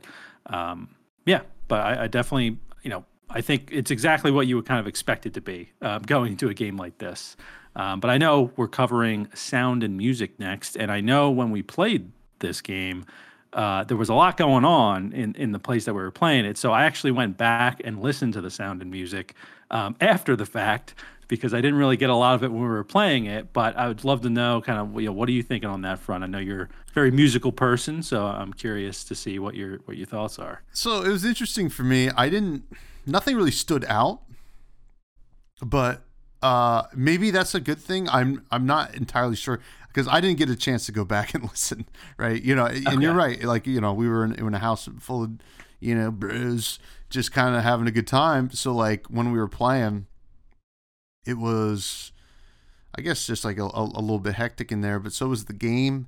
um, 0.50 0.96
yeah, 1.26 1.42
but 1.68 1.82
I, 1.82 2.04
I, 2.04 2.08
definitely, 2.08 2.58
you 2.84 2.90
know, 2.90 3.06
I 3.30 3.42
think 3.42 3.70
it's 3.72 3.92
exactly 3.92 4.32
what 4.32 4.48
you 4.48 4.56
would 4.56 4.66
kind 4.66 4.80
of 4.80 4.88
expect 4.88 5.26
it 5.26 5.34
to 5.36 5.42
be 5.42 5.70
uh, 5.82 6.00
going 6.00 6.32
into 6.32 6.50
a 6.50 6.54
game 6.54 6.78
like 6.78 6.98
this. 6.98 7.38
Um, 7.76 8.00
but 8.00 8.10
I 8.10 8.18
know 8.18 8.52
we're 8.56 8.68
covering 8.68 9.30
sound 9.34 9.84
and 9.84 9.96
music 9.96 10.40
next, 10.40 10.76
and 10.76 10.92
I 10.92 11.02
know 11.02 11.30
when 11.30 11.52
we 11.52 11.62
played 11.62 12.12
this 12.40 12.62
game, 12.62 13.06
uh, 13.54 13.84
there 13.84 13.98
was 13.98 14.10
a 14.10 14.14
lot 14.14 14.38
going 14.38 14.66
on 14.66 15.12
in, 15.14 15.36
in 15.36 15.52
the 15.52 15.60
place 15.60 15.86
that 15.86 15.94
we 15.94 16.02
were 16.02 16.12
playing 16.12 16.46
it. 16.46 16.58
So 16.58 16.72
I 16.72 16.84
actually 16.84 17.12
went 17.12 17.38
back 17.38 17.82
and 17.84 18.02
listened 18.02 18.34
to 18.34 18.42
the 18.42 18.50
sound 18.50 18.82
and 18.82 18.92
music 18.92 19.36
um, 19.72 19.96
after 20.02 20.36
the 20.36 20.46
fact 20.46 20.94
because 21.30 21.54
I 21.54 21.62
didn't 21.62 21.78
really 21.78 21.96
get 21.96 22.10
a 22.10 22.16
lot 22.16 22.36
of 22.36 22.44
it 22.44 22.52
when 22.52 22.62
we 22.62 22.68
were 22.68 22.84
playing 22.84 23.26
it. 23.26 23.54
But 23.54 23.78
I 23.78 23.88
would 23.88 24.04
love 24.04 24.22
to 24.22 24.30
know 24.30 24.62
kind 24.62 24.80
of 24.80 25.02
you 25.02 25.08
know 25.08 25.14
what 25.14 25.30
are 25.30 25.32
you 25.32 25.44
thinking 25.44 25.70
on 25.70 25.84
that 25.84 26.00
front? 26.00 26.26
I 26.26 26.28
know 26.28 26.40
you're 26.40 26.64
a 26.64 26.94
very 26.94 27.12
musical 27.12 27.54
person, 27.54 28.04
so 28.04 28.26
I'm 28.26 28.52
curious 28.52 29.06
to 29.06 29.16
see 29.16 29.40
what 29.40 29.56
your 29.56 29.78
what 29.86 29.96
your 29.96 30.08
thoughts 30.08 30.38
are. 30.38 30.64
So 30.74 31.04
it 31.04 31.10
was 31.10 31.24
interesting 31.24 31.70
for 31.70 31.84
me. 31.84 32.10
I 32.10 32.28
didn't 32.30 32.64
nothing 33.06 33.38
really 33.38 33.52
stood 33.52 33.86
out, 33.86 34.24
but 35.62 36.02
uh, 36.42 36.84
maybe 36.96 37.32
that's 37.32 37.56
a 37.56 37.62
good 37.62 37.80
thing. 37.80 38.10
I'm 38.10 38.44
I'm 38.52 38.66
not 38.66 38.96
entirely 38.96 39.36
sure 39.36 39.62
because 39.88 40.08
I 40.08 40.20
didn't 40.20 40.40
get 40.40 40.50
a 40.50 40.56
chance 40.56 40.88
to 40.88 40.92
go 40.92 41.06
back 41.06 41.34
and 41.36 41.44
listen. 41.44 41.86
Right, 42.18 42.42
you 42.42 42.56
know, 42.56 42.66
and 42.66 42.88
okay. 42.88 43.02
you're 43.02 43.14
right. 43.14 43.42
Like 43.44 43.68
you 43.68 43.80
know, 43.80 43.94
we 43.94 44.10
were 44.10 44.26
in, 44.26 44.34
in 44.34 44.54
a 44.56 44.60
house 44.60 44.90
full 45.00 45.24
of 45.24 45.32
you 45.80 45.94
know 45.94 46.10
bros, 46.10 46.80
just 47.12 47.32
kind 47.32 47.56
of 47.56 47.62
having 47.62 47.88
a 47.88 47.92
good 47.92 48.08
time. 48.08 48.50
So 48.50 48.74
like 48.74 49.06
when 49.08 49.32
we 49.32 49.38
were 49.38 49.48
playing 49.48 50.08
it 51.30 51.38
was, 51.38 52.12
I 52.98 53.02
guess, 53.02 53.28
just 53.28 53.46
like 53.46 53.60
a, 53.60 53.66
a, 53.66 53.84
a 53.84 54.02
little 54.02 54.20
bit 54.20 54.36
hectic 54.36 54.72
in 54.72 54.82
there. 54.82 55.00
But 55.00 55.14
so 55.14 55.28
was 55.28 55.46
the 55.46 55.54
game. 55.54 56.08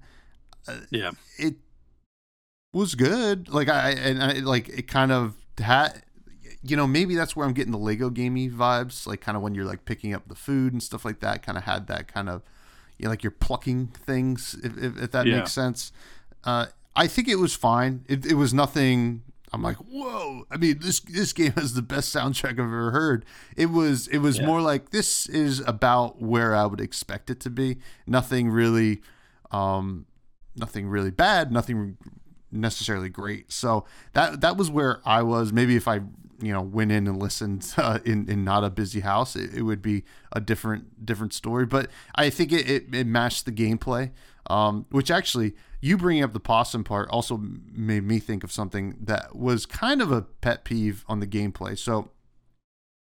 Uh, 0.68 0.82
yeah, 0.90 1.12
it 1.38 1.56
was 2.74 2.96
good. 2.96 3.50
Like 3.50 3.70
I 3.70 3.92
and 3.92 4.24
I 4.24 4.34
like 4.40 4.70
it 4.70 4.88
kind 4.88 5.12
of 5.12 5.36
had. 5.58 6.04
You 6.64 6.78
know, 6.78 6.86
maybe 6.86 7.16
that's 7.16 7.36
where 7.36 7.48
I'm 7.48 7.54
getting 7.54 7.72
the 7.72 7.80
Lego 7.80 8.12
gamey 8.12 8.48
vibes, 8.48 9.08
like 9.08 9.20
kind 9.20 9.36
of 9.36 9.42
when 9.42 9.56
you're 9.56 9.66
like 9.66 9.84
picking 9.84 10.14
up 10.14 10.28
the 10.28 10.36
food 10.36 10.74
and 10.74 10.84
stuff 10.84 11.04
like 11.04 11.20
that. 11.22 11.42
Kind 11.44 11.58
of 11.58 11.64
had 11.64 11.88
that 11.88 12.08
kind 12.08 12.30
of, 12.30 12.44
you 13.00 13.06
know, 13.06 13.10
like 13.10 13.24
you're 13.24 13.32
plucking 13.32 13.88
things, 13.88 14.56
if, 14.64 14.78
if, 14.78 15.02
if 15.02 15.10
that 15.10 15.26
yeah. 15.26 15.38
makes 15.38 15.52
sense. 15.52 15.92
Uh, 16.44 16.68
I 16.96 17.08
think 17.08 17.28
it 17.28 17.38
was 17.38 17.56
fine. 17.56 18.06
It, 18.08 18.28
it 18.28 18.36
was 18.36 18.54
nothing 18.54 19.24
I'm 19.54 19.62
like, 19.62 19.78
whoa! 19.78 20.46
I 20.50 20.58
mean, 20.58 20.80
this 20.80 21.02
this 21.02 21.34
game 21.34 21.52
has 21.54 21.74
the 21.74 21.82
best 21.82 22.14
soundtrack 22.16 22.52
I've 22.52 22.60
ever 22.60 22.92
heard. 22.92 23.26
It 23.58 23.68
was 23.68 24.08
it 24.08 24.20
was 24.20 24.40
yeah. 24.40 24.46
more 24.46 24.62
like 24.62 24.92
this 24.92 25.28
is 25.28 25.60
about 25.68 26.22
where 26.22 26.56
I 26.56 26.66
would 26.66 26.80
expect 26.80 27.30
it 27.30 27.40
to 27.42 27.50
be. 27.50 27.78
Nothing 28.08 28.50
really, 28.50 29.02
um, 29.52 30.06
nothing 30.56 30.88
really 30.88 31.12
bad. 31.12 31.52
Nothing 31.52 31.98
necessarily 32.52 33.10
great. 33.10 33.52
So 33.52 33.86
that 34.14 34.42
that 34.42 34.56
was 34.56 34.72
where 34.72 35.02
I 35.06 35.22
was. 35.22 35.52
Maybe 35.52 35.76
if 35.76 35.88
I 35.88 35.96
you 36.42 36.54
know 36.54 36.62
went 36.62 36.92
in 36.92 37.08
and 37.08 37.22
listened 37.22 37.74
uh, 37.78 38.00
in 38.06 38.30
in 38.30 38.44
not 38.44 38.64
a 38.64 38.70
busy 38.70 39.02
house, 39.02 39.36
it, 39.36 39.54
it, 39.54 39.64
would 39.64 39.82
be 39.82 40.04
a 40.32 40.40
different 40.40 41.06
different 41.06 41.34
story. 41.34 41.66
But 41.66 41.90
I 42.16 42.30
think 42.30 42.52
it 42.52 42.70
it, 42.70 42.96
it 42.96 43.08
matched 43.08 43.46
the 43.46 43.52
gameplay, 43.52 44.12
um, 44.48 44.86
which 44.90 45.12
actually 45.12 45.54
you 45.82 45.98
bringing 45.98 46.24
up 46.24 46.34
the 46.34 46.40
possum 46.40 46.84
part 46.84 47.10
also 47.10 47.38
made 47.72 48.04
me 48.04 48.20
think 48.20 48.44
of 48.44 48.52
something 48.52 48.96
that 49.02 49.36
was 49.36 49.66
kind 49.66 50.02
of 50.02 50.12
a 50.12 50.22
pet 50.22 50.64
peeve 50.64 51.04
on 51.08 51.20
the 51.20 51.28
gameplay. 51.28 51.78
So 51.78 52.12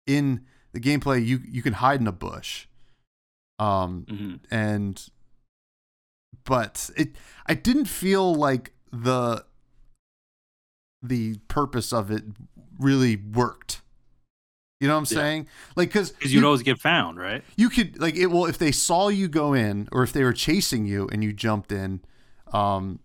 in 0.06 0.44
the 0.72 0.80
gameplay, 0.80 1.24
you 1.24 1.40
you 1.48 1.62
can 1.62 1.74
hide 1.74 2.00
in 2.00 2.06
a 2.06 2.12
bush, 2.12 2.66
um, 3.58 4.06
mm-hmm. 4.08 4.34
and 4.50 5.08
but 6.44 6.90
it 6.96 7.16
I 7.46 7.54
didn't 7.54 7.86
feel 7.86 8.34
like 8.34 8.72
the 8.92 9.44
the 11.02 11.38
purpose 11.48 11.92
of 11.92 12.10
it 12.10 12.24
really 12.78 13.16
worked. 13.16 13.82
You 14.80 14.88
know 14.88 14.94
what 14.94 15.10
I'm 15.10 15.16
yeah. 15.16 15.22
saying? 15.22 15.48
Like, 15.74 15.88
because 15.88 16.12
you'd 16.20 16.32
you, 16.32 16.44
always 16.44 16.62
get 16.62 16.78
found, 16.78 17.18
right? 17.18 17.42
You 17.56 17.70
could 17.70 17.98
like 17.98 18.14
it. 18.14 18.26
Well, 18.26 18.44
if 18.44 18.58
they 18.58 18.72
saw 18.72 19.08
you 19.08 19.26
go 19.26 19.54
in, 19.54 19.88
or 19.90 20.02
if 20.02 20.12
they 20.12 20.22
were 20.22 20.34
chasing 20.34 20.84
you 20.84 21.08
and 21.10 21.24
you 21.24 21.32
jumped 21.32 21.72
in, 21.72 22.02
um, 22.52 23.00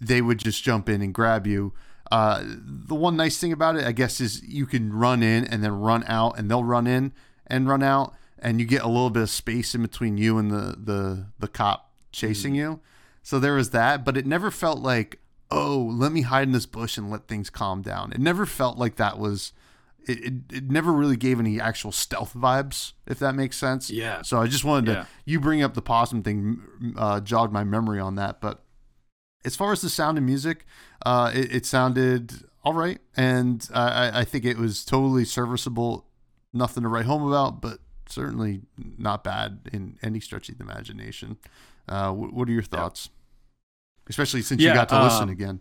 they 0.00 0.22
would 0.22 0.38
just 0.38 0.62
jump 0.62 0.88
in 0.88 1.02
and 1.02 1.12
grab 1.12 1.46
you. 1.46 1.72
Uh, 2.12 2.44
the 2.44 2.94
one 2.94 3.16
nice 3.16 3.38
thing 3.38 3.52
about 3.52 3.74
it, 3.74 3.84
I 3.84 3.90
guess, 3.90 4.20
is 4.20 4.44
you 4.44 4.64
can 4.64 4.92
run 4.92 5.24
in 5.24 5.44
and 5.44 5.62
then 5.64 5.72
run 5.72 6.04
out, 6.06 6.38
and 6.38 6.48
they'll 6.48 6.62
run 6.62 6.86
in 6.86 7.12
and 7.48 7.68
run 7.68 7.82
out, 7.82 8.14
and 8.38 8.60
you 8.60 8.66
get 8.66 8.82
a 8.82 8.88
little 8.88 9.10
bit 9.10 9.22
of 9.22 9.30
space 9.30 9.74
in 9.74 9.82
between 9.82 10.16
you 10.18 10.38
and 10.38 10.52
the 10.52 10.76
the 10.78 11.26
the 11.40 11.48
cop 11.48 11.90
chasing 12.12 12.52
mm. 12.52 12.58
you. 12.58 12.80
So 13.24 13.40
there 13.40 13.54
was 13.54 13.70
that, 13.70 14.04
but 14.04 14.16
it 14.16 14.24
never 14.24 14.52
felt 14.52 14.78
like, 14.78 15.18
oh, 15.50 15.78
let 15.78 16.12
me 16.12 16.22
hide 16.22 16.46
in 16.46 16.52
this 16.52 16.66
bush 16.66 16.96
and 16.96 17.10
let 17.10 17.26
things 17.26 17.50
calm 17.50 17.82
down. 17.82 18.12
It 18.12 18.20
never 18.20 18.46
felt 18.46 18.78
like 18.78 18.94
that 18.96 19.18
was. 19.18 19.52
It, 20.06 20.24
it, 20.24 20.34
it 20.52 20.70
never 20.70 20.92
really 20.92 21.16
gave 21.16 21.40
any 21.40 21.60
actual 21.60 21.92
stealth 21.92 22.34
vibes, 22.34 22.92
if 23.06 23.18
that 23.18 23.34
makes 23.34 23.56
sense. 23.56 23.90
Yeah. 23.90 24.22
So 24.22 24.40
I 24.40 24.46
just 24.46 24.64
wanted 24.64 24.88
yeah. 24.88 24.94
to. 25.02 25.08
You 25.24 25.40
bring 25.40 25.62
up 25.62 25.74
the 25.74 25.82
possum 25.82 26.22
thing, 26.22 26.60
uh, 26.96 27.20
jogged 27.20 27.52
my 27.52 27.64
memory 27.64 28.00
on 28.00 28.14
that. 28.16 28.40
But 28.40 28.62
as 29.44 29.56
far 29.56 29.72
as 29.72 29.80
the 29.80 29.90
sound 29.90 30.16
and 30.16 30.26
music, 30.26 30.64
uh, 31.04 31.32
it, 31.34 31.54
it 31.54 31.66
sounded 31.66 32.44
all 32.64 32.74
right, 32.74 32.98
and 33.16 33.68
I, 33.72 34.20
I 34.20 34.24
think 34.24 34.44
it 34.44 34.58
was 34.58 34.84
totally 34.84 35.24
serviceable. 35.24 36.06
Nothing 36.52 36.84
to 36.84 36.88
write 36.88 37.04
home 37.04 37.26
about, 37.26 37.60
but 37.60 37.78
certainly 38.08 38.62
not 38.76 39.22
bad 39.22 39.68
in 39.72 39.98
any 40.02 40.20
stretch 40.20 40.48
of 40.48 40.58
the 40.58 40.64
imagination. 40.64 41.36
Uh, 41.88 42.12
what 42.12 42.48
are 42.48 42.52
your 42.52 42.62
thoughts? 42.62 43.10
especially 44.08 44.42
since 44.42 44.60
yeah, 44.60 44.70
you 44.70 44.74
got 44.74 44.88
to 44.88 45.02
listen 45.02 45.24
um, 45.24 45.28
again. 45.30 45.60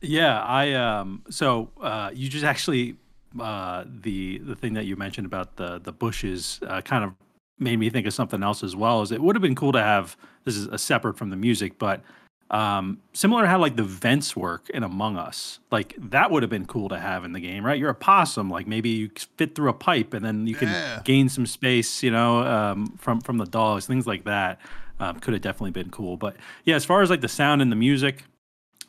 Yeah, 0.00 0.40
I 0.40 0.72
um 0.72 1.24
so 1.30 1.70
uh 1.80 2.10
you 2.14 2.28
just 2.28 2.44
actually 2.44 2.96
uh 3.38 3.84
the 3.86 4.38
the 4.38 4.56
thing 4.56 4.74
that 4.74 4.86
you 4.86 4.96
mentioned 4.96 5.26
about 5.26 5.56
the 5.56 5.78
the 5.78 5.92
bushes 5.92 6.60
uh, 6.66 6.80
kind 6.80 7.04
of 7.04 7.12
made 7.58 7.78
me 7.78 7.90
think 7.90 8.06
of 8.06 8.14
something 8.14 8.42
else 8.42 8.64
as 8.64 8.74
well. 8.74 9.02
Is 9.02 9.12
it 9.12 9.20
would 9.20 9.36
have 9.36 9.42
been 9.42 9.54
cool 9.54 9.72
to 9.72 9.82
have 9.82 10.16
this 10.44 10.56
is 10.56 10.66
a 10.66 10.78
separate 10.78 11.16
from 11.16 11.30
the 11.30 11.36
music, 11.36 11.78
but 11.78 12.02
um 12.50 12.98
similar 13.12 13.42
to 13.42 13.48
how 13.48 13.58
like 13.58 13.76
the 13.76 13.84
vents 13.84 14.34
work 14.34 14.68
in 14.70 14.82
Among 14.82 15.16
Us, 15.16 15.60
like 15.70 15.94
that 15.98 16.30
would 16.30 16.42
have 16.42 16.50
been 16.50 16.66
cool 16.66 16.88
to 16.88 16.98
have 16.98 17.24
in 17.24 17.32
the 17.32 17.40
game, 17.40 17.64
right? 17.64 17.78
You're 17.78 17.90
a 17.90 17.94
possum, 17.94 18.50
like 18.50 18.66
maybe 18.66 18.88
you 18.88 19.10
fit 19.36 19.54
through 19.54 19.68
a 19.68 19.74
pipe 19.74 20.14
and 20.14 20.24
then 20.24 20.46
you 20.46 20.54
can 20.54 20.68
yeah. 20.68 21.00
gain 21.04 21.28
some 21.28 21.46
space, 21.46 22.02
you 22.02 22.10
know, 22.10 22.40
um, 22.40 22.96
from 22.96 23.20
from 23.20 23.38
the 23.38 23.46
dogs, 23.46 23.86
things 23.86 24.06
like 24.06 24.24
that 24.24 24.58
um, 25.00 25.18
could 25.18 25.34
have 25.34 25.42
definitely 25.42 25.70
been 25.70 25.90
cool. 25.90 26.16
But 26.16 26.36
yeah, 26.64 26.76
as 26.76 26.84
far 26.84 27.02
as 27.02 27.10
like 27.10 27.22
the 27.22 27.28
sound 27.28 27.62
and 27.62 27.72
the 27.72 27.76
music, 27.76 28.24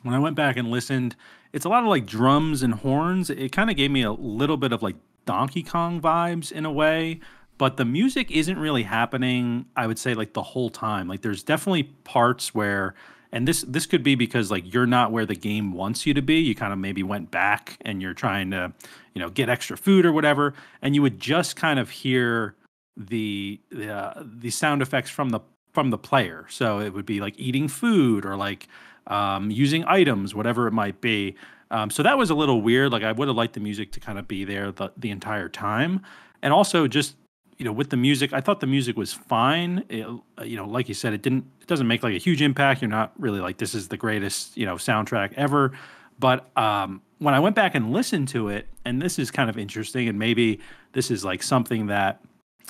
when 0.02 0.14
I 0.14 0.18
went 0.18 0.36
back 0.36 0.56
and 0.56 0.70
listened, 0.70 1.16
it's 1.52 1.64
a 1.64 1.68
lot 1.68 1.82
of 1.82 1.88
like 1.88 2.06
drums 2.06 2.62
and 2.62 2.74
horns. 2.74 3.30
It 3.30 3.52
kind 3.52 3.70
of 3.70 3.76
gave 3.76 3.90
me 3.90 4.02
a 4.02 4.12
little 4.12 4.56
bit 4.56 4.72
of 4.72 4.82
like 4.82 4.96
Donkey 5.24 5.62
Kong 5.62 6.00
vibes 6.00 6.50
in 6.50 6.64
a 6.64 6.72
way, 6.72 7.20
but 7.58 7.76
the 7.76 7.84
music 7.84 8.30
isn't 8.30 8.58
really 8.58 8.84
happening. 8.84 9.66
I 9.76 9.86
would 9.86 9.98
say 9.98 10.14
like 10.14 10.32
the 10.32 10.42
whole 10.42 10.70
time. 10.70 11.08
Like 11.08 11.22
there's 11.22 11.42
definitely 11.42 11.84
parts 11.84 12.54
where 12.54 12.94
and 13.30 13.46
this 13.48 13.62
this 13.62 13.86
could 13.86 14.02
be 14.02 14.14
because 14.14 14.50
like 14.50 14.72
you're 14.72 14.86
not 14.86 15.12
where 15.12 15.26
the 15.26 15.34
game 15.34 15.72
wants 15.72 16.06
you 16.06 16.12
to 16.14 16.22
be 16.22 16.38
you 16.38 16.54
kind 16.54 16.72
of 16.72 16.78
maybe 16.78 17.02
went 17.02 17.30
back 17.30 17.78
and 17.80 18.02
you're 18.02 18.12
trying 18.12 18.50
to 18.50 18.72
you 19.14 19.22
know 19.22 19.30
get 19.30 19.48
extra 19.48 19.74
food 19.74 20.04
or 20.04 20.12
whatever 20.12 20.52
and 20.82 20.94
you 20.94 21.00
would 21.00 21.18
just 21.18 21.56
kind 21.56 21.78
of 21.78 21.88
hear 21.88 22.54
the 22.96 23.58
the, 23.70 23.90
uh, 23.90 24.22
the 24.22 24.50
sound 24.50 24.82
effects 24.82 25.10
from 25.10 25.30
the 25.30 25.40
from 25.72 25.90
the 25.90 25.98
player. 25.98 26.46
So 26.48 26.80
it 26.80 26.92
would 26.92 27.06
be 27.06 27.20
like 27.20 27.34
eating 27.38 27.68
food 27.68 28.24
or 28.24 28.36
like 28.36 28.68
um, 29.06 29.50
using 29.50 29.84
items, 29.86 30.34
whatever 30.34 30.66
it 30.66 30.72
might 30.72 31.00
be. 31.00 31.34
Um, 31.70 31.90
so 31.90 32.02
that 32.02 32.18
was 32.18 32.30
a 32.30 32.34
little 32.34 32.60
weird. 32.60 32.92
Like 32.92 33.02
I 33.02 33.12
would 33.12 33.28
have 33.28 33.36
liked 33.36 33.54
the 33.54 33.60
music 33.60 33.92
to 33.92 34.00
kind 34.00 34.18
of 34.18 34.28
be 34.28 34.44
there 34.44 34.72
the, 34.72 34.90
the 34.96 35.10
entire 35.10 35.48
time. 35.48 36.02
And 36.42 36.52
also 36.52 36.86
just, 36.86 37.16
you 37.58 37.64
know, 37.64 37.72
with 37.72 37.90
the 37.90 37.96
music, 37.96 38.32
I 38.32 38.40
thought 38.40 38.60
the 38.60 38.66
music 38.66 38.96
was 38.96 39.12
fine. 39.12 39.84
It, 39.88 40.06
uh, 40.38 40.44
you 40.44 40.56
know, 40.56 40.66
like 40.66 40.88
you 40.88 40.94
said, 40.94 41.12
it 41.12 41.22
didn't, 41.22 41.44
it 41.60 41.66
doesn't 41.66 41.86
make 41.86 42.02
like 42.02 42.14
a 42.14 42.18
huge 42.18 42.42
impact. 42.42 42.82
You're 42.82 42.90
not 42.90 43.12
really 43.18 43.40
like, 43.40 43.58
this 43.58 43.74
is 43.74 43.88
the 43.88 43.96
greatest, 43.96 44.56
you 44.56 44.66
know, 44.66 44.74
soundtrack 44.74 45.32
ever. 45.34 45.72
But 46.18 46.50
um, 46.56 47.02
when 47.18 47.34
I 47.34 47.40
went 47.40 47.56
back 47.56 47.74
and 47.74 47.92
listened 47.92 48.28
to 48.28 48.48
it, 48.48 48.66
and 48.84 49.00
this 49.00 49.18
is 49.18 49.30
kind 49.30 49.48
of 49.48 49.56
interesting, 49.56 50.08
and 50.08 50.18
maybe 50.18 50.60
this 50.92 51.10
is 51.10 51.24
like 51.24 51.42
something 51.42 51.86
that 51.86 52.20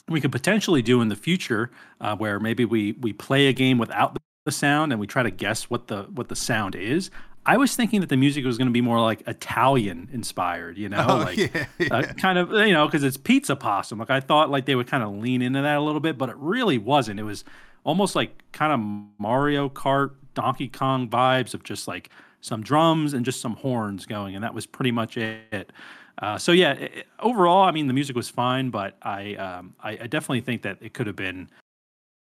we 0.08 0.20
could 0.20 0.32
potentially 0.32 0.82
do 0.82 1.00
in 1.00 1.08
the 1.08 1.16
future, 1.16 1.70
uh, 2.00 2.14
where 2.16 2.38
maybe 2.38 2.64
we 2.64 2.92
we 3.00 3.12
play 3.12 3.48
a 3.48 3.52
game 3.52 3.78
without 3.78 4.16
the 4.44 4.52
sound 4.52 4.92
and 4.92 5.00
we 5.00 5.06
try 5.06 5.22
to 5.22 5.30
guess 5.30 5.70
what 5.70 5.88
the 5.88 6.04
what 6.04 6.28
the 6.28 6.36
sound 6.36 6.74
is. 6.74 7.10
I 7.44 7.56
was 7.56 7.74
thinking 7.74 8.00
that 8.00 8.08
the 8.08 8.16
music 8.16 8.44
was 8.44 8.56
going 8.56 8.68
to 8.68 8.72
be 8.72 8.80
more 8.80 9.00
like 9.00 9.26
Italian 9.26 10.08
inspired, 10.12 10.78
you 10.78 10.88
know, 10.88 11.04
oh, 11.08 11.16
like 11.18 11.36
yeah, 11.36 11.66
yeah. 11.78 11.88
Uh, 11.90 12.02
kind 12.14 12.38
of, 12.38 12.52
you 12.52 12.72
know, 12.72 12.86
because 12.86 13.02
it's 13.02 13.16
pizza 13.16 13.56
possum. 13.56 13.98
Like 13.98 14.10
I 14.10 14.20
thought, 14.20 14.48
like 14.48 14.66
they 14.66 14.76
would 14.76 14.86
kind 14.86 15.02
of 15.02 15.12
lean 15.16 15.42
into 15.42 15.60
that 15.60 15.76
a 15.76 15.80
little 15.80 16.00
bit, 16.00 16.16
but 16.16 16.28
it 16.28 16.36
really 16.36 16.78
wasn't. 16.78 17.18
It 17.18 17.24
was 17.24 17.44
almost 17.82 18.14
like 18.14 18.42
kind 18.52 18.72
of 18.72 19.18
Mario 19.18 19.68
Kart, 19.68 20.12
Donkey 20.34 20.68
Kong 20.68 21.08
vibes 21.08 21.52
of 21.52 21.64
just 21.64 21.88
like 21.88 22.10
some 22.40 22.62
drums 22.62 23.12
and 23.12 23.24
just 23.24 23.40
some 23.40 23.56
horns 23.56 24.06
going, 24.06 24.36
and 24.36 24.44
that 24.44 24.54
was 24.54 24.64
pretty 24.64 24.92
much 24.92 25.16
it. 25.16 25.72
Uh, 26.18 26.38
so 26.38 26.52
yeah, 26.52 26.72
it, 26.74 27.06
overall, 27.18 27.64
I 27.64 27.72
mean, 27.72 27.88
the 27.88 27.92
music 27.92 28.14
was 28.14 28.28
fine, 28.28 28.70
but 28.70 28.96
I, 29.02 29.34
um, 29.34 29.74
I, 29.82 29.92
I 29.92 30.06
definitely 30.06 30.42
think 30.42 30.62
that 30.62 30.78
it 30.80 30.94
could 30.94 31.08
have 31.08 31.16
been 31.16 31.48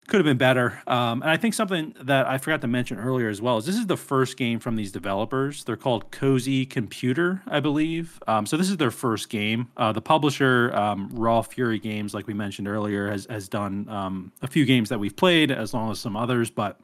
could 0.08 0.16
have 0.16 0.24
been 0.24 0.38
better. 0.38 0.82
Um, 0.86 1.22
and 1.22 1.30
I 1.30 1.36
think 1.36 1.54
something 1.54 1.94
that 2.02 2.26
I 2.26 2.38
forgot 2.38 2.62
to 2.62 2.66
mention 2.66 2.98
earlier 2.98 3.28
as 3.28 3.40
well 3.40 3.58
is 3.58 3.66
this 3.66 3.76
is 3.76 3.86
the 3.86 3.96
first 3.96 4.36
game 4.36 4.58
from 4.58 4.74
these 4.74 4.90
developers. 4.90 5.64
They're 5.64 5.76
called 5.76 6.10
Cozy 6.10 6.64
Computer, 6.66 7.42
I 7.46 7.60
believe. 7.60 8.18
Um, 8.26 8.46
so 8.46 8.56
this 8.56 8.70
is 8.70 8.78
their 8.78 8.90
first 8.90 9.28
game. 9.28 9.68
Uh, 9.76 9.92
the 9.92 10.00
publisher, 10.00 10.74
um, 10.74 11.10
Raw 11.12 11.42
Fury 11.42 11.78
Games, 11.78 12.14
like 12.14 12.26
we 12.26 12.34
mentioned 12.34 12.66
earlier, 12.66 13.10
has 13.10 13.26
has 13.30 13.48
done 13.48 13.88
um, 13.88 14.32
a 14.42 14.48
few 14.48 14.64
games 14.64 14.88
that 14.88 14.98
we've 14.98 15.16
played, 15.16 15.50
as 15.50 15.74
long 15.74 15.90
as 15.90 16.00
some 16.00 16.16
others. 16.16 16.50
But 16.50 16.80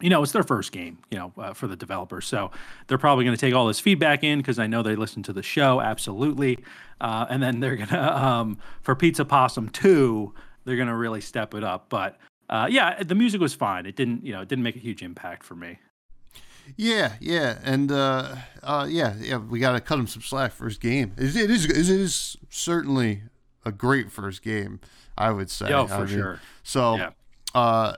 you 0.00 0.10
know, 0.10 0.22
it's 0.22 0.32
their 0.32 0.42
first 0.42 0.72
game, 0.72 0.98
you 1.10 1.18
know, 1.18 1.32
uh, 1.38 1.54
for 1.54 1.66
the 1.66 1.76
developers. 1.76 2.26
So 2.26 2.50
they're 2.86 2.98
probably 2.98 3.24
going 3.24 3.36
to 3.36 3.40
take 3.40 3.54
all 3.54 3.66
this 3.66 3.80
feedback 3.80 4.22
in 4.22 4.38
because 4.38 4.58
I 4.58 4.66
know 4.66 4.82
they 4.82 4.96
listen 4.96 5.22
to 5.24 5.32
the 5.32 5.42
show, 5.42 5.80
absolutely. 5.80 6.58
Uh, 7.00 7.24
and 7.30 7.42
then 7.42 7.60
they're 7.60 7.76
going 7.76 7.88
to, 7.88 8.24
um, 8.24 8.58
for 8.82 8.94
Pizza 8.94 9.24
Possum 9.24 9.70
2, 9.70 10.34
they're 10.66 10.76
going 10.76 10.88
to 10.88 10.94
really 10.94 11.22
step 11.22 11.54
it 11.54 11.64
up. 11.64 11.86
But 11.88 12.18
uh, 12.48 12.68
yeah, 12.70 13.02
the 13.02 13.14
music 13.14 13.40
was 13.40 13.54
fine. 13.54 13.86
It 13.86 13.96
didn't, 13.96 14.24
you 14.24 14.32
know, 14.32 14.40
it 14.40 14.48
didn't 14.48 14.64
make 14.64 14.76
a 14.76 14.80
huge 14.80 15.02
impact 15.02 15.44
for 15.44 15.54
me. 15.54 15.78
Yeah, 16.76 17.12
yeah, 17.20 17.58
and 17.62 17.92
uh, 17.92 18.36
uh, 18.62 18.86
yeah, 18.88 19.14
yeah, 19.20 19.36
we 19.36 19.60
got 19.60 19.72
to 19.72 19.80
cut 19.80 19.98
him 19.98 20.06
some 20.08 20.22
slack 20.22 20.52
for 20.52 20.64
his 20.64 20.78
game. 20.78 21.12
It 21.16 21.24
is, 21.24 21.36
it 21.36 21.50
is, 21.50 21.66
it 21.66 22.00
is 22.00 22.36
certainly 22.50 23.22
a 23.64 23.70
great 23.70 24.10
first 24.10 24.42
game, 24.42 24.80
I 25.16 25.30
would 25.30 25.48
say. 25.48 25.72
Oh, 25.72 25.86
for 25.86 25.94
I 25.94 25.98
mean, 25.98 26.08
sure. 26.08 26.40
So, 26.64 26.96
yeah. 26.96 27.10
Uh, 27.54 27.96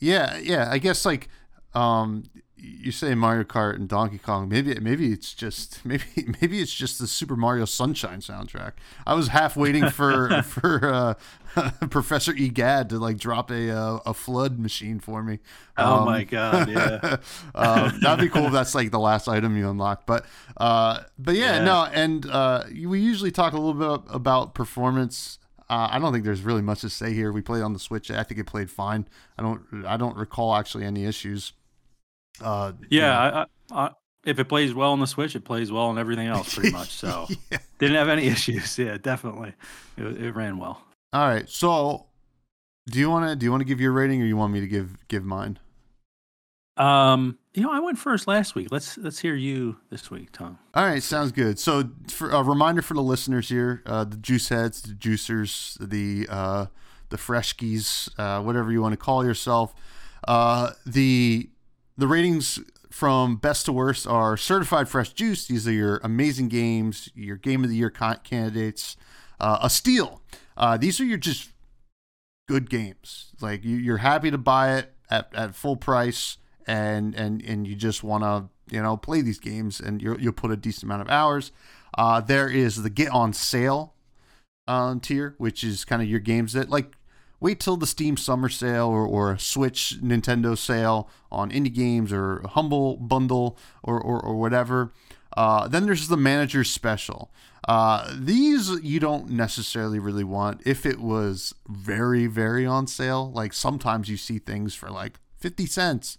yeah, 0.00 0.38
yeah, 0.38 0.68
I 0.70 0.78
guess 0.78 1.04
like 1.04 1.28
um, 1.74 2.24
you 2.62 2.92
say 2.92 3.14
Mario 3.14 3.44
Kart 3.44 3.76
and 3.76 3.88
Donkey 3.88 4.18
Kong. 4.18 4.48
Maybe 4.48 4.78
maybe 4.80 5.12
it's 5.12 5.34
just 5.34 5.80
maybe 5.84 6.04
maybe 6.40 6.60
it's 6.60 6.74
just 6.74 6.98
the 6.98 7.06
Super 7.06 7.36
Mario 7.36 7.64
Sunshine 7.64 8.20
soundtrack. 8.20 8.72
I 9.06 9.14
was 9.14 9.28
half 9.28 9.56
waiting 9.56 9.88
for 9.90 10.42
for 10.44 11.16
uh, 11.56 11.70
Professor 11.90 12.32
Egad 12.32 12.90
to 12.90 12.98
like 12.98 13.18
drop 13.18 13.50
a 13.50 13.70
uh, 13.70 14.00
a 14.06 14.12
FLUDD 14.12 14.58
machine 14.58 15.00
for 15.00 15.22
me. 15.22 15.38
Oh 15.76 16.00
um, 16.00 16.04
my 16.04 16.24
god, 16.24 16.68
yeah. 16.68 17.16
uh, 17.54 17.92
that'd 18.00 18.20
be 18.20 18.28
cool 18.28 18.46
if 18.46 18.52
that's 18.52 18.74
like 18.74 18.90
the 18.90 19.00
last 19.00 19.28
item 19.28 19.56
you 19.56 19.68
unlock. 19.68 20.06
But 20.06 20.26
uh, 20.56 21.02
but 21.18 21.34
yeah, 21.34 21.56
yeah. 21.56 21.64
no, 21.64 21.84
and 21.92 22.26
uh, 22.26 22.64
we 22.84 23.00
usually 23.00 23.30
talk 23.30 23.52
a 23.52 23.58
little 23.58 23.98
bit 23.98 24.14
about 24.14 24.54
performance 24.54 25.38
uh, 25.70 25.88
I 25.92 26.00
don't 26.00 26.12
think 26.12 26.24
there's 26.24 26.42
really 26.42 26.62
much 26.62 26.80
to 26.80 26.90
say 26.90 27.12
here. 27.14 27.30
We 27.30 27.42
played 27.42 27.62
on 27.62 27.72
the 27.72 27.78
Switch. 27.78 28.10
I 28.10 28.24
think 28.24 28.40
it 28.40 28.46
played 28.46 28.72
fine. 28.72 29.06
I 29.38 29.42
don't. 29.42 29.86
I 29.86 29.96
don't 29.96 30.16
recall 30.16 30.56
actually 30.56 30.84
any 30.84 31.04
issues. 31.04 31.52
Uh, 32.40 32.72
yeah, 32.88 33.24
you 33.26 33.30
know. 33.32 33.46
I, 33.72 33.86
I, 33.86 33.90
if 34.24 34.38
it 34.38 34.44
plays 34.48 34.74
well 34.74 34.92
on 34.92 35.00
the 35.00 35.06
Switch, 35.06 35.34
it 35.34 35.44
plays 35.44 35.72
well 35.72 35.86
on 35.86 35.98
everything 35.98 36.26
else, 36.26 36.54
pretty 36.54 36.70
much. 36.72 36.90
So 36.90 37.26
yeah. 37.50 37.58
didn't 37.78 37.96
have 37.96 38.08
any 38.08 38.26
issues. 38.28 38.78
Yeah, 38.78 38.98
definitely, 38.98 39.54
it, 39.96 40.04
it 40.04 40.32
ran 40.34 40.58
well. 40.58 40.82
All 41.12 41.26
right, 41.26 41.48
so 41.48 42.06
do 42.88 42.98
you 42.98 43.10
want 43.10 43.28
to 43.28 43.36
do 43.36 43.44
you 43.44 43.50
want 43.50 43.62
to 43.62 43.66
give 43.66 43.80
your 43.80 43.92
rating, 43.92 44.22
or 44.22 44.26
you 44.26 44.36
want 44.36 44.52
me 44.52 44.60
to 44.60 44.66
give 44.68 44.96
give 45.08 45.24
mine? 45.24 45.58
Um, 46.76 47.38
You 47.52 47.62
know, 47.62 47.72
I 47.72 47.80
went 47.80 47.98
first 47.98 48.26
last 48.26 48.54
week. 48.54 48.68
Let's 48.70 48.96
let's 48.96 49.18
hear 49.18 49.34
you 49.34 49.76
this 49.90 50.10
week, 50.10 50.32
Tom. 50.32 50.58
All 50.72 50.84
right, 50.84 51.02
sounds 51.02 51.32
good. 51.32 51.58
So, 51.58 51.90
for 52.08 52.30
a 52.30 52.42
reminder 52.42 52.80
for 52.80 52.94
the 52.94 53.02
listeners 53.02 53.48
here, 53.48 53.82
uh, 53.84 54.04
the 54.04 54.16
juice 54.16 54.48
heads, 54.48 54.80
the 54.82 54.94
juicers, 54.94 55.76
the 55.80 56.26
uh, 56.30 56.66
the 57.10 57.16
freshkies, 57.18 58.08
uh, 58.18 58.40
whatever 58.42 58.70
you 58.72 58.80
want 58.80 58.92
to 58.92 58.96
call 58.96 59.24
yourself, 59.24 59.74
uh, 60.28 60.70
the 60.86 61.50
the 62.00 62.08
ratings 62.08 62.58
from 62.90 63.36
best 63.36 63.66
to 63.66 63.72
worst 63.72 64.06
are 64.06 64.36
certified 64.36 64.88
fresh 64.88 65.12
juice. 65.12 65.46
These 65.46 65.68
are 65.68 65.72
your 65.72 66.00
amazing 66.02 66.48
games, 66.48 67.10
your 67.14 67.36
game 67.36 67.62
of 67.62 67.70
the 67.70 67.76
year 67.76 67.90
candidates. 67.90 68.96
Uh, 69.38 69.58
a 69.62 69.70
steal. 69.70 70.20
Uh, 70.56 70.76
these 70.76 71.00
are 71.00 71.04
your 71.04 71.18
just 71.18 71.50
good 72.48 72.68
games. 72.68 73.32
Like 73.40 73.64
you, 73.64 73.94
are 73.94 73.98
happy 73.98 74.30
to 74.30 74.38
buy 74.38 74.76
it 74.76 74.92
at, 75.10 75.32
at 75.34 75.54
full 75.54 75.76
price 75.76 76.36
and 76.66 77.14
and 77.14 77.42
and 77.42 77.66
you 77.66 77.74
just 77.74 78.02
want 78.04 78.22
to 78.22 78.48
you 78.74 78.82
know 78.82 78.96
play 78.96 79.22
these 79.22 79.38
games 79.38 79.80
and 79.80 80.02
you 80.02 80.14
will 80.14 80.32
put 80.32 80.50
a 80.50 80.56
decent 80.56 80.84
amount 80.84 81.02
of 81.02 81.08
hours. 81.08 81.52
Uh, 81.96 82.20
there 82.20 82.48
is 82.48 82.82
the 82.82 82.90
get 82.90 83.10
on 83.10 83.32
sale 83.32 83.94
uh, 84.68 84.94
tier, 85.00 85.34
which 85.38 85.64
is 85.64 85.84
kind 85.84 86.02
of 86.02 86.08
your 86.08 86.20
games 86.20 86.52
that 86.52 86.68
like 86.68 86.96
wait 87.40 87.58
till 87.58 87.76
the 87.76 87.86
Steam 87.86 88.16
summer 88.16 88.48
sale 88.48 88.86
or, 88.86 89.06
or 89.06 89.32
a 89.32 89.38
Switch 89.38 89.96
Nintendo 90.02 90.56
sale 90.56 91.08
on 91.32 91.50
indie 91.50 91.74
games 91.74 92.12
or 92.12 92.38
a 92.38 92.48
humble 92.48 92.96
bundle 92.96 93.58
or, 93.82 94.00
or, 94.00 94.20
or 94.20 94.36
whatever. 94.36 94.92
Uh, 95.36 95.68
then 95.68 95.86
there's 95.86 96.08
the 96.08 96.16
manager 96.16 96.64
special. 96.64 97.30
Uh, 97.68 98.14
these 98.16 98.70
you 98.82 98.98
don't 98.98 99.30
necessarily 99.30 99.98
really 99.98 100.24
want 100.24 100.60
if 100.66 100.84
it 100.86 100.98
was 100.98 101.54
very, 101.68 102.26
very 102.26 102.66
on 102.66 102.86
sale. 102.86 103.30
Like 103.32 103.52
sometimes 103.52 104.08
you 104.08 104.16
see 104.16 104.38
things 104.38 104.74
for 104.74 104.90
like 104.90 105.18
50 105.38 105.66
cents, 105.66 106.18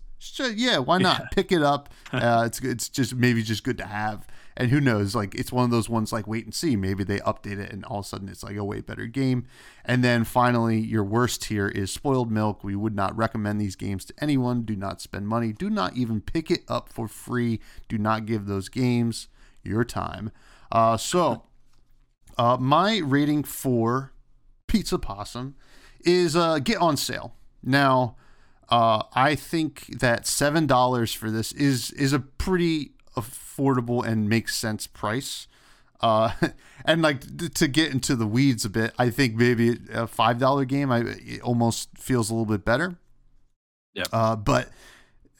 yeah, 0.55 0.77
why 0.77 0.97
not 0.97 1.19
yeah. 1.19 1.27
pick 1.31 1.51
it 1.51 1.63
up? 1.63 1.89
Uh, 2.11 2.43
it's 2.45 2.59
it's 2.59 2.89
just 2.89 3.15
maybe 3.15 3.41
just 3.41 3.63
good 3.63 3.77
to 3.77 3.85
have. 3.85 4.27
And 4.57 4.69
who 4.69 4.81
knows? 4.81 5.15
Like 5.15 5.33
it's 5.35 5.51
one 5.51 5.65
of 5.65 5.71
those 5.71 5.89
ones 5.89 6.11
like 6.11 6.27
wait 6.27 6.45
and 6.45 6.53
see. 6.53 6.75
Maybe 6.75 7.03
they 7.03 7.19
update 7.19 7.59
it 7.59 7.71
and 7.71 7.85
all 7.85 7.99
of 7.99 8.05
a 8.05 8.07
sudden 8.07 8.29
it's 8.29 8.43
like 8.43 8.57
a 8.57 8.63
way 8.63 8.81
better 8.81 9.05
game. 9.05 9.45
And 9.85 10.03
then 10.03 10.23
finally, 10.23 10.79
your 10.79 11.03
worst 11.03 11.43
tier 11.43 11.67
is 11.67 11.91
spoiled 11.91 12.31
milk. 12.31 12.63
We 12.63 12.75
would 12.75 12.95
not 12.95 13.15
recommend 13.15 13.59
these 13.59 13.75
games 13.75 14.05
to 14.05 14.13
anyone. 14.19 14.63
Do 14.63 14.75
not 14.75 15.01
spend 15.01 15.27
money. 15.27 15.53
Do 15.53 15.69
not 15.69 15.95
even 15.95 16.21
pick 16.21 16.51
it 16.51 16.61
up 16.67 16.89
for 16.89 17.07
free. 17.07 17.59
Do 17.87 17.97
not 17.97 18.25
give 18.25 18.45
those 18.45 18.69
games 18.69 19.27
your 19.63 19.83
time. 19.83 20.31
Uh, 20.71 20.97
so, 20.97 21.43
uh, 22.37 22.57
my 22.59 22.97
rating 22.99 23.43
for 23.43 24.13
Pizza 24.67 24.97
Possum 24.97 25.55
is 26.05 26.35
uh, 26.35 26.59
get 26.59 26.77
on 26.77 26.97
sale 26.97 27.35
now. 27.63 28.15
Uh, 28.69 29.03
I 29.13 29.35
think 29.35 29.99
that 29.99 30.25
seven 30.25 30.65
dollars 30.65 31.13
for 31.13 31.29
this 31.29 31.51
is 31.51 31.91
is 31.91 32.13
a 32.13 32.19
pretty 32.19 32.93
affordable 33.15 34.05
and 34.05 34.29
makes 34.29 34.55
sense 34.55 34.87
price. 34.87 35.47
Uh, 35.99 36.31
and 36.85 37.01
like 37.01 37.21
to 37.53 37.67
get 37.67 37.91
into 37.91 38.15
the 38.15 38.27
weeds 38.27 38.65
a 38.65 38.69
bit, 38.69 38.93
I 38.97 39.09
think 39.09 39.35
maybe 39.35 39.77
a 39.93 40.07
five 40.07 40.39
dollar 40.39 40.65
game 40.65 40.91
I 40.91 40.99
it 40.99 41.41
almost 41.41 41.89
feels 41.97 42.29
a 42.29 42.33
little 42.33 42.45
bit 42.45 42.65
better. 42.65 42.97
Yeah. 43.93 44.05
Uh, 44.11 44.35
but 44.35 44.69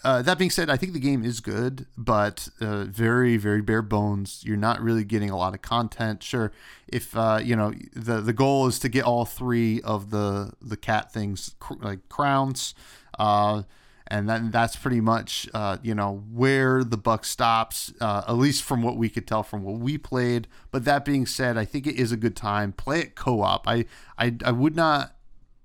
uh, 0.04 0.22
that 0.24 0.38
being 0.38 0.50
said, 0.50 0.70
I 0.70 0.78
think 0.78 0.94
the 0.94 1.00
game 1.00 1.24
is 1.24 1.40
good, 1.40 1.86
but 1.96 2.50
uh, 2.60 2.86
very, 2.86 3.38
very 3.38 3.62
bare 3.62 3.84
bones. 3.84 4.42
You're 4.44 4.58
not 4.58 4.82
really 4.82 5.04
getting 5.04 5.30
a 5.30 5.38
lot 5.38 5.54
of 5.54 5.62
content. 5.62 6.24
Sure, 6.24 6.52
if 6.88 7.16
uh, 7.16 7.40
you 7.44 7.56
know 7.56 7.74
the 7.94 8.20
the 8.20 8.34
goal 8.34 8.68
is 8.68 8.80
to 8.80 8.90
get 8.90 9.04
all 9.04 9.26
three 9.26 9.80
of 9.82 10.10
the 10.10 10.54
the 10.62 10.78
cat 10.78 11.14
things 11.14 11.56
cr- 11.60 11.76
like 11.80 12.10
crowns, 12.10 12.74
uh, 13.20 13.64
and 14.12 14.28
then 14.28 14.52
that's 14.52 14.76
pretty 14.76 15.00
much 15.00 15.48
uh, 15.54 15.78
you 15.82 15.96
know 15.96 16.26
where 16.34 16.84
the 16.84 16.98
buck 16.98 17.24
stops, 17.24 17.94
uh, 18.02 18.24
at 18.28 18.34
least 18.34 18.62
from 18.62 18.82
what 18.82 18.98
we 18.98 19.08
could 19.08 19.26
tell 19.26 19.42
from 19.42 19.64
what 19.64 19.80
we 19.80 19.98
played. 19.98 20.50
But 20.70 20.84
that 20.84 21.06
being 21.06 21.26
said, 21.26 21.58
I 21.58 21.64
think 21.64 21.88
it 21.88 21.96
is 21.96 22.12
a 22.12 22.18
good 22.18 22.36
time. 22.36 22.74
Play 22.74 23.00
it 23.00 23.16
co-op. 23.16 23.66
I 23.70 23.86
I, 24.18 24.36
I 24.44 24.52
would 24.52 24.76
not 24.76 25.16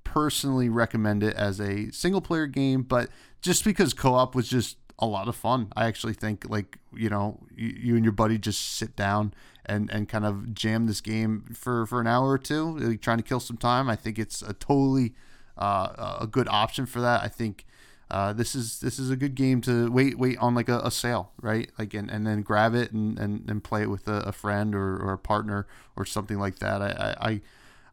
personally 0.05 0.69
recommend 0.69 1.25
it 1.25 1.35
as 1.35 1.61
a 1.61 1.91
single 1.91 2.21
player 2.21 2.47
game, 2.47 2.83
but 2.83 3.11
just 3.43 3.65
because 3.65 3.93
co-op 3.93 4.37
was 4.37 4.49
just 4.49 4.77
a 5.01 5.07
lot 5.07 5.27
of 5.27 5.35
fun. 5.35 5.73
I 5.75 5.87
actually 5.87 6.15
think 6.15 6.49
like 6.49 6.79
you 6.95 7.11
know 7.11 7.41
you, 7.57 7.75
you, 7.77 7.97
and 7.97 8.05
your 8.05 8.13
buddy 8.13 8.39
just 8.39 8.77
sit 8.77 8.95
down 8.95 9.35
and 9.65 9.91
and 9.91 10.09
kind 10.09 10.25
of 10.25 10.55
jam 10.55 10.87
this 10.87 11.01
game 11.01 11.47
for 11.53 11.85
for 11.85 12.01
an 12.01 12.07
hour 12.07 12.31
or 12.31 12.39
two, 12.39 12.79
like 12.79 13.01
trying 13.01 13.19
to 13.19 13.25
kill 13.25 13.41
some 13.41 13.57
time. 13.57 13.91
I 13.91 13.97
think 13.97 14.21
it's 14.21 14.41
a 14.41 14.53
totally 14.53 15.15
uh, 15.59 16.19
a 16.21 16.29
good 16.29 16.47
option 16.47 16.87
for 16.87 17.01
that. 17.01 17.25
I 17.25 17.29
think 17.29 17.67
uh, 18.11 18.33
this 18.33 18.55
is 18.55 18.81
this 18.81 18.99
is 18.99 19.11
a 19.11 19.17
good 19.17 19.35
game 19.35 19.61
to 19.63 19.91
wait 19.91 20.19
wait 20.19 20.39
on 20.39 20.55
like 20.55 20.69
a, 20.69 20.79
a 20.81 20.91
sale, 20.91 21.33
right? 21.41 21.71
Like 21.79 21.93
and, 21.95 22.11
and 22.11 22.27
then 22.27 22.43
grab 22.43 22.75
it 22.75 22.93
and, 22.93 23.19
and, 23.19 23.49
and 23.51 23.65
play 23.65 23.83
it 23.83 23.91
with 23.91 24.07
a, 24.07 24.19
a 24.19 24.33
friend 24.33 24.75
or, 24.75 24.97
or 24.97 25.13
a 25.13 25.19
partner 25.19 25.67
or 25.97 26.05
something 26.05 26.39
like 26.39 26.61
that. 26.61 26.81
I, 26.83 27.41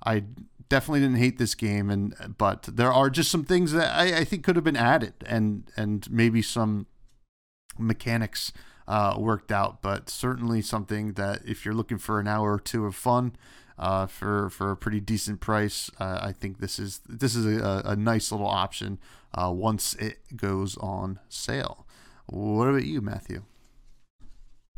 I 0.06 0.16
I 0.16 0.24
definitely 0.70 1.00
didn't 1.00 1.18
hate 1.18 1.40
this 1.40 1.56
game, 1.56 1.90
and 1.90 2.36
but 2.38 2.64
there 2.64 2.94
are 2.94 3.10
just 3.10 3.32
some 3.32 3.44
things 3.44 3.72
that 3.72 3.92
I, 3.96 4.20
I 4.20 4.24
think 4.24 4.44
could 4.44 4.56
have 4.56 4.66
been 4.66 4.78
added 4.78 5.14
and 5.26 5.64
and 5.76 6.10
maybe 6.12 6.42
some 6.44 6.86
mechanics 7.80 8.52
uh, 8.88 9.16
worked 9.18 9.52
out, 9.52 9.82
but 9.82 10.10
certainly 10.10 10.62
something 10.62 11.14
that 11.14 11.42
if 11.46 11.66
you're 11.66 11.74
looking 11.74 11.98
for 11.98 12.20
an 12.20 12.28
hour 12.28 12.54
or 12.54 12.60
two 12.60 12.86
of 12.86 12.96
fun, 12.96 13.36
uh, 13.78 14.06
for 14.06 14.50
for 14.50 14.72
a 14.72 14.78
pretty 14.78 15.00
decent 15.00 15.40
price. 15.40 15.90
Uh, 16.00 16.20
I 16.22 16.32
think 16.32 16.60
this 16.60 16.80
is 16.80 17.02
this 17.08 17.36
is 17.36 17.46
a, 17.46 17.82
a 17.86 17.96
nice 17.96 18.32
little 18.32 18.48
option 18.48 19.00
uh, 19.34 19.52
once 19.54 19.94
it 19.96 20.20
goes 20.36 20.78
on 20.78 21.20
sale. 21.30 21.86
What 22.26 22.68
about 22.68 22.86
you, 22.86 23.02
Matthew? 23.02 23.44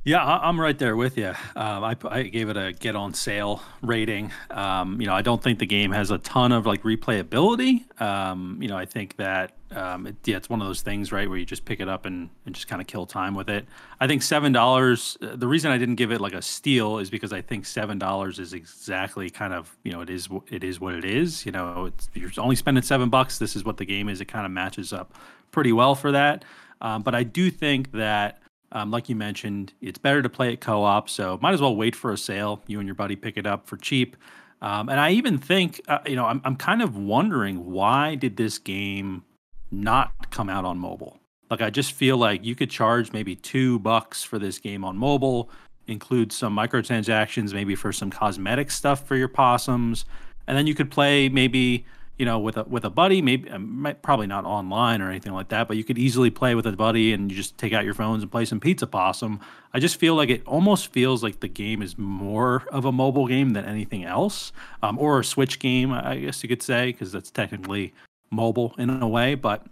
Yeah, 0.08 0.24
I'm 0.24 0.62
right 0.62 0.78
there 0.78 0.96
with 0.96 1.18
you. 1.18 1.30
Um, 1.56 1.84
I, 1.84 1.96
I 2.08 2.22
gave 2.22 2.50
it 2.50 2.58
a 2.58 2.74
get 2.74 2.96
on 2.96 3.16
sale 3.16 3.64
rating. 3.82 4.32
Um, 4.52 5.02
you 5.02 5.08
know, 5.08 5.16
I 5.16 5.24
don't 5.24 5.42
think 5.42 5.58
the 5.58 5.66
game 5.66 5.92
has 5.94 6.12
a 6.12 6.20
ton 6.20 6.52
of 6.52 6.68
like 6.68 6.84
replayability. 6.84 8.00
Um, 8.00 8.60
you 8.62 8.68
know, 8.68 8.78
I 8.78 8.86
think 8.86 9.18
that 9.18 9.54
um, 9.72 10.06
it, 10.06 10.16
yeah, 10.26 10.38
it's 10.38 10.48
one 10.48 10.62
of 10.62 10.68
those 10.68 10.84
things, 10.84 11.12
right, 11.12 11.28
where 11.28 11.40
you 11.40 11.46
just 11.46 11.66
pick 11.66 11.80
it 11.80 11.90
up 11.90 12.06
and, 12.06 12.30
and 12.46 12.54
just 12.54 12.68
kind 12.68 12.84
of 12.84 12.88
kill 12.88 13.08
time 13.08 13.34
with 13.34 13.50
it. 13.50 13.66
I 14.00 14.06
think 14.06 14.22
seven 14.22 14.52
dollars. 14.52 15.18
Uh, 15.24 15.36
the 15.36 15.48
reason 15.48 15.72
I 15.72 15.80
didn't 15.80 15.96
give 15.96 16.12
it 16.12 16.22
like 16.22 16.34
a 16.34 16.42
steal 16.44 17.00
is 17.00 17.10
because 17.10 17.34
I 17.34 17.42
think 17.42 17.66
seven 17.66 17.98
dollars 17.98 18.38
is 18.38 18.54
exactly 18.54 19.32
kind 19.32 19.56
of 19.56 19.76
you 19.84 19.92
know 19.92 20.02
it 20.02 20.12
is 20.12 20.30
it 20.52 20.64
is 20.64 20.80
what 20.80 20.94
it 20.94 21.04
is. 21.04 21.48
You 21.48 21.52
know, 21.52 21.86
it's 21.86 22.12
you're 22.14 22.30
only 22.38 22.56
spending 22.56 22.84
seven 22.84 23.10
bucks. 23.10 23.40
This 23.40 23.56
is 23.56 23.66
what 23.66 23.78
the 23.78 23.86
game 23.86 24.08
is. 24.10 24.22
It 24.22 24.26
kind 24.26 24.46
of 24.46 24.52
matches 24.52 24.94
up 24.94 25.16
pretty 25.52 25.74
well 25.74 25.96
for 25.96 26.12
that. 26.12 26.46
Um, 26.80 27.02
but 27.02 27.16
I 27.16 27.24
do 27.24 27.50
think 27.50 27.92
that 27.94 28.40
um, 28.72 28.92
like 28.92 29.10
you 29.10 29.16
mentioned, 29.16 29.74
it's 29.82 29.98
better 29.98 30.22
to 30.22 30.30
play 30.30 30.54
it 30.54 30.62
co-op, 30.62 31.10
so 31.10 31.40
might 31.42 31.54
as 31.54 31.62
well 31.62 31.76
wait 31.76 31.96
for 31.96 32.12
a 32.12 32.18
sale. 32.18 32.62
You 32.68 32.80
and 32.80 32.88
your 32.88 32.96
buddy 32.96 33.16
pick 33.16 33.38
it 33.38 33.46
up 33.46 33.68
for 33.68 33.78
cheap. 33.78 34.18
Um, 34.62 34.90
and 34.90 35.00
I 35.00 35.12
even 35.12 35.38
think, 35.38 35.82
uh, 35.88 36.00
you 36.06 36.16
know, 36.16 36.26
I'm 36.26 36.42
I'm 36.44 36.56
kind 36.56 36.82
of 36.82 36.98
wondering 36.98 37.72
why 37.72 38.16
did 38.16 38.38
this 38.38 38.58
game 38.58 39.24
not 39.72 40.32
come 40.32 40.50
out 40.50 40.66
on 40.66 40.78
mobile? 40.78 41.20
Like 41.50 41.62
I 41.62 41.70
just 41.70 41.92
feel 41.92 42.18
like 42.18 42.44
you 42.44 42.56
could 42.56 42.70
charge 42.70 43.12
maybe 43.14 43.36
two 43.36 43.80
bucks 43.80 44.24
for 44.24 44.40
this 44.40 44.58
game 44.58 44.84
on 44.84 44.98
mobile, 44.98 45.50
include 45.88 46.32
some 46.32 46.56
microtransactions, 46.56 47.54
maybe 47.54 47.76
for 47.76 47.92
some 47.92 48.10
cosmetic 48.10 48.72
stuff 48.72 49.08
for 49.08 49.16
your 49.16 49.28
possums, 49.28 50.06
and 50.48 50.58
then 50.58 50.68
you 50.68 50.74
could 50.74 50.90
play 50.90 51.30
maybe 51.30 51.86
you 52.18 52.26
know, 52.26 52.40
with 52.40 52.58
a 52.58 52.64
with 52.64 52.86
a 52.86 52.90
buddy, 52.90 53.22
maybe 53.22 53.50
um, 53.50 53.96
probably 54.02 54.28
not 54.28 54.46
online 54.46 55.02
or 55.02 55.10
anything 55.10 55.34
like 55.34 55.50
that, 55.50 55.68
but 55.68 55.76
you 55.76 55.84
could 55.84 55.98
easily 55.98 56.30
play 56.30 56.56
with 56.56 56.66
a 56.66 56.72
buddy 56.72 57.12
and 57.12 57.30
you 57.30 57.36
just 57.36 57.58
take 57.58 57.74
out 57.74 57.84
your 57.84 57.94
phones 57.94 58.24
and 58.24 58.32
play 58.32 58.46
some 58.46 58.60
Pizza 58.60 58.88
Possum. 58.88 59.40
I 59.74 59.80
just 59.80 59.98
feel 59.98 60.16
like 60.16 60.30
it 60.30 60.42
almost 60.46 60.94
feels 60.94 61.22
like 61.24 61.42
the 61.42 61.50
game 61.50 61.82
is 61.82 61.98
more 61.98 62.64
of 62.72 62.86
a 62.86 62.92
mobile 62.92 63.28
game 63.28 63.52
than 63.52 63.66
anything 63.66 64.06
else, 64.06 64.54
um, 64.82 64.98
or 64.98 65.20
a 65.20 65.26
Switch 65.26 65.60
game, 65.60 65.92
I 65.92 66.18
guess 66.18 66.42
you 66.42 66.48
could 66.48 66.64
say, 66.64 66.88
because 66.88 67.12
that's 67.12 67.32
technically 67.32 67.94
mobile 68.32 68.74
in 68.78 68.90
a 68.90 69.08
way. 69.08 69.36
But 69.36 69.66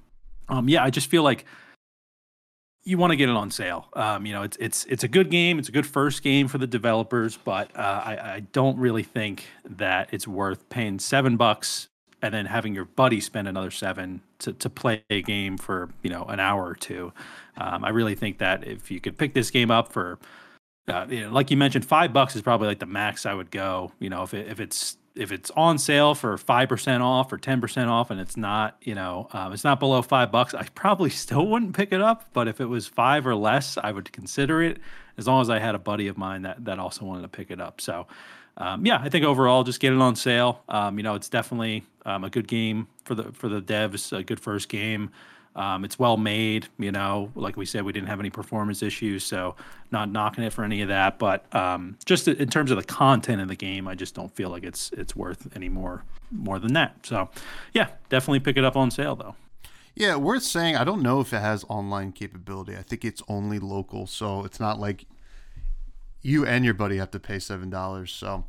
um, 0.50 0.68
yeah, 0.68 0.84
I 0.84 0.90
just 0.90 1.08
feel 1.08 1.24
like 1.24 1.46
you 2.84 2.98
want 2.98 3.12
to 3.12 3.16
get 3.16 3.30
it 3.30 3.36
on 3.36 3.52
sale. 3.52 3.88
Um, 3.94 4.26
you 4.26 4.34
know, 4.34 4.44
it's 4.44 4.58
it's 4.58 4.84
it's 4.86 5.06
a 5.06 5.08
good 5.08 5.30
game. 5.30 5.60
It's 5.60 5.70
a 5.70 5.72
good 5.72 5.88
first 5.88 6.22
game 6.22 6.50
for 6.50 6.58
the 6.58 6.68
developers, 6.68 7.38
but 7.38 7.74
uh, 7.74 8.02
I, 8.04 8.34
I 8.36 8.40
don't 8.52 8.78
really 8.78 9.04
think 9.04 9.46
that 9.64 10.10
it's 10.12 10.28
worth 10.28 10.68
paying 10.68 11.00
seven 11.00 11.38
bucks 11.38 11.88
and 12.24 12.34
then 12.34 12.46
having 12.46 12.74
your 12.74 12.86
buddy 12.86 13.20
spend 13.20 13.50
another 13.50 13.70
seven 13.70 14.22
to, 14.40 14.54
to 14.54 14.70
play 14.70 15.04
a 15.10 15.22
game 15.22 15.58
for 15.58 15.90
you 16.02 16.10
know 16.10 16.24
an 16.24 16.40
hour 16.40 16.66
or 16.66 16.74
two. 16.74 17.12
Um, 17.58 17.84
I 17.84 17.90
really 17.90 18.16
think 18.16 18.38
that 18.40 18.66
if 18.66 18.90
you 18.90 19.02
could 19.02 19.18
pick 19.18 19.34
this 19.34 19.52
game 19.52 19.70
up 19.70 19.92
for, 19.92 20.18
uh, 20.88 21.06
you 21.10 21.26
know, 21.26 21.32
like 21.32 21.52
you 21.52 21.58
mentioned, 21.58 21.86
five 21.86 22.14
bucks 22.14 22.36
is 22.36 22.42
probably 22.42 22.68
like 22.68 22.80
the 22.80 22.86
max 22.86 23.26
I 23.26 23.34
would 23.34 23.52
go. 23.52 23.92
You 24.00 24.10
know, 24.10 24.24
if 24.24 24.34
it, 24.34 24.48
if 24.48 24.62
it's 24.62 24.98
if 25.16 25.34
it's 25.34 25.52
on 25.52 25.78
sale 25.78 26.16
for 26.16 26.38
five 26.38 26.70
percent 26.70 27.04
off 27.04 27.32
or 27.32 27.38
ten 27.38 27.60
percent 27.60 27.90
off, 27.90 28.10
and 28.10 28.22
it's 28.22 28.38
not 28.38 28.78
you 28.82 28.96
know 28.96 29.28
um, 29.34 29.52
it's 29.52 29.66
not 29.66 29.82
below 29.82 30.02
five 30.02 30.32
bucks, 30.32 30.54
I 30.54 30.64
probably 30.76 31.10
still 31.26 31.46
wouldn't 31.46 31.76
pick 31.76 31.92
it 31.92 32.02
up. 32.02 32.30
But 32.32 32.48
if 32.48 32.62
it 32.62 32.68
was 32.68 32.88
five 32.88 33.28
or 33.28 33.36
less, 33.36 33.78
I 33.78 33.92
would 33.92 34.14
consider 34.14 34.64
it. 34.64 34.80
As 35.18 35.28
long 35.28 35.42
as 35.42 35.50
I 35.50 35.60
had 35.60 35.76
a 35.76 35.80
buddy 35.80 36.08
of 36.08 36.18
mine 36.18 36.44
that 36.44 36.64
that 36.64 36.80
also 36.80 37.04
wanted 37.04 37.24
to 37.24 37.28
pick 37.28 37.52
it 37.52 37.60
up. 37.60 37.82
So 37.82 38.08
um, 38.58 38.86
yeah, 38.86 39.00
I 39.02 39.10
think 39.10 39.26
overall, 39.26 39.64
just 39.64 39.80
get 39.80 39.94
it 39.94 40.00
on 40.00 40.16
sale. 40.16 40.62
Um, 40.70 40.98
you 40.98 41.04
know, 41.04 41.16
it's 41.16 41.30
definitely 41.30 41.84
um, 42.06 42.24
a 42.24 42.30
good 42.30 42.48
game 42.48 42.88
for 43.04 43.16
the 43.16 43.32
for 43.32 43.50
the 43.50 43.62
devs, 43.62 44.16
a 44.16 44.24
good 44.24 44.40
first 44.40 44.70
game. 44.70 45.12
Um, 45.56 45.86
it's 45.86 46.00
well 46.00 46.18
made, 46.18 46.68
you 46.80 46.92
know. 46.92 47.32
Like 47.36 47.58
we 47.58 47.66
said, 47.66 47.84
we 47.84 47.92
didn't 47.92 48.10
have 48.10 48.20
any 48.20 48.30
performance 48.30 48.82
issues, 48.82 49.24
so 49.24 49.56
not 49.92 50.12
knocking 50.12 50.44
it 50.44 50.52
for 50.52 50.64
any 50.64 50.82
of 50.82 50.88
that. 50.88 51.20
But 51.20 51.54
um, 51.56 51.98
just 52.06 52.28
in 52.28 52.50
terms 52.50 52.72
of 52.72 52.78
the 52.78 52.84
content 52.84 53.42
of 53.42 53.48
the 53.48 53.56
game, 53.56 53.88
I 53.88 53.96
just 53.96 54.16
don't 54.16 54.34
feel 54.36 54.50
like 54.50 54.64
it's 54.64 54.92
it's 54.94 55.16
worth 55.16 55.56
any 55.56 55.70
more 55.70 56.04
more 56.32 56.60
than 56.60 56.74
that. 56.74 57.06
So, 57.06 57.30
yeah, 57.74 57.90
definitely 58.10 58.40
pick 58.40 58.58
it 58.58 58.66
up 58.66 58.76
on 58.76 58.90
sale 58.90 59.16
though. 59.16 59.36
Yeah, 59.96 60.16
worth 60.16 60.42
saying. 60.44 60.76
I 60.76 60.84
don't 60.84 61.04
know 61.04 61.20
if 61.20 61.34
it 61.34 61.40
has 61.40 61.64
online 61.70 62.14
capability. 62.14 62.76
I 62.76 62.82
think 62.82 63.06
it's 63.06 63.22
only 63.28 63.60
local, 63.60 64.08
so 64.08 64.44
it's 64.44 64.60
not 64.60 64.80
like 64.80 65.06
you 66.24 66.46
and 66.46 66.66
your 66.66 66.74
buddy 66.74 66.98
have 66.98 67.12
to 67.12 67.20
pay 67.20 67.38
seven 67.38 67.70
dollars. 67.70 68.12
So. 68.12 68.46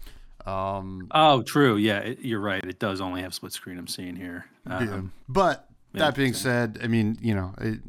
Um, 0.47 1.09
oh, 1.11 1.43
true. 1.43 1.77
Yeah, 1.77 2.01
it, 2.01 2.18
you're 2.20 2.41
right. 2.41 2.62
It 2.62 2.79
does 2.79 3.01
only 3.01 3.22
have 3.22 3.33
split 3.33 3.53
screen. 3.53 3.79
I'm 3.79 3.87
seeing 3.87 4.14
here. 4.14 4.45
Um, 4.66 4.87
yeah. 4.87 5.01
But 5.27 5.68
that 5.95 6.14
being 6.14 6.35
said, 6.35 6.79
I 6.83 6.87
mean, 6.87 7.16
you 7.20 7.35
know, 7.35 7.55
it, 7.59 7.81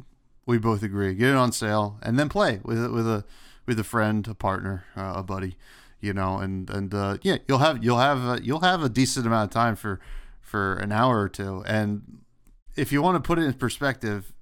we 0.46 0.58
both 0.58 0.82
agree. 0.82 1.14
Get 1.14 1.30
it 1.30 1.36
on 1.36 1.52
sale 1.52 1.98
and 2.02 2.18
then 2.18 2.28
play 2.28 2.60
with 2.62 2.82
it 2.82 2.92
with 2.92 3.06
a 3.06 3.24
with 3.66 3.78
a 3.78 3.84
friend, 3.84 4.26
a 4.28 4.34
partner, 4.34 4.84
uh, 4.96 5.14
a 5.16 5.22
buddy, 5.22 5.56
you 6.00 6.12
know, 6.12 6.38
and 6.38 6.70
and 6.70 6.94
uh, 6.94 7.18
yeah, 7.22 7.38
you'll 7.48 7.58
have 7.58 7.84
you'll 7.84 7.98
have 7.98 8.18
a, 8.24 8.42
you'll 8.42 8.60
have 8.60 8.82
a 8.82 8.88
decent 8.88 9.26
amount 9.26 9.50
of 9.50 9.54
time 9.54 9.76
for 9.76 10.00
for 10.40 10.76
an 10.76 10.92
hour 10.92 11.20
or 11.20 11.28
two. 11.28 11.64
And 11.66 12.20
if 12.76 12.92
you 12.92 13.02
want 13.02 13.22
to 13.22 13.26
put 13.26 13.38
it 13.38 13.42
in 13.42 13.52
perspective, 13.54 14.32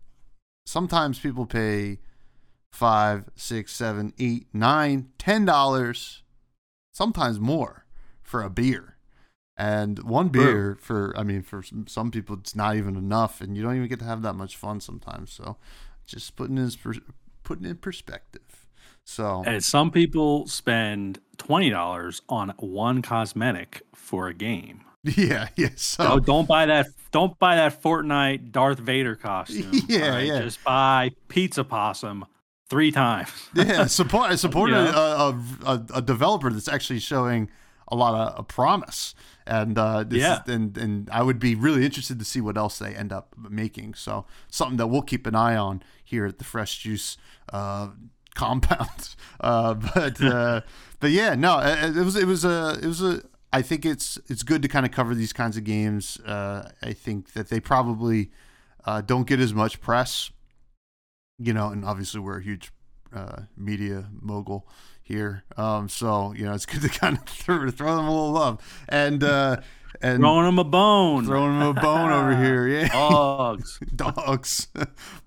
sometimes 0.67 1.19
people 1.19 1.47
pay 1.47 1.99
five, 2.75 3.29
six, 3.37 3.75
seven, 3.75 4.13
eight, 4.19 4.47
nine, 4.53 5.09
ten 5.19 5.45
dollars, 5.45 6.23
sometimes 6.93 7.39
more 7.41 7.87
for 8.23 8.43
a 8.43 8.51
beer 8.51 8.95
and 9.57 10.03
one 10.03 10.29
beer 10.29 10.77
for, 10.81 11.15
I 11.17 11.23
mean, 11.23 11.43
for 11.43 11.63
some 11.87 12.11
people, 12.11 12.37
it's 12.37 12.57
not 12.57 12.77
even 12.77 12.97
enough, 12.97 13.41
and 13.41 13.57
you 13.57 13.63
don't 13.63 13.77
even 13.77 13.89
get 13.89 14.01
to 14.01 14.05
have 14.05 14.23
that 14.23 14.35
much 14.35 14.57
fun 14.57 14.81
sometimes. 14.81 15.33
So, 15.33 15.57
just 16.07 16.35
putting 16.37 16.59
in 16.59 16.71
putting 17.45 17.65
in 17.65 17.77
perspective. 17.77 18.67
So, 19.05 19.45
and 19.47 19.63
some 19.63 19.91
people 19.91 20.47
spend 20.49 21.21
twenty 21.37 21.71
dollars 21.71 22.23
on 22.29 22.53
one 22.59 23.03
cosmetic 23.03 23.83
for 23.95 24.29
a 24.29 24.35
game. 24.35 24.81
Yeah, 25.17 25.49
yeah. 25.55 25.69
So 25.77 26.03
no, 26.03 26.19
don't 26.19 26.49
buy 26.49 26.65
that. 26.65 26.87
Don't 27.11 27.39
buy 27.39 27.57
that 27.57 27.83
Fortnite 27.83 28.53
Darth 28.53 28.79
Vader 28.79 29.15
costume. 29.15 29.71
Yeah, 29.87 30.09
right? 30.09 30.27
yeah. 30.27 30.41
Just 30.41 30.65
buy 30.65 31.11
Pizza 31.29 31.63
Possum 31.63 32.25
three 32.75 32.91
times. 32.91 33.31
yeah, 33.55 33.87
support 33.87 34.33
I 34.33 34.35
support 34.35 34.73
a, 34.73 34.97
a, 35.65 35.87
a, 35.95 36.03
developer 36.03 36.51
that's 36.51 36.67
actually 36.67 36.99
showing 36.99 37.49
a 37.87 37.95
lot 37.95 38.15
of 38.15 38.41
a 38.41 38.43
promise 38.43 39.15
and 39.47 39.79
uh, 39.79 40.05
yeah, 40.11 40.43
is, 40.43 40.49
and 40.49 40.77
and 40.77 41.09
I 41.11 41.23
would 41.23 41.39
be 41.39 41.55
really 41.55 41.85
interested 41.85 42.19
to 42.19 42.25
see 42.25 42.41
what 42.41 42.57
else 42.57 42.79
they 42.79 42.97
end 42.97 43.13
up 43.13 43.35
making. 43.39 43.95
So 43.95 44.27
something 44.49 44.77
that 44.79 44.89
we'll 44.89 45.03
keep 45.03 45.25
an 45.27 45.37
eye 45.37 45.55
on 45.55 45.85
here 46.03 46.27
at 46.27 46.39
the 46.39 46.45
Fresh 46.45 46.79
Juice 46.79 47.17
uh, 47.53 47.91
compound. 48.35 49.15
Uh, 49.41 49.75
but 49.75 50.23
uh, 50.23 50.63
but 51.01 51.11
yeah, 51.11 51.35
no, 51.35 51.59
it, 51.59 51.97
it 51.97 52.03
was 52.03 52.17
it 52.17 52.27
was 52.27 52.45
a 52.45 52.79
it 52.83 52.87
was 52.87 53.03
a. 53.03 53.21
I 53.53 53.61
think 53.61 53.85
it's 53.85 54.19
it's 54.29 54.43
good 54.43 54.63
to 54.63 54.69
kind 54.69 54.87
of 54.87 54.93
cover 54.93 55.15
these 55.15 55.35
kinds 55.35 55.59
of 55.59 55.65
games. 55.65 56.19
Uh, 56.21 56.71
I 56.83 56.95
think 56.95 57.35
that 57.35 57.51
they 57.51 57.61
probably 57.61 58.31
uh, 58.87 59.03
don't 59.03 59.27
get 59.27 59.39
as 59.39 59.53
much 59.53 59.83
press, 59.83 60.31
you 61.39 61.53
know, 61.53 61.69
and 61.69 61.85
obviously 61.85 62.21
we're 62.21 62.39
a 62.39 62.43
huge 62.43 62.73
media 63.57 64.09
mogul 64.21 64.67
here. 65.03 65.45
Um, 65.57 65.89
so 65.89 66.33
you 66.33 66.45
know, 66.45 66.53
it's 66.55 66.67
good 66.67 66.83
to 66.83 66.89
kind 66.89 67.19
of 67.19 67.25
throw, 67.29 67.71
throw 67.71 67.97
them 67.97 68.07
a 68.07 68.11
little 68.11 68.33
love 68.33 68.85
and 68.89 69.23
uh, 69.23 69.59
and 70.01 70.21
throwing 70.21 70.47
them 70.47 70.59
a 70.59 70.65
bone, 70.65 71.25
throwing 71.25 71.59
them 71.59 71.77
a 71.77 71.81
bone 71.81 72.11
over 72.11 72.37
here. 72.37 72.69
Yeah, 72.75 72.89
dogs, 72.89 73.79
dogs. 73.95 74.69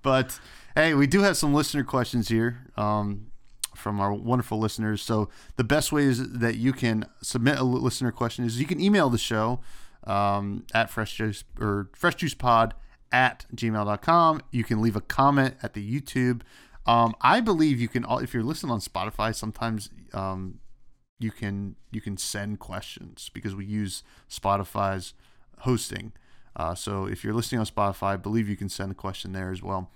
but 0.02 0.38
hey, 0.74 0.94
we 0.94 1.06
do 1.06 1.22
have 1.22 1.36
some 1.36 1.54
listener 1.54 1.84
questions 1.84 2.28
here. 2.28 2.66
Um, 2.76 3.28
from 3.74 4.00
our 4.00 4.12
wonderful 4.12 4.58
listeners. 4.58 5.00
So 5.00 5.28
the 5.54 5.62
best 5.62 5.92
ways 5.92 6.32
that 6.32 6.56
you 6.56 6.72
can 6.72 7.06
submit 7.22 7.58
a 7.58 7.62
listener 7.62 8.10
question 8.10 8.44
is 8.44 8.58
you 8.58 8.66
can 8.66 8.80
email 8.80 9.08
the 9.08 9.18
show 9.18 9.60
um, 10.02 10.66
at 10.74 10.90
fresh 10.90 11.14
juice 11.14 11.44
or 11.60 11.88
freshjuicepod 11.96 12.72
at 13.12 13.46
gmail.com. 13.54 14.42
You 14.50 14.64
can 14.64 14.80
leave 14.80 14.96
a 14.96 15.00
comment 15.00 15.54
at 15.62 15.74
the 15.74 16.00
YouTube 16.00 16.42
um, 16.88 17.14
I 17.20 17.40
believe 17.40 17.78
you 17.78 17.86
can, 17.88 18.06
if 18.08 18.32
you're 18.32 18.42
listening 18.42 18.72
on 18.72 18.80
Spotify, 18.80 19.34
sometimes 19.34 19.90
um, 20.14 20.58
you 21.18 21.30
can 21.30 21.76
you 21.90 22.00
can 22.00 22.16
send 22.16 22.60
questions 22.60 23.30
because 23.34 23.54
we 23.54 23.66
use 23.66 24.02
Spotify's 24.30 25.12
hosting. 25.60 26.12
Uh, 26.56 26.74
so 26.74 27.04
if 27.04 27.22
you're 27.22 27.34
listening 27.34 27.60
on 27.60 27.66
Spotify, 27.66 28.14
I 28.14 28.16
believe 28.16 28.48
you 28.48 28.56
can 28.56 28.70
send 28.70 28.90
a 28.90 28.94
question 28.94 29.32
there 29.32 29.52
as 29.52 29.62
well. 29.62 29.90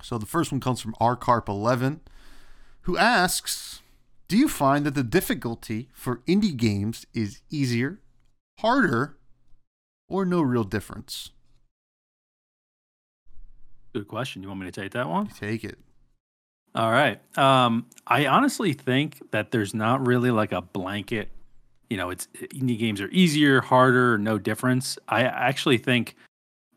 So 0.00 0.16
the 0.16 0.26
first 0.26 0.52
one 0.52 0.60
comes 0.60 0.80
from 0.80 0.94
rcarp11, 1.00 1.98
who 2.82 2.96
asks, 2.96 3.82
"Do 4.28 4.36
you 4.36 4.48
find 4.48 4.86
that 4.86 4.94
the 4.94 5.02
difficulty 5.02 5.88
for 5.92 6.18
indie 6.28 6.56
games 6.56 7.04
is 7.12 7.40
easier, 7.50 8.00
harder, 8.60 9.18
or 10.08 10.24
no 10.24 10.40
real 10.40 10.64
difference?" 10.64 11.30
Good 13.92 14.08
question. 14.08 14.42
You 14.42 14.48
want 14.48 14.60
me 14.60 14.66
to 14.66 14.72
take 14.72 14.92
that 14.92 15.08
one? 15.08 15.26
Take 15.26 15.64
it. 15.64 15.78
All 16.74 16.90
right. 16.90 17.20
Um, 17.36 17.86
I 18.06 18.26
honestly 18.26 18.72
think 18.72 19.30
that 19.30 19.50
there's 19.50 19.74
not 19.74 20.06
really 20.06 20.30
like 20.30 20.52
a 20.52 20.62
blanket, 20.62 21.28
you 21.90 21.98
know, 21.98 22.08
it's 22.08 22.26
indie 22.54 22.78
games 22.78 23.00
are 23.02 23.08
easier, 23.08 23.60
harder, 23.60 24.16
no 24.16 24.38
difference. 24.38 24.98
I 25.06 25.24
actually 25.24 25.76
think 25.76 26.16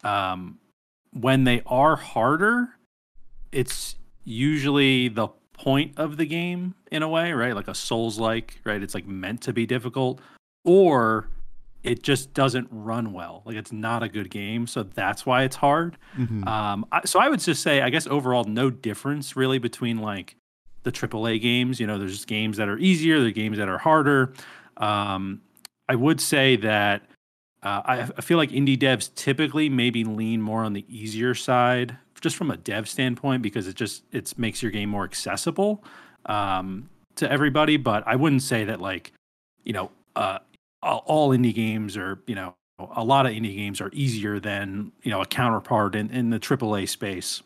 um, 0.04 0.60
when 1.14 1.46
they 1.46 1.62
are 1.66 1.96
harder, 1.96 2.76
it's 3.54 3.96
usually 4.26 5.08
the 5.08 5.30
point 5.54 5.94
of 5.98 6.18
the 6.18 6.26
game 6.26 6.76
in 6.92 7.02
a 7.02 7.08
way, 7.08 7.32
right? 7.32 7.56
Like 7.56 7.70
a 7.70 7.76
Souls 7.76 8.20
like, 8.20 8.60
right? 8.66 8.84
It's 8.84 8.94
like 8.94 9.08
meant 9.08 9.42
to 9.44 9.54
be 9.54 9.66
difficult. 9.66 10.20
Or 10.66 11.30
it 11.86 12.02
just 12.02 12.34
doesn't 12.34 12.68
run 12.72 13.14
well. 13.14 13.44
Like 13.46 13.56
it's 13.56 13.72
not 13.72 14.02
a 14.02 14.10
good 14.10 14.32
game, 14.32 14.66
so 14.66 14.84
that's 14.84 15.26
why 15.26 15.44
it's 15.44 15.56
hard. 15.56 15.98
Mm-hmm. 16.18 16.48
Um, 16.48 16.86
I, 16.92 17.06
so 17.06 17.20
I 17.20 17.30
would 17.30 17.40
just 17.40 17.62
say, 17.62 17.82
I 17.82 17.90
guess 17.90 18.08
overall, 18.08 18.44
no 18.44 18.70
difference 18.70 19.36
really 19.36 19.60
between 19.60 20.00
like 20.00 20.36
the 20.84 20.92
AAA 20.92 21.42
games. 21.42 21.80
You 21.80 21.86
know, 21.86 22.00
there's 22.00 22.14
just 22.14 22.28
games 22.28 22.58
that 22.58 22.68
are 22.68 22.80
easier, 22.80 23.20
there's 23.20 23.34
games 23.34 23.58
that 23.60 23.70
are 23.70 23.78
harder. 23.78 24.34
Um, 24.78 25.42
I 25.88 25.96
would 25.96 26.20
say 26.20 26.56
that 26.58 27.04
uh, 27.62 27.82
I, 27.86 28.02
I 28.02 28.22
feel 28.22 28.38
like 28.38 28.50
indie 28.50 28.78
devs 28.78 29.14
typically 29.14 29.70
maybe 29.70 30.04
lean 30.04 30.42
more 30.42 30.64
on 30.64 30.74
the 30.74 30.86
easier 30.90 31.36
side, 31.36 31.98
just 32.20 32.36
from 32.36 32.50
a 32.50 32.58
dev 32.58 32.90
standpoint, 32.90 33.44
because 33.44 33.68
it 33.68 33.76
just 33.76 34.04
it 34.12 34.38
makes 34.40 34.64
your 34.64 34.72
game 34.72 34.90
more 34.90 35.04
accessible 35.04 35.84
um, 36.26 36.90
to 37.16 37.32
everybody. 37.32 37.78
But 37.78 38.04
I 38.08 38.16
wouldn't 38.16 38.42
say 38.42 38.66
that 38.66 38.82
like 38.82 39.14
you 39.64 39.74
know 39.74 39.92
uh, 40.16 40.40
all 40.86 41.30
indie 41.30 41.54
games 41.54 41.98
are 41.98 42.20
you 42.28 42.36
know 42.36 42.56
a 42.96 43.04
lot 43.04 43.26
of 43.26 43.32
indie 43.32 43.56
games 43.56 43.82
are 43.82 43.90
easier 43.94 44.40
than 44.40 44.92
you 45.04 45.12
know 45.12 45.22
a 45.22 45.26
counterpart 45.26 45.96
in, 45.96 46.10
in 46.12 46.30
the 46.30 46.40
AAA 46.40 46.88
space. 46.90 47.42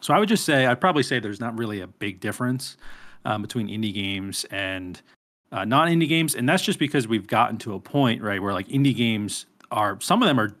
So 0.00 0.14
I 0.14 0.18
would 0.18 0.28
just 0.28 0.44
say 0.44 0.66
I'd 0.66 0.80
probably 0.80 1.02
say 1.02 1.18
there's 1.18 1.40
not 1.40 1.58
really 1.58 1.80
a 1.80 1.86
big 1.86 2.20
difference 2.20 2.76
um, 3.24 3.42
between 3.42 3.68
indie 3.68 3.94
games 3.94 4.44
and 4.50 5.00
uh, 5.52 5.64
non 5.64 5.88
indie 5.88 6.08
games, 6.08 6.34
and 6.34 6.48
that's 6.48 6.62
just 6.62 6.78
because 6.78 7.08
we've 7.08 7.26
gotten 7.26 7.58
to 7.58 7.74
a 7.74 7.80
point 7.80 8.22
right 8.22 8.42
where 8.42 8.52
like 8.52 8.68
indie 8.68 8.94
games 8.94 9.46
are 9.70 9.98
some 10.00 10.22
of 10.22 10.28
them 10.28 10.38
are 10.38 10.54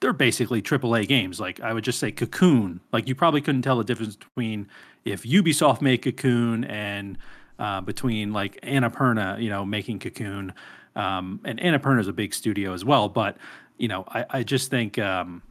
they're 0.00 0.12
basically 0.12 0.62
AAA 0.62 1.06
games. 1.06 1.38
Like 1.38 1.60
I 1.60 1.72
would 1.72 1.84
just 1.84 1.98
say 1.98 2.10
Cocoon. 2.10 2.80
Like 2.92 3.06
you 3.06 3.14
probably 3.14 3.40
couldn't 3.40 3.62
tell 3.62 3.78
the 3.78 3.84
difference 3.84 4.16
between 4.16 4.68
if 5.04 5.22
Ubisoft 5.22 5.80
made 5.80 5.98
Cocoon 5.98 6.64
and 6.64 7.18
uh, 7.58 7.80
between 7.82 8.32
like 8.32 8.60
Annapurna, 8.62 9.40
you 9.40 9.50
know, 9.50 9.64
making 9.64 9.98
Cocoon. 9.98 10.52
Um, 10.96 11.40
and 11.44 11.60
Annapurna 11.60 12.00
is 12.00 12.08
a 12.08 12.12
big 12.12 12.34
studio 12.34 12.72
as 12.72 12.84
well, 12.84 13.08
but 13.08 13.36
you 13.78 13.88
know, 13.88 14.04
I, 14.08 14.24
I 14.30 14.42
just 14.42 14.70
think 14.70 14.98
um, 14.98 15.42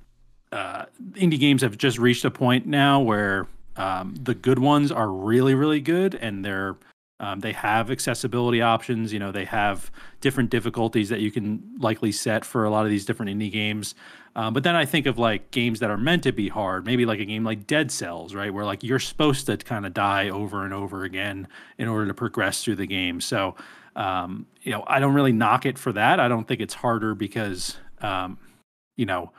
uh, 0.52 0.86
indie 1.14 1.40
games 1.40 1.62
have 1.62 1.78
just 1.78 1.98
reached 1.98 2.26
a 2.26 2.32
point 2.32 2.68
now 2.68 3.00
where 3.00 3.48
um, 3.76 4.16
the 4.22 4.36
good 4.36 4.60
ones 4.60 4.92
are 4.92 5.10
really, 5.10 5.56
really 5.56 5.82
good, 5.82 6.16
and 6.16 6.44
they're 6.46 6.76
um, 7.22 7.42
they 7.42 7.52
have 7.52 7.92
accessibility 7.92 8.62
options. 8.62 9.12
You 9.12 9.20
know, 9.20 9.32
they 9.32 9.46
have 9.46 9.92
different 10.22 10.50
difficulties 10.50 11.10
that 11.10 11.20
you 11.20 11.32
can 11.32 11.62
likely 11.78 12.12
set 12.12 12.46
for 12.46 12.64
a 12.64 12.70
lot 12.70 12.86
of 12.86 12.92
these 12.92 13.06
different 13.06 13.32
indie 13.32 13.52
games. 13.52 13.94
Um, 14.36 14.54
but 14.54 14.64
then 14.64 14.76
I 14.76 14.86
think 14.86 15.06
of 15.06 15.18
like 15.18 15.52
games 15.52 15.80
that 15.80 15.90
are 15.90 15.98
meant 15.98 16.24
to 16.24 16.32
be 16.32 16.48
hard, 16.48 16.86
maybe 16.86 17.06
like 17.06 17.20
a 17.20 17.26
game 17.26 17.44
like 17.44 17.68
Dead 17.68 17.92
Cells, 17.92 18.34
right, 18.34 18.54
where 18.54 18.64
like 18.64 18.84
you're 18.84 19.00
supposed 19.00 19.48
to 19.48 19.58
kind 19.58 19.86
of 19.86 19.94
die 19.94 20.30
over 20.30 20.64
and 20.64 20.74
over 20.74 21.04
again 21.04 21.48
in 21.78 21.88
order 21.88 22.08
to 22.08 22.14
progress 22.14 22.64
through 22.64 22.76
the 22.76 22.88
game. 22.88 23.20
So 23.20 23.56
um, 24.00 24.45
you 24.62 24.72
know, 24.72 24.84
I 24.88 25.00
don't 25.00 25.14
really 25.14 25.34
knock 25.34 25.66
it 25.66 25.78
for 25.78 25.91
that. 25.91 26.22
I 26.22 26.30
don't 26.30 26.47
think 26.47 26.62
it's 26.62 26.74
harder 26.74 27.14
because, 27.14 27.78
um, 28.02 28.39
you 28.95 29.06
know, 29.06 29.34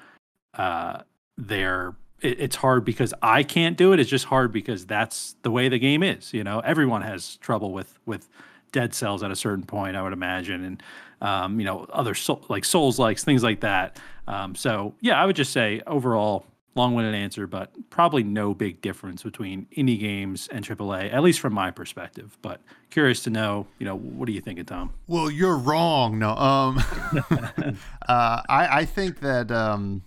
uh, 0.54 1.00
they're 1.38 1.94
it, 2.20 2.38
it's 2.38 2.56
hard 2.56 2.84
because 2.84 3.14
I 3.22 3.42
can't 3.42 3.78
do 3.78 3.94
it. 3.94 4.00
It's 4.00 4.10
just 4.10 4.26
hard 4.26 4.52
because 4.52 4.84
that's 4.84 5.34
the 5.42 5.50
way 5.50 5.70
the 5.70 5.78
game 5.78 6.02
is. 6.02 6.34
You 6.34 6.44
know, 6.44 6.60
everyone 6.60 7.00
has 7.00 7.36
trouble 7.36 7.72
with 7.72 7.98
with 8.04 8.28
dead 8.70 8.94
cells 8.94 9.22
at 9.22 9.30
a 9.30 9.36
certain 9.36 9.64
point, 9.64 9.96
I 9.96 10.02
would 10.02 10.12
imagine, 10.12 10.62
and 10.62 10.82
um, 11.22 11.58
you 11.58 11.64
know, 11.64 11.86
other 11.90 12.14
soul, 12.14 12.44
like 12.50 12.66
souls 12.66 12.98
likes 12.98 13.24
things 13.24 13.42
like 13.42 13.60
that. 13.60 13.98
Um, 14.26 14.54
so 14.54 14.94
yeah, 15.00 15.20
I 15.20 15.24
would 15.24 15.36
just 15.36 15.54
say 15.54 15.80
overall, 15.86 16.44
long-winded 16.74 17.14
answer, 17.14 17.46
but 17.46 17.90
probably 17.90 18.22
no 18.22 18.54
big 18.54 18.80
difference 18.80 19.22
between 19.22 19.66
indie 19.76 19.98
games 19.98 20.48
and 20.52 20.64
AAA, 20.64 21.12
at 21.12 21.22
least 21.22 21.40
from 21.40 21.52
my 21.52 21.70
perspective. 21.70 22.38
But 22.42 22.60
curious 22.90 23.22
to 23.24 23.30
know, 23.30 23.66
you 23.78 23.86
know, 23.86 23.96
what 23.96 24.26
do 24.26 24.32
you 24.32 24.40
thinking, 24.40 24.64
Tom? 24.64 24.94
Well, 25.06 25.30
you're 25.30 25.56
wrong. 25.56 26.18
No, 26.18 26.30
um, 26.30 26.78
uh, 28.08 28.42
I 28.48 28.80
I 28.80 28.84
think 28.84 29.20
that 29.20 29.50
um, 29.50 30.02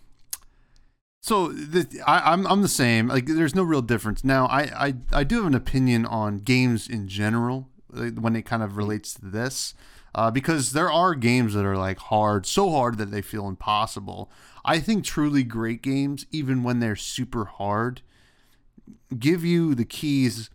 so 1.21 1.49
the, 1.53 2.01
I, 2.05 2.33
I'm 2.33 2.45
I'm 2.47 2.61
the 2.61 2.67
same. 2.67 3.07
Like, 3.07 3.25
there's 3.25 3.55
no 3.55 3.63
real 3.63 3.81
difference. 3.81 4.23
Now, 4.23 4.45
I 4.47 4.87
I 4.87 4.93
I 5.11 5.23
do 5.23 5.37
have 5.37 5.45
an 5.45 5.55
opinion 5.55 6.05
on 6.05 6.39
games 6.39 6.87
in 6.87 7.07
general 7.07 7.69
when 7.87 8.35
it 8.35 8.43
kind 8.43 8.63
of 8.63 8.77
relates 8.77 9.13
to 9.15 9.25
this. 9.25 9.73
Uh, 10.15 10.29
because 10.29 10.73
there 10.73 10.91
are 10.91 11.15
games 11.15 11.55
that 11.55 11.65
are 11.65 11.77
like 11.77 11.97
hard, 11.97 12.45
so 12.45 12.69
hard 12.69 12.99
that 12.99 13.09
they 13.09 13.21
feel 13.21 13.47
impossible. 13.47 14.29
I 14.65 14.79
think 14.79 15.03
truly 15.03 15.43
great 15.43 15.81
games, 15.81 16.25
even 16.31 16.63
when 16.63 16.79
they're 16.79 16.95
super 16.95 17.45
hard, 17.45 18.01
give 19.17 19.43
you 19.43 19.75
the 19.75 19.85
keys 19.85 20.49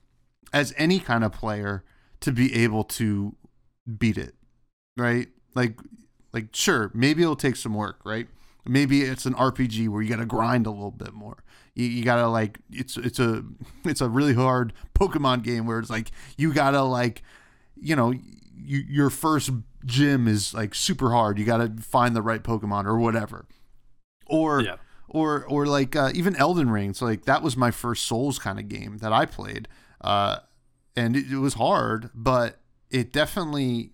as 0.53 0.73
any 0.77 0.99
kind 0.99 1.25
of 1.25 1.33
player 1.33 1.85
to 2.21 2.33
be 2.33 2.55
able 2.55 2.85
to 2.85 3.37
beat 3.99 4.17
it. 4.17 4.35
Right? 4.97 5.29
Like 5.55 5.79
like 6.33 6.55
sure, 6.55 6.91
maybe 6.95 7.23
it'll 7.23 7.37
take 7.37 7.57
some 7.57 7.75
work, 7.75 8.01
right? 8.05 8.29
Maybe 8.67 9.03
it's 9.03 9.25
an 9.25 9.35
RPG 9.35 9.89
where 9.89 10.03
you 10.03 10.11
got 10.11 10.17
to 10.17 10.27
grind 10.27 10.67
a 10.67 10.71
little 10.71 10.91
bit 10.91 11.15
more. 11.15 11.43
You, 11.75 11.87
you 11.87 12.05
got 12.05 12.17
to 12.17 12.29
like 12.29 12.59
it's 12.71 12.97
it's 12.97 13.19
a 13.19 13.45
it's 13.85 14.01
a 14.01 14.09
really 14.09 14.35
hard 14.35 14.73
Pokemon 14.95 15.43
game 15.43 15.67
where 15.67 15.79
it's 15.79 15.91
like 15.91 16.11
you 16.37 16.53
got 16.53 16.73
to 16.73 16.83
like 16.83 17.23
you 17.81 17.95
know, 17.95 18.11
you, 18.11 18.79
your 18.89 19.11
first 19.11 19.51
gym 19.85 20.27
is 20.27 20.53
like 20.53 20.75
super 20.75 21.11
hard. 21.11 21.39
You 21.39 21.45
got 21.45 21.59
to 21.59 21.83
find 21.83 22.17
the 22.17 22.23
right 22.23 22.43
Pokemon 22.43 22.87
or 22.87 22.99
whatever 22.99 23.47
or 24.29 24.63
yeah. 24.63 24.77
or 25.09 25.45
or 25.47 25.67
like 25.67 25.97
uh, 25.97 26.11
even 26.15 26.37
Elden 26.37 26.71
Ring. 26.71 26.95
So 26.95 27.07
like 27.07 27.25
that 27.25 27.43
was 27.43 27.57
my 27.57 27.71
first 27.71 28.05
Souls 28.05 28.39
kind 28.39 28.59
of 28.59 28.69
game 28.69 28.99
that 28.99 29.13
I 29.13 29.27
played, 29.27 29.69
uh, 30.01 30.39
and 30.97 31.17
it, 31.17 31.31
it 31.33 31.39
was 31.39 31.55
hard, 31.55 32.11
but 32.15 32.61
it 32.91 33.13
definitely 33.13 33.93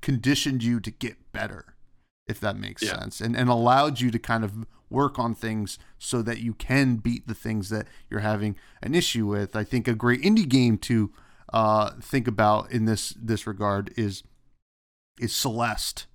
conditioned 0.00 0.62
you 0.62 0.80
to 0.80 0.90
get 0.90 1.32
better, 1.32 1.74
if 2.26 2.38
that 2.40 2.56
makes 2.56 2.82
yeah. 2.82 2.98
sense, 2.98 3.20
and 3.20 3.36
and 3.36 3.48
allowed 3.48 4.00
you 4.00 4.10
to 4.10 4.18
kind 4.18 4.44
of 4.44 4.66
work 4.90 5.18
on 5.18 5.34
things 5.34 5.78
so 5.98 6.22
that 6.22 6.38
you 6.38 6.54
can 6.54 6.96
beat 6.96 7.26
the 7.26 7.34
things 7.34 7.68
that 7.68 7.86
you're 8.08 8.20
having 8.20 8.56
an 8.82 8.94
issue 8.94 9.26
with. 9.26 9.56
I 9.56 9.64
think 9.64 9.88
a 9.88 9.94
great 9.94 10.22
indie 10.22 10.48
game 10.48 10.78
to 10.78 11.12
uh, 11.52 11.92
think 12.00 12.26
about 12.26 12.70
in 12.70 12.84
this 12.84 13.14
this 13.20 13.46
regard 13.46 13.92
is 13.96 14.22
is 15.20 15.34
Celeste. 15.34 16.06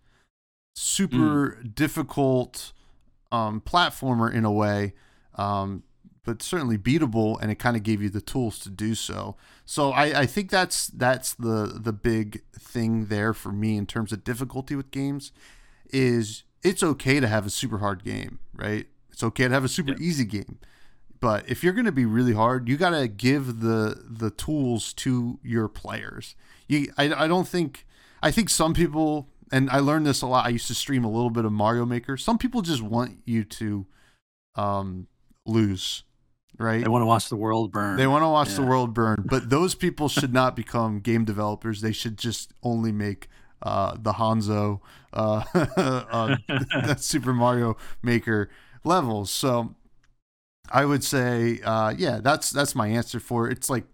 Super 0.75 1.57
mm. 1.61 1.75
difficult 1.75 2.71
um, 3.31 3.61
platformer 3.61 4.31
in 4.33 4.45
a 4.45 4.51
way, 4.51 4.93
um, 5.35 5.83
but 6.23 6.41
certainly 6.43 6.77
beatable, 6.77 7.39
and 7.41 7.51
it 7.51 7.55
kind 7.55 7.75
of 7.75 7.83
gave 7.83 8.01
you 8.01 8.09
the 8.09 8.21
tools 8.21 8.59
to 8.59 8.69
do 8.69 8.95
so. 8.95 9.35
So 9.65 9.91
I, 9.91 10.21
I 10.21 10.25
think 10.25 10.49
that's 10.49 10.87
that's 10.87 11.33
the 11.33 11.79
the 11.81 11.93
big 11.93 12.43
thing 12.53 13.05
there 13.05 13.33
for 13.33 13.51
me 13.51 13.77
in 13.77 13.85
terms 13.85 14.11
of 14.11 14.23
difficulty 14.23 14.75
with 14.75 14.91
games 14.91 15.31
is 15.91 16.43
it's 16.61 16.83
okay 16.83 17.19
to 17.19 17.27
have 17.27 17.45
a 17.45 17.49
super 17.49 17.79
hard 17.79 18.03
game, 18.03 18.39
right? 18.53 18.87
It's 19.11 19.23
okay 19.23 19.47
to 19.47 19.53
have 19.53 19.63
a 19.63 19.69
super 19.69 19.91
yeah. 19.91 20.07
easy 20.07 20.25
game. 20.25 20.59
But 21.19 21.49
if 21.49 21.63
you're 21.63 21.73
going 21.73 21.85
to 21.85 21.91
be 21.91 22.05
really 22.05 22.33
hard, 22.33 22.69
you 22.69 22.77
got 22.77 22.91
to 22.91 23.07
give 23.07 23.61
the 23.61 24.03
the 24.07 24.31
tools 24.31 24.93
to 24.93 25.39
your 25.43 25.67
players. 25.67 26.35
You, 26.67 26.91
I, 26.97 27.25
I 27.25 27.27
don't 27.27 27.47
think 27.47 27.85
I 28.21 28.31
think 28.31 28.49
some 28.49 28.73
people 28.73 29.29
and 29.51 29.69
I 29.69 29.79
learned 29.79 30.05
this 30.05 30.21
a 30.21 30.27
lot. 30.27 30.45
I 30.45 30.49
used 30.49 30.67
to 30.67 30.75
stream 30.75 31.03
a 31.03 31.11
little 31.11 31.29
bit 31.29 31.45
of 31.45 31.51
Mario 31.51 31.85
Maker. 31.85 32.17
Some 32.17 32.37
people 32.37 32.61
just 32.61 32.81
want 32.81 33.19
you 33.25 33.43
to 33.43 33.85
um, 34.55 35.07
lose, 35.45 36.03
right? 36.57 36.83
They 36.83 36.89
want 36.89 37.01
to 37.01 37.07
watch 37.07 37.29
the 37.29 37.35
world 37.35 37.71
burn. 37.71 37.97
They 37.97 38.07
want 38.07 38.23
to 38.23 38.29
watch 38.29 38.49
yeah. 38.49 38.55
the 38.57 38.63
world 38.63 38.93
burn. 38.93 39.25
But 39.25 39.49
those 39.49 39.75
people 39.75 40.09
should 40.09 40.33
not 40.33 40.55
become 40.55 40.99
game 40.99 41.25
developers. 41.25 41.81
They 41.81 41.91
should 41.91 42.17
just 42.17 42.53
only 42.63 42.91
make 42.91 43.27
uh, 43.61 43.97
the 43.99 44.13
Kaizo, 44.13 44.79
uh, 45.13 45.43
uh, 46.73 46.95
Super 46.95 47.33
Mario 47.33 47.77
Maker 48.01 48.49
levels. 48.83 49.31
So 49.31 49.75
I 50.71 50.85
would 50.85 51.03
say, 51.03 51.59
uh, 51.63 51.93
yeah, 51.97 52.19
that's 52.21 52.51
that's 52.51 52.75
my 52.75 52.87
answer 52.87 53.19
for 53.19 53.49
it. 53.49 53.57
It's 53.57 53.69
like 53.69 53.85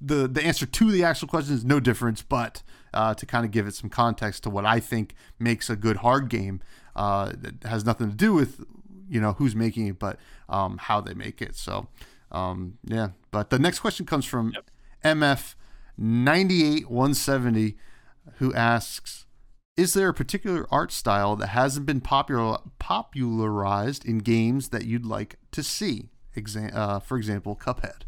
the 0.00 0.28
the 0.28 0.42
answer 0.42 0.66
to 0.66 0.90
the 0.90 1.04
actual 1.04 1.28
question 1.28 1.54
is 1.54 1.64
no 1.64 1.80
difference, 1.80 2.22
but 2.22 2.62
uh, 2.92 3.14
to 3.14 3.26
kind 3.26 3.44
of 3.44 3.50
give 3.50 3.66
it 3.66 3.74
some 3.74 3.90
context 3.90 4.42
to 4.44 4.50
what 4.50 4.64
I 4.64 4.80
think 4.80 5.14
makes 5.38 5.70
a 5.70 5.76
good 5.76 5.98
hard 5.98 6.28
game. 6.28 6.60
Uh, 6.96 7.32
that 7.38 7.62
has 7.64 7.84
nothing 7.84 8.10
to 8.10 8.16
do 8.16 8.32
with 8.34 8.64
you 9.08 9.20
know 9.20 9.32
who's 9.34 9.54
making 9.54 9.86
it, 9.86 9.98
but 9.98 10.18
um, 10.48 10.78
how 10.78 11.00
they 11.00 11.14
make 11.14 11.40
it. 11.40 11.56
So 11.56 11.88
um, 12.32 12.78
yeah. 12.84 13.10
But 13.30 13.50
the 13.50 13.58
next 13.58 13.80
question 13.80 14.06
comes 14.06 14.24
from 14.24 14.52
yep. 14.54 14.70
MF 15.04 15.54
ninety 15.96 16.64
eight 16.64 16.90
one 16.90 17.14
seventy, 17.14 17.76
who 18.36 18.52
asks. 18.54 19.26
Is 19.76 19.94
there 19.94 20.08
a 20.08 20.14
particular 20.14 20.66
art 20.70 20.92
style 20.92 21.36
that 21.36 21.48
hasn't 21.48 21.86
been 21.86 22.02
popular 22.02 22.58
popularized 22.78 24.04
in 24.04 24.18
games 24.18 24.70
that 24.70 24.84
you'd 24.84 25.06
like 25.06 25.36
to 25.52 25.62
see? 25.62 26.10
Exa- 26.36 26.74
uh, 26.74 26.98
for 26.98 27.16
example, 27.16 27.56
Cuphead. 27.56 28.02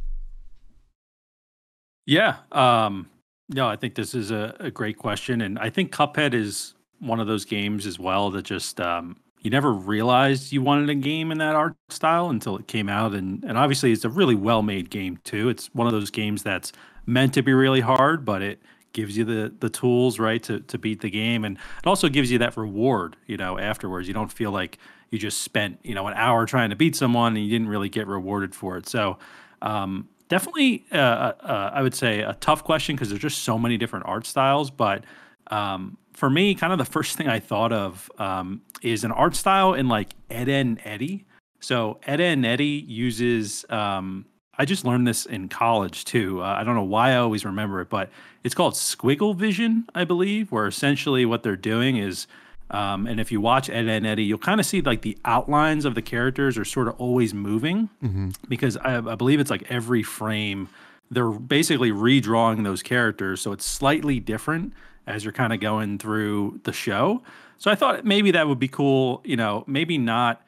Yeah. 2.05 2.39
Um, 2.51 3.09
no, 3.53 3.69
I 3.69 3.77
think 3.77 3.95
this 3.95 4.15
is 4.15 4.31
a, 4.31 4.57
a 4.61 4.71
great 4.71 4.99
question. 4.99 5.41
And 5.41 5.59
I 5.59 5.71
think 5.71 5.93
Cuphead 5.93 6.35
is 6.35 6.75
one 6.99 7.21
of 7.21 7.27
those 7.27 7.45
games 7.45 7.87
as 7.87 7.99
well 7.99 8.31
that 8.31 8.45
just 8.45 8.81
um, 8.81 9.17
you 9.41 9.51
never 9.51 9.73
realized 9.73 10.53
you 10.53 10.63
wanted 10.63 10.89
a 10.89 10.95
game 10.95 11.31
in 11.31 11.39
that 11.39 11.55
art 11.55 11.77
style 11.89 12.31
until 12.31 12.57
it 12.57 12.69
came 12.69 12.89
out. 12.89 13.15
And, 13.15 13.45
and 13.45 13.59
obviously, 13.59 13.93
it's 13.93 14.05
a 14.05 14.09
really 14.09 14.35
well 14.35 14.63
made 14.63 14.91
game, 14.91 15.19
too. 15.25 15.49
It's 15.49 15.67
one 15.75 15.87
of 15.87 15.93
those 15.93 16.11
games 16.11 16.43
that's 16.43 16.73
meant 17.07 17.35
to 17.35 17.43
be 17.43 17.53
really 17.53 17.81
hard, 17.81 18.25
but 18.25 18.43
it 18.43 18.63
gives 18.93 19.17
you 19.17 19.25
the 19.25 19.53
the 19.61 19.71
tools 19.71 20.19
right 20.19 20.43
to 20.43 20.61
to 20.61 20.77
beat 20.77 21.01
the 21.01 21.09
game 21.09 21.47
and 21.47 21.57
it 21.57 21.87
also 21.87 22.11
gives 22.11 22.31
you 22.31 22.37
that 22.39 22.55
reward 22.59 23.17
you 23.27 23.39
know 23.39 23.59
afterwards 23.59 24.07
you 24.07 24.13
don't 24.13 24.31
feel 24.31 24.51
like 24.51 24.77
you 25.11 25.19
just 25.19 25.41
spent 25.41 25.79
you 25.83 25.95
know 25.95 26.07
an 26.07 26.15
hour 26.15 26.45
trying 26.45 26.69
to 26.69 26.77
beat 26.77 26.95
someone 26.95 27.35
and 27.35 27.43
you 27.43 27.51
didn't 27.51 27.69
really 27.69 27.89
get 27.89 28.07
rewarded 28.07 28.55
for 28.55 28.77
it 28.77 28.87
so 28.87 29.17
um, 29.63 30.09
definitely, 30.33 30.87
uh, 30.91 30.97
uh, 30.97 31.33
uh, 31.43 31.71
I 31.75 31.83
would 31.83 31.95
say 31.95 32.21
a 32.21 32.33
tough 32.41 32.65
question 32.65 32.97
because 32.97 33.11
there's 33.11 33.21
just 33.21 33.43
so 33.43 33.59
many 33.59 33.77
different 33.77 34.07
art 34.07 34.25
styles. 34.25 34.71
But 34.71 35.05
um, 35.49 35.99
for 36.15 36.31
me, 36.31 36.55
kind 36.55 36.73
of 36.73 36.79
the 36.79 36.87
first 36.87 37.19
thing 37.19 37.29
I 37.29 37.39
thought 37.39 37.71
of 37.71 38.11
um, 38.19 38.63
is 38.81 39.05
an 39.05 39.13
art 39.13 39.37
style 39.37 39.75
in 39.75 39.89
like 39.89 40.15
Ed, 40.31 40.49
and 40.49 40.81
Eddy. 40.85 41.27
So 41.61 42.01
Ed, 42.07 42.21
and 42.21 42.47
Eddy 42.47 42.83
uses. 42.89 43.67
Um, 43.69 44.25
I 44.57 44.65
just 44.65 44.87
learned 44.87 45.07
this 45.07 45.27
in 45.27 45.51
college 45.51 46.07
too. 46.07 46.43
Uh, 46.43 46.47
I 46.47 46.65
don't 46.65 46.77
know 46.77 46.83
why 46.83 47.11
I 47.11 47.17
always 47.17 47.45
remember 47.45 47.83
it, 47.83 47.91
but 47.91 48.09
it's 48.43 48.55
called 48.55 48.73
squiggle 48.73 49.37
vision, 49.37 49.85
I 49.95 50.05
believe, 50.05 50.51
where 50.51 50.67
essentially 50.67 51.27
what 51.27 51.43
they're 51.43 51.57
doing 51.57 51.99
is 51.99 52.27
um, 52.73 53.07
and 53.07 53.21
if 53.21 53.31
you 53.31 53.41
watch 53.41 53.69
Ed, 53.69 53.87
and 53.87 54.07
Eddie, 54.07 54.25
you'll 54.25 54.39
kind 54.39 54.59
of 54.59 54.65
see 54.65 54.81
like 54.81 55.03
the 55.03 55.19
outlines 55.27 55.85
of 55.85 55.95
the 55.95 56.03
characters 56.03 56.57
are 56.57 56.65
sort 56.65 56.89
of 56.89 56.99
always 56.99 57.35
moving 57.35 57.91
mm-hmm. 58.03 58.31
because 58.49 58.79
I, 58.79 58.97
I, 58.97 59.15
believe 59.15 59.41
it's 59.41 59.51
like 59.51 59.71
every 59.71 60.03
frame 60.03 60.69
they're 61.11 61.31
basically 61.31 61.91
redrawing 61.91 62.65
those 62.65 62.83
characters, 62.83 63.43
so 63.43 63.53
it's 63.53 63.67
slightly 63.67 64.19
different 64.19 64.73
as 65.07 65.25
you're 65.25 65.33
kind 65.33 65.53
of 65.53 65.61
going 65.61 65.99
through 65.99 66.61
the 66.65 66.73
show. 66.73 67.23
So 67.59 67.71
I 67.71 67.75
thought 67.75 68.07
maybe 68.07 68.31
that 68.31 68.49
would 68.49 68.59
be 68.59 68.69
cool. 68.69 69.21
You 69.25 69.37
know, 69.37 69.65
maybe 69.67 69.99
not. 69.99 70.43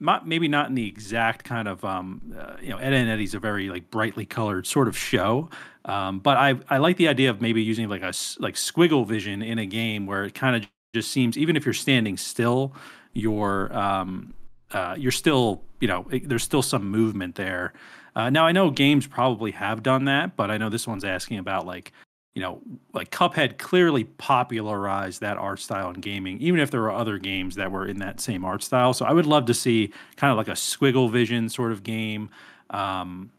Not, 0.00 0.26
maybe 0.26 0.48
not 0.48 0.68
in 0.68 0.74
the 0.74 0.88
exact 0.88 1.44
kind 1.44 1.68
of 1.68 1.84
um, 1.84 2.34
uh, 2.36 2.56
you 2.60 2.70
know 2.70 2.78
Ed, 2.78 2.92
and 2.92 3.08
Eddie's 3.08 3.34
a 3.34 3.38
very 3.38 3.68
like 3.68 3.88
brightly 3.88 4.26
colored 4.26 4.66
sort 4.66 4.88
of 4.88 4.98
show, 4.98 5.48
um, 5.84 6.18
but 6.18 6.36
I 6.36 6.56
I 6.68 6.78
like 6.78 6.96
the 6.96 7.06
idea 7.06 7.30
of 7.30 7.40
maybe 7.40 7.62
using 7.62 7.88
like 7.88 8.02
a 8.02 8.12
like 8.40 8.56
squiggle 8.56 9.06
vision 9.06 9.42
in 9.42 9.60
a 9.60 9.66
game 9.66 10.06
where 10.06 10.24
it 10.24 10.34
kind 10.34 10.56
of 10.56 10.68
just 10.92 11.10
seems 11.10 11.38
even 11.38 11.56
if 11.56 11.64
you're 11.64 11.72
standing 11.72 12.16
still, 12.16 12.74
you're 13.14 13.76
um, 13.76 14.34
uh, 14.72 14.94
you're 14.98 15.12
still 15.12 15.62
you 15.80 15.88
know 15.88 16.06
there's 16.24 16.42
still 16.42 16.62
some 16.62 16.90
movement 16.90 17.34
there. 17.34 17.72
Uh, 18.14 18.28
now 18.28 18.46
I 18.46 18.52
know 18.52 18.70
games 18.70 19.06
probably 19.06 19.52
have 19.52 19.82
done 19.82 20.04
that, 20.04 20.36
but 20.36 20.50
I 20.50 20.58
know 20.58 20.68
this 20.68 20.86
one's 20.86 21.04
asking 21.04 21.38
about 21.38 21.66
like 21.66 21.92
you 22.34 22.42
know 22.42 22.60
like 22.92 23.10
Cuphead 23.10 23.56
clearly 23.58 24.04
popularized 24.04 25.22
that 25.22 25.38
art 25.38 25.60
style 25.60 25.90
in 25.90 26.00
gaming, 26.00 26.38
even 26.40 26.60
if 26.60 26.70
there 26.70 26.82
were 26.82 26.92
other 26.92 27.18
games 27.18 27.54
that 27.54 27.72
were 27.72 27.86
in 27.86 27.98
that 27.98 28.20
same 28.20 28.44
art 28.44 28.62
style. 28.62 28.92
So 28.92 29.06
I 29.06 29.12
would 29.12 29.26
love 29.26 29.46
to 29.46 29.54
see 29.54 29.92
kind 30.16 30.30
of 30.30 30.36
like 30.36 30.48
a 30.48 30.52
squiggle 30.52 31.10
vision 31.10 31.48
sort 31.48 31.72
of 31.72 31.82
game. 31.82 32.28
Um, 32.70 33.30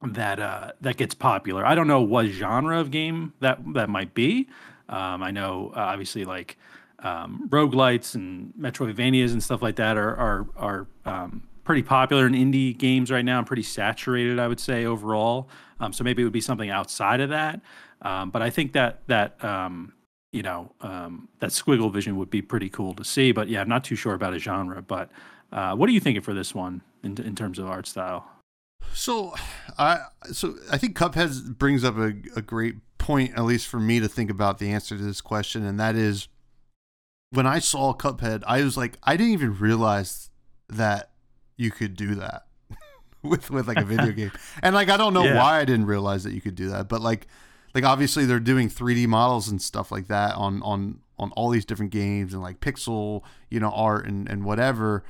that 0.00 0.38
uh, 0.38 0.72
that 0.80 0.96
gets 0.96 1.14
popular. 1.14 1.66
I 1.66 1.74
don't 1.74 1.88
know 1.88 2.02
what 2.02 2.26
genre 2.26 2.78
of 2.78 2.92
game 2.92 3.32
that 3.40 3.58
that 3.74 3.88
might 3.88 4.14
be. 4.14 4.48
Um, 4.88 5.22
I 5.24 5.32
know 5.32 5.72
uh, 5.74 5.80
obviously 5.80 6.24
like 6.24 6.56
um, 7.00 7.48
roguelites 7.50 8.14
and 8.14 8.52
Metroidvanias 8.58 9.32
and 9.32 9.42
stuff 9.42 9.62
like 9.62 9.76
that 9.76 9.96
are 9.96 10.16
are 10.16 10.46
are 10.56 10.86
um, 11.04 11.48
pretty 11.64 11.82
popular 11.82 12.26
in 12.26 12.32
indie 12.32 12.76
games 12.76 13.10
right 13.10 13.24
now 13.24 13.38
and 13.38 13.46
pretty 13.46 13.62
saturated, 13.62 14.38
I 14.38 14.48
would 14.48 14.60
say 14.60 14.84
overall. 14.84 15.48
Um, 15.80 15.92
so 15.92 16.02
maybe 16.02 16.22
it 16.22 16.24
would 16.24 16.32
be 16.32 16.40
something 16.40 16.70
outside 16.70 17.20
of 17.20 17.28
that. 17.28 17.60
Um, 18.02 18.30
but 18.30 18.42
I 18.42 18.50
think 18.50 18.72
that 18.72 19.00
that 19.06 19.42
um, 19.44 19.92
you 20.32 20.42
know, 20.42 20.72
um, 20.80 21.28
that 21.40 21.50
squiggle 21.50 21.92
vision 21.92 22.16
would 22.16 22.30
be 22.30 22.42
pretty 22.42 22.68
cool 22.68 22.94
to 22.94 23.04
see. 23.04 23.32
But 23.32 23.48
yeah, 23.48 23.60
I'm 23.60 23.68
not 23.68 23.84
too 23.84 23.96
sure 23.96 24.14
about 24.14 24.34
a 24.34 24.38
genre. 24.38 24.82
But 24.82 25.10
uh, 25.52 25.74
what 25.74 25.88
are 25.88 25.92
you 25.92 26.00
thinking 26.00 26.22
for 26.22 26.34
this 26.34 26.54
one 26.54 26.82
in 27.02 27.20
in 27.22 27.34
terms 27.34 27.58
of 27.58 27.66
art 27.66 27.86
style? 27.86 28.26
So, 28.92 29.34
I 29.78 30.00
so 30.32 30.56
I 30.70 30.78
think 30.78 30.96
Cuphead 30.96 31.58
brings 31.58 31.84
up 31.84 31.96
a, 31.96 32.14
a 32.36 32.42
great 32.42 32.76
point, 32.98 33.32
at 33.36 33.44
least 33.44 33.66
for 33.66 33.80
me 33.80 34.00
to 34.00 34.08
think 34.08 34.30
about 34.30 34.58
the 34.58 34.70
answer 34.70 34.96
to 34.96 35.02
this 35.02 35.20
question, 35.20 35.64
and 35.64 35.78
that 35.78 35.94
is 35.94 36.28
when 37.30 37.46
I 37.46 37.58
saw 37.58 37.92
Cuphead, 37.94 38.42
I 38.46 38.62
was 38.62 38.76
like, 38.76 38.98
I 39.02 39.16
didn't 39.16 39.32
even 39.32 39.58
realize 39.58 40.30
that 40.68 41.10
you 41.56 41.70
could 41.70 41.96
do 41.96 42.14
that 42.16 42.46
with 43.22 43.50
with 43.50 43.68
like 43.68 43.78
a 43.78 43.84
video 43.84 44.12
game, 44.12 44.32
and 44.62 44.74
like 44.74 44.88
I 44.88 44.96
don't 44.96 45.14
know 45.14 45.24
yeah. 45.24 45.36
why 45.36 45.60
I 45.60 45.64
didn't 45.64 45.86
realize 45.86 46.24
that 46.24 46.32
you 46.32 46.40
could 46.40 46.54
do 46.54 46.68
that, 46.70 46.88
but 46.88 47.00
like 47.00 47.26
like 47.74 47.84
obviously 47.84 48.24
they're 48.24 48.40
doing 48.40 48.68
3D 48.68 49.06
models 49.06 49.48
and 49.48 49.60
stuff 49.60 49.92
like 49.92 50.08
that 50.08 50.34
on 50.36 50.62
on 50.62 51.00
on 51.18 51.32
all 51.32 51.50
these 51.50 51.64
different 51.64 51.92
games 51.92 52.32
and 52.32 52.42
like 52.42 52.60
pixel 52.60 53.22
you 53.50 53.60
know 53.60 53.70
art 53.70 54.06
and 54.06 54.28
and 54.28 54.44
whatever, 54.44 55.04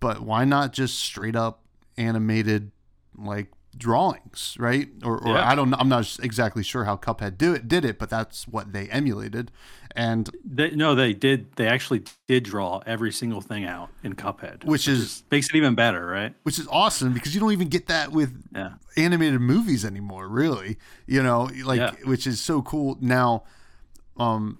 but 0.00 0.20
why 0.20 0.44
not 0.44 0.72
just 0.72 0.98
straight 0.98 1.36
up 1.36 1.62
animated 1.96 2.70
like 3.16 3.48
drawings, 3.76 4.56
right? 4.58 4.88
Or, 5.04 5.18
or 5.18 5.34
yeah. 5.34 5.48
I 5.48 5.54
don't, 5.54 5.72
I'm 5.74 5.88
not 5.88 6.18
exactly 6.22 6.62
sure 6.62 6.84
how 6.84 6.96
Cuphead 6.96 7.38
do 7.38 7.54
it, 7.54 7.68
did 7.68 7.84
it, 7.84 7.98
but 7.98 8.10
that's 8.10 8.48
what 8.48 8.72
they 8.72 8.88
emulated. 8.88 9.50
And 9.96 10.28
they, 10.44 10.70
no, 10.72 10.94
they 10.94 11.14
did. 11.14 11.56
They 11.56 11.66
actually 11.66 12.02
did 12.28 12.44
draw 12.44 12.82
every 12.86 13.10
single 13.10 13.40
thing 13.40 13.64
out 13.64 13.88
in 14.02 14.14
Cuphead, 14.14 14.58
which, 14.58 14.66
which 14.66 14.88
is, 14.88 15.00
is, 15.00 15.24
makes 15.30 15.48
it 15.48 15.56
even 15.56 15.74
better, 15.74 16.06
right? 16.06 16.34
Which 16.42 16.58
is 16.58 16.68
awesome 16.70 17.14
because 17.14 17.34
you 17.34 17.40
don't 17.40 17.52
even 17.52 17.68
get 17.68 17.86
that 17.86 18.12
with 18.12 18.44
yeah. 18.54 18.74
animated 18.98 19.40
movies 19.40 19.84
anymore, 19.86 20.28
really. 20.28 20.76
You 21.06 21.22
know, 21.22 21.48
like 21.64 21.78
yeah. 21.78 21.92
which 22.04 22.26
is 22.26 22.40
so 22.40 22.60
cool. 22.60 22.98
Now, 23.00 23.44
um, 24.18 24.58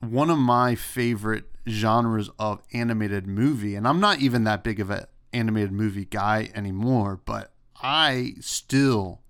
one 0.00 0.28
of 0.28 0.38
my 0.38 0.74
favorite 0.74 1.44
genres 1.66 2.30
of 2.38 2.60
animated 2.72 3.26
movie, 3.26 3.74
and 3.74 3.88
I'm 3.88 4.00
not 4.00 4.20
even 4.20 4.44
that 4.44 4.62
big 4.62 4.80
of 4.80 4.90
an 4.90 5.04
animated 5.32 5.72
movie 5.72 6.04
guy 6.04 6.50
anymore, 6.54 7.20
but 7.24 7.52
I 7.82 8.34
still, 8.40 9.22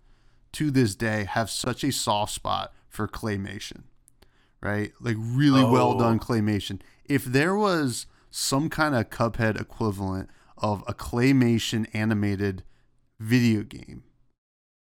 to 0.53 0.71
this 0.71 0.95
day, 0.95 1.25
have 1.25 1.51
such 1.51 1.85
a 1.85 1.93
soft 1.93 2.33
spot 2.33 2.73
for 2.89 3.07
claymation, 3.07 3.83
right? 4.63 4.93
Like 5.01 5.17
really 5.19 5.63
oh. 5.63 5.71
well 5.71 5.99
done 5.99 6.19
oh. 6.23 6.25
claymation. 6.25 6.81
If 7.05 7.25
there 7.25 7.57
was 7.57 8.07
some 8.31 8.69
kind 8.69 8.95
of 8.95 9.11
Cuphead 9.11 9.61
equivalent 9.61 10.31
of 10.59 10.83
a 10.87 10.95
claymation 10.95 11.87
animated 11.93 12.63
video 13.19 13.63
game, 13.63 14.05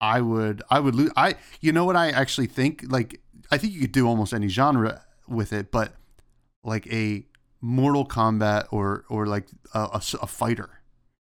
I 0.01 0.21
would, 0.21 0.62
I 0.71 0.81
would 0.81 0.95
lose. 0.95 1.11
I, 1.16 1.35
you 1.61 1.73
know 1.73 1.85
what 1.85 1.97
I 1.97 2.11
actually 2.11 2.47
think? 2.47 2.85
Like, 2.89 3.21
I 3.51 3.59
think 3.59 3.73
you 3.73 3.81
could 3.81 3.93
do 3.93 4.07
almost 4.07 4.33
any 4.33 4.49
genre 4.49 5.03
with 5.27 5.53
it, 5.53 5.71
but 5.71 5.95
like 6.64 6.87
a 6.93 7.25
Mortal 7.61 8.07
Kombat 8.07 8.66
or 8.71 9.05
or 9.09 9.27
like 9.27 9.47
a, 9.75 9.81
a, 9.81 10.03
a 10.23 10.27
fighter 10.27 10.79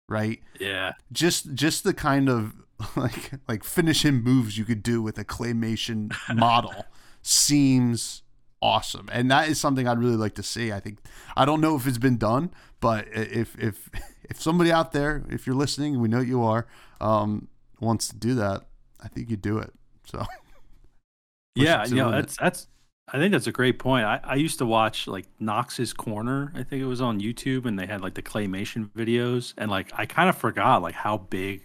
right? 0.09 0.41
Yeah. 0.59 0.93
Just 1.13 1.55
just 1.55 1.85
the 1.85 1.95
kind 1.95 2.29
of 2.29 2.55
like 2.97 3.33
like 3.47 3.65
finishing 3.65 4.23
moves 4.23 4.59
you 4.59 4.65
could 4.65 4.83
do 4.83 5.03
with 5.03 5.19
a 5.19 5.25
claymation 5.25 6.15
model 6.35 6.87
seems 7.23 8.23
awesome. 8.61 9.09
And 9.13 9.31
that 9.31 9.49
is 9.49 9.61
something 9.61 9.87
I'd 9.87 9.99
really 9.99 10.17
like 10.17 10.35
to 10.35 10.43
see. 10.43 10.73
I 10.73 10.81
think 10.81 10.99
I 11.37 11.45
don't 11.45 11.61
know 11.61 11.77
if 11.77 11.87
it's 11.87 11.99
been 11.99 12.19
done, 12.19 12.51
but 12.81 13.07
if 13.13 13.59
if 13.59 13.91
if 14.25 14.41
somebody 14.41 14.73
out 14.73 14.93
there, 14.93 15.23
if 15.29 15.47
you're 15.47 15.57
listening, 15.57 16.01
we 16.01 16.09
know 16.09 16.21
you 16.21 16.43
are, 16.43 16.67
um, 17.01 17.49
wants 17.81 18.09
to 18.09 18.17
do 18.17 18.35
that, 18.35 18.67
I 19.03 19.09
think 19.09 19.31
you 19.31 19.37
do 19.37 19.59
it. 19.59 19.73
So 20.05 20.25
Yeah, 21.59 21.85
you 21.87 21.97
know, 21.97 22.11
that's 22.11 22.37
that's 22.37 22.69
I 23.13 23.19
think 23.19 23.33
that's 23.33 23.47
a 23.47 23.53
great 23.53 23.79
point. 23.79 24.05
I, 24.05 24.21
I 24.23 24.35
used 24.35 24.59
to 24.59 24.67
watch 24.67 25.07
like 25.07 25.27
Knox's 25.41 25.93
Corner. 25.93 26.53
I 26.55 26.63
think 26.63 26.83
it 26.83 26.87
was 26.87 27.01
on 27.01 27.21
YouTube, 27.21 27.67
and 27.67 27.79
they 27.79 27.87
had 27.87 28.01
like 28.01 28.15
the 28.15 28.23
claymation 28.23 28.91
videos, 28.91 29.55
and 29.57 29.71
like 29.71 29.91
I 29.95 30.07
kind 30.07 30.29
of 30.29 30.37
forgot 30.37 30.83
like 30.83 30.95
how 30.95 31.19
big, 31.19 31.63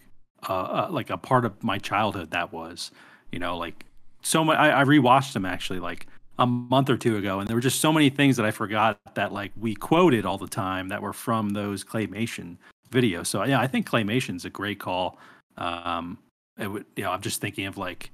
uh, 0.48 0.54
uh, 0.54 0.88
like 0.90 1.10
a 1.10 1.18
part 1.18 1.46
of 1.46 1.64
my 1.64 1.78
childhood 1.78 2.32
that 2.32 2.52
was. 2.52 2.92
You 3.32 3.40
know, 3.40 3.58
like 3.58 3.86
so 4.22 4.44
much. 4.44 4.58
I, 4.58 4.82
I 4.82 4.84
rewatched 4.84 5.34
them 5.34 5.46
actually 5.46 5.80
like 5.80 6.08
a 6.40 6.46
month 6.48 6.90
or 6.90 6.98
two 6.98 7.18
ago, 7.18 7.40
and 7.40 7.48
there 7.48 7.56
were 7.56 7.62
just 7.62 7.80
so 7.80 7.94
many 7.94 8.10
things 8.10 8.38
that 8.38 8.46
I 8.46 8.52
forgot 8.52 9.00
that 9.16 9.32
like 9.32 9.52
we 9.60 9.76
quoted 9.76 10.26
all 10.26 10.38
the 10.38 10.48
time 10.48 10.90
that 10.90 11.02
were 11.02 11.14
from 11.14 11.52
those 11.52 11.84
claymation 11.84 12.58
videos. 12.92 13.28
So 13.28 13.44
yeah, 13.44 13.60
I 13.60 13.68
think 13.68 13.86
claymation's 13.86 14.46
a 14.46 14.50
great 14.50 14.80
call. 14.80 15.18
Um, 15.58 16.18
it 16.58 16.68
would, 16.68 16.86
you 16.96 17.04
know, 17.04 17.12
I'm 17.12 17.22
just 17.22 17.42
thinking 17.42 17.66
of 17.66 17.78
like 17.78 18.12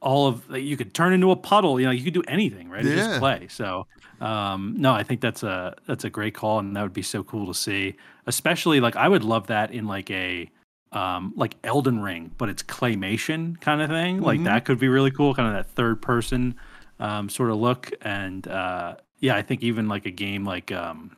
all 0.00 0.26
of 0.28 0.48
like, 0.48 0.62
you 0.62 0.76
could 0.76 0.94
turn 0.94 1.12
into 1.12 1.30
a 1.30 1.36
puddle 1.36 1.80
you 1.80 1.86
know 1.86 1.92
you 1.92 2.04
could 2.04 2.14
do 2.14 2.22
anything 2.28 2.68
right 2.68 2.84
yeah. 2.84 2.94
just 2.94 3.18
play 3.18 3.46
so 3.48 3.86
um 4.20 4.74
no 4.78 4.92
i 4.92 5.02
think 5.02 5.20
that's 5.20 5.42
a 5.42 5.74
that's 5.86 6.04
a 6.04 6.10
great 6.10 6.34
call 6.34 6.58
and 6.58 6.76
that 6.76 6.82
would 6.82 6.92
be 6.92 7.02
so 7.02 7.24
cool 7.24 7.46
to 7.46 7.54
see 7.54 7.96
especially 8.26 8.80
like 8.80 8.94
i 8.96 9.08
would 9.08 9.24
love 9.24 9.48
that 9.48 9.72
in 9.72 9.86
like 9.86 10.10
a 10.10 10.48
um 10.92 11.32
like 11.36 11.56
elden 11.64 12.00
ring 12.00 12.30
but 12.38 12.48
it's 12.48 12.62
claymation 12.62 13.60
kind 13.60 13.82
of 13.82 13.90
thing 13.90 14.16
mm-hmm. 14.16 14.24
like 14.24 14.42
that 14.44 14.64
could 14.64 14.78
be 14.78 14.88
really 14.88 15.10
cool 15.10 15.34
kind 15.34 15.48
of 15.48 15.54
that 15.54 15.70
third 15.74 16.00
person 16.00 16.54
um 17.00 17.28
sort 17.28 17.50
of 17.50 17.56
look 17.56 17.90
and 18.02 18.46
uh 18.48 18.94
yeah 19.20 19.36
i 19.36 19.42
think 19.42 19.62
even 19.62 19.88
like 19.88 20.06
a 20.06 20.10
game 20.10 20.44
like 20.44 20.72
um 20.72 21.16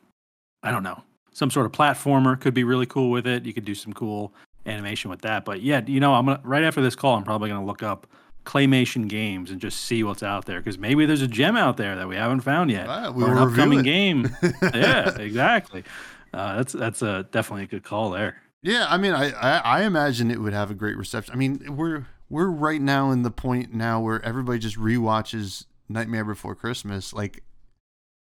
i 0.63 0.71
don't 0.71 0.83
know 0.83 1.03
some 1.33 1.51
sort 1.51 1.65
of 1.67 1.73
platformer 1.73 2.39
could 2.39 2.55
be 2.55 2.65
really 2.65 2.87
cool 2.87 3.11
with 3.11 3.27
it. 3.27 3.47
You 3.47 3.55
could 3.55 3.65
do 3.65 3.75
some 3.75 3.93
cool 3.93 4.35
animation 4.67 5.11
with 5.11 5.23
that. 5.23 5.45
But 5.45 5.63
yeah 5.63 5.81
you 5.87 6.01
know 6.01 6.13
i'm 6.15 6.27
gonna 6.27 6.41
right 6.45 6.65
after 6.65 6.83
this 6.83 6.95
call 6.95 7.17
i'm 7.17 7.25
probably 7.25 7.49
gonna 7.49 7.65
look 7.65 7.83
up 7.83 8.07
claymation 8.45 9.09
games 9.09 9.51
and 9.51 9.61
just 9.61 9.83
see 9.83 10.03
what's 10.03 10.23
out 10.23 10.47
there 10.47 10.59
because 10.61 10.79
maybe 10.79 11.07
there's 11.07 11.23
a 11.23 11.29
gem 11.29 11.57
out 11.57 11.77
there 11.77 11.95
that 11.97 12.09
we 12.09 12.17
haven't 12.17 12.41
found 12.41 12.71
yet 12.71 12.89
or 12.89 13.31
an 13.33 13.39
upcoming 13.39 13.81
it. 13.81 13.85
game. 13.85 14.29
Yeah 14.75 15.17
exactly. 15.19 15.85
Uh, 16.33 16.57
that's 16.57 16.73
that's 16.73 17.03
a 17.03 17.27
definitely 17.31 17.65
a 17.65 17.69
good 17.69 17.85
call 17.85 18.11
there. 18.11 18.43
Yeah 18.63 18.87
i 18.91 18.97
mean 18.99 19.13
I, 19.13 19.31
I, 19.31 19.59
I 19.81 19.83
imagine 19.85 20.31
it 20.31 20.41
would 20.41 20.53
have 20.53 20.71
a 20.71 20.75
great 20.75 20.97
reception. 20.97 21.33
I 21.33 21.37
mean 21.39 21.77
we're 21.77 22.07
we're 22.29 22.51
right 22.51 22.81
now 22.81 23.11
in 23.13 23.23
the 23.23 23.31
point 23.31 23.73
now 23.75 24.01
where 24.01 24.23
everybody 24.25 24.59
just 24.59 24.77
re-watches 24.77 25.67
nightmare 25.91 26.25
before 26.25 26.55
christmas 26.55 27.13
like 27.13 27.43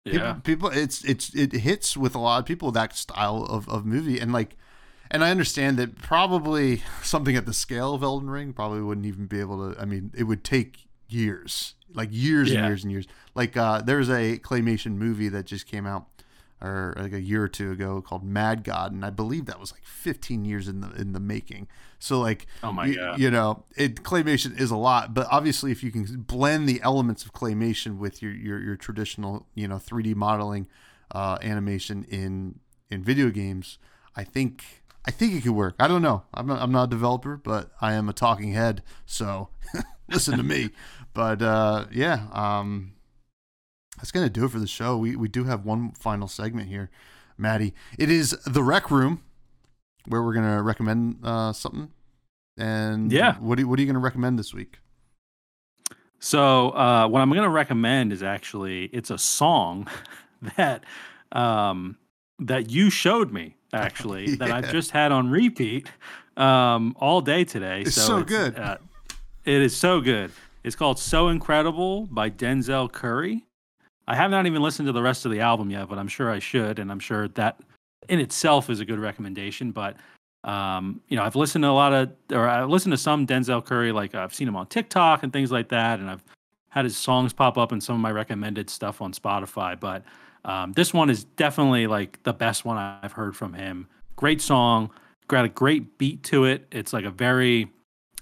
yeah 0.05 0.33
people, 0.43 0.69
people 0.69 0.81
it's 0.81 1.03
it's 1.03 1.33
it 1.35 1.51
hits 1.51 1.95
with 1.97 2.15
a 2.15 2.19
lot 2.19 2.39
of 2.39 2.45
people 2.45 2.71
that 2.71 2.95
style 2.95 3.45
of, 3.49 3.67
of 3.69 3.85
movie 3.85 4.19
and 4.19 4.31
like 4.31 4.55
and 5.11 5.23
I 5.23 5.31
understand 5.31 5.77
that 5.77 5.97
probably 6.01 6.83
something 7.01 7.35
at 7.35 7.45
the 7.45 7.53
scale 7.53 7.93
of 7.93 8.03
Elden 8.03 8.29
Ring 8.29 8.53
probably 8.53 8.81
wouldn't 8.81 9.07
even 9.07 9.25
be 9.25 9.39
able 9.39 9.73
to. 9.73 9.79
I 9.79 9.85
mean, 9.85 10.11
it 10.15 10.23
would 10.23 10.43
take 10.43 10.87
years, 11.07 11.75
like 11.93 12.09
years 12.11 12.51
yeah. 12.51 12.59
and 12.59 12.67
years 12.67 12.83
and 12.83 12.91
years. 12.91 13.07
Like 13.35 13.57
uh, 13.57 13.81
there's 13.81 14.09
a 14.09 14.37
claymation 14.39 14.95
movie 14.95 15.29
that 15.29 15.45
just 15.45 15.65
came 15.65 15.85
out, 15.85 16.07
or 16.61 16.93
like 16.97 17.13
a 17.13 17.21
year 17.21 17.43
or 17.43 17.47
two 17.47 17.71
ago, 17.71 18.01
called 18.01 18.23
Mad 18.23 18.63
God, 18.63 18.91
and 18.91 19.05
I 19.05 19.09
believe 19.09 19.45
that 19.45 19.59
was 19.59 19.71
like 19.71 19.83
15 19.83 20.45
years 20.45 20.67
in 20.67 20.81
the 20.81 20.91
in 20.91 21.13
the 21.13 21.19
making. 21.19 21.67
So 21.99 22.19
like, 22.19 22.47
oh 22.63 22.71
my 22.71 22.85
you, 22.85 22.95
god, 22.95 23.19
you 23.19 23.31
know, 23.31 23.63
it 23.75 24.03
claymation 24.03 24.59
is 24.59 24.71
a 24.71 24.77
lot, 24.77 25.13
but 25.13 25.27
obviously 25.31 25.71
if 25.71 25.83
you 25.83 25.91
can 25.91 26.05
blend 26.21 26.67
the 26.67 26.81
elements 26.81 27.23
of 27.25 27.33
claymation 27.33 27.97
with 27.97 28.21
your 28.21 28.31
your, 28.31 28.59
your 28.59 28.75
traditional, 28.75 29.47
you 29.55 29.67
know, 29.67 29.77
3D 29.77 30.15
modeling 30.15 30.67
uh, 31.11 31.37
animation 31.41 32.05
in 32.09 32.59
in 32.89 33.03
video 33.03 33.29
games, 33.29 33.77
I 34.15 34.23
think 34.23 34.83
I 35.05 35.11
think 35.11 35.33
it 35.33 35.43
could 35.43 35.51
work. 35.51 35.75
I 35.79 35.87
don't 35.87 36.01
know. 36.01 36.23
I'm 36.33 36.45
not, 36.45 36.61
I'm 36.61 36.71
not 36.71 36.83
a 36.83 36.87
developer, 36.87 37.37
but 37.37 37.71
I 37.81 37.93
am 37.93 38.09
a 38.09 38.13
talking 38.13 38.51
head. 38.53 38.83
So 39.05 39.49
listen 40.09 40.37
to 40.37 40.43
me. 40.43 40.69
But 41.11 41.41
uh, 41.41 41.85
yeah, 41.91 42.27
um, 42.31 42.93
that's 43.99 44.11
gonna 44.11 44.29
do 44.29 44.45
it 44.45 44.51
for 44.51 44.59
the 44.59 44.67
show. 44.67 44.97
We 44.97 45.15
we 45.15 45.27
do 45.27 45.43
have 45.43 45.65
one 45.65 45.91
final 45.91 46.27
segment 46.27 46.69
here, 46.69 46.89
Matty. 47.37 47.73
It 47.97 48.09
is 48.09 48.31
the 48.45 48.63
rec 48.63 48.89
room, 48.89 49.23
where 50.07 50.23
we're 50.23 50.33
gonna 50.33 50.61
recommend 50.63 51.19
uh, 51.23 51.53
something. 51.53 51.91
And 52.57 53.11
yeah, 53.11 53.35
what 53.35 53.57
do, 53.57 53.67
what 53.67 53.77
are 53.77 53.81
you 53.81 53.87
gonna 53.87 53.99
recommend 53.99 54.39
this 54.39 54.53
week? 54.53 54.79
So 56.19 56.69
uh, 56.71 57.07
what 57.07 57.21
I'm 57.21 57.29
gonna 57.29 57.49
recommend 57.49 58.13
is 58.13 58.23
actually 58.23 58.85
it's 58.85 59.09
a 59.09 59.17
song 59.17 59.87
that 60.57 60.85
um, 61.31 61.97
that 62.39 62.69
you 62.69 62.89
showed 62.89 63.31
me 63.31 63.55
actually 63.73 64.29
yeah. 64.29 64.35
that 64.39 64.51
I've 64.51 64.71
just 64.71 64.91
had 64.91 65.11
on 65.11 65.29
repeat 65.29 65.89
um, 66.37 66.95
all 66.99 67.21
day 67.21 67.43
today. 67.43 67.81
It's 67.81 67.95
so, 67.95 68.01
so 68.01 68.17
it's, 68.19 68.29
good. 68.29 68.57
Uh, 68.57 68.77
it 69.45 69.61
is 69.61 69.75
so 69.75 69.99
good. 69.99 70.31
It's 70.63 70.75
called 70.75 70.99
"So 70.99 71.29
Incredible" 71.29 72.05
by 72.07 72.29
Denzel 72.29 72.91
Curry. 72.91 73.45
I 74.09 74.15
have 74.15 74.31
not 74.31 74.47
even 74.47 74.63
listened 74.63 74.87
to 74.87 74.91
the 74.91 75.03
rest 75.03 75.25
of 75.25 75.31
the 75.31 75.39
album 75.39 75.69
yet, 75.69 75.87
but 75.87 75.99
I'm 75.99 76.07
sure 76.07 76.31
I 76.31 76.39
should, 76.39 76.79
and 76.79 76.91
I'm 76.91 76.99
sure 76.99 77.27
that 77.29 77.61
in 78.09 78.19
itself 78.19 78.67
is 78.71 78.79
a 78.79 78.85
good 78.85 78.97
recommendation. 78.97 79.71
But 79.71 79.97
um, 80.43 80.99
you 81.09 81.15
know, 81.15 81.23
I've 81.23 81.35
listened 81.35 81.63
to 81.63 81.69
a 81.69 81.71
lot 81.71 81.93
of, 81.93 82.11
or 82.31 82.47
I've 82.47 82.69
listened 82.69 82.93
to 82.93 82.97
some 82.97 83.27
Denzel 83.27 83.63
Curry, 83.63 83.91
like 83.91 84.15
I've 84.15 84.33
seen 84.33 84.47
him 84.47 84.55
on 84.55 84.65
TikTok 84.65 85.21
and 85.21 85.31
things 85.31 85.51
like 85.51 85.69
that, 85.69 85.99
and 85.99 86.09
I've 86.09 86.23
had 86.69 86.85
his 86.85 86.97
songs 86.97 87.33
pop 87.33 87.55
up 87.57 87.71
in 87.71 87.79
some 87.79 87.95
of 87.95 88.01
my 88.01 88.11
recommended 88.11 88.71
stuff 88.71 88.99
on 88.99 89.13
Spotify. 89.13 89.79
But 89.79 90.03
um, 90.43 90.71
this 90.71 90.91
one 90.91 91.11
is 91.11 91.25
definitely 91.25 91.85
like 91.85 92.21
the 92.23 92.33
best 92.33 92.65
one 92.65 92.77
I've 92.77 93.13
heard 93.13 93.35
from 93.35 93.53
him. 93.53 93.87
Great 94.15 94.41
song, 94.41 94.89
got 95.27 95.45
a 95.45 95.49
great 95.49 95.99
beat 95.99 96.23
to 96.23 96.45
it. 96.45 96.65
It's 96.71 96.93
like 96.93 97.05
a 97.05 97.11
very 97.11 97.71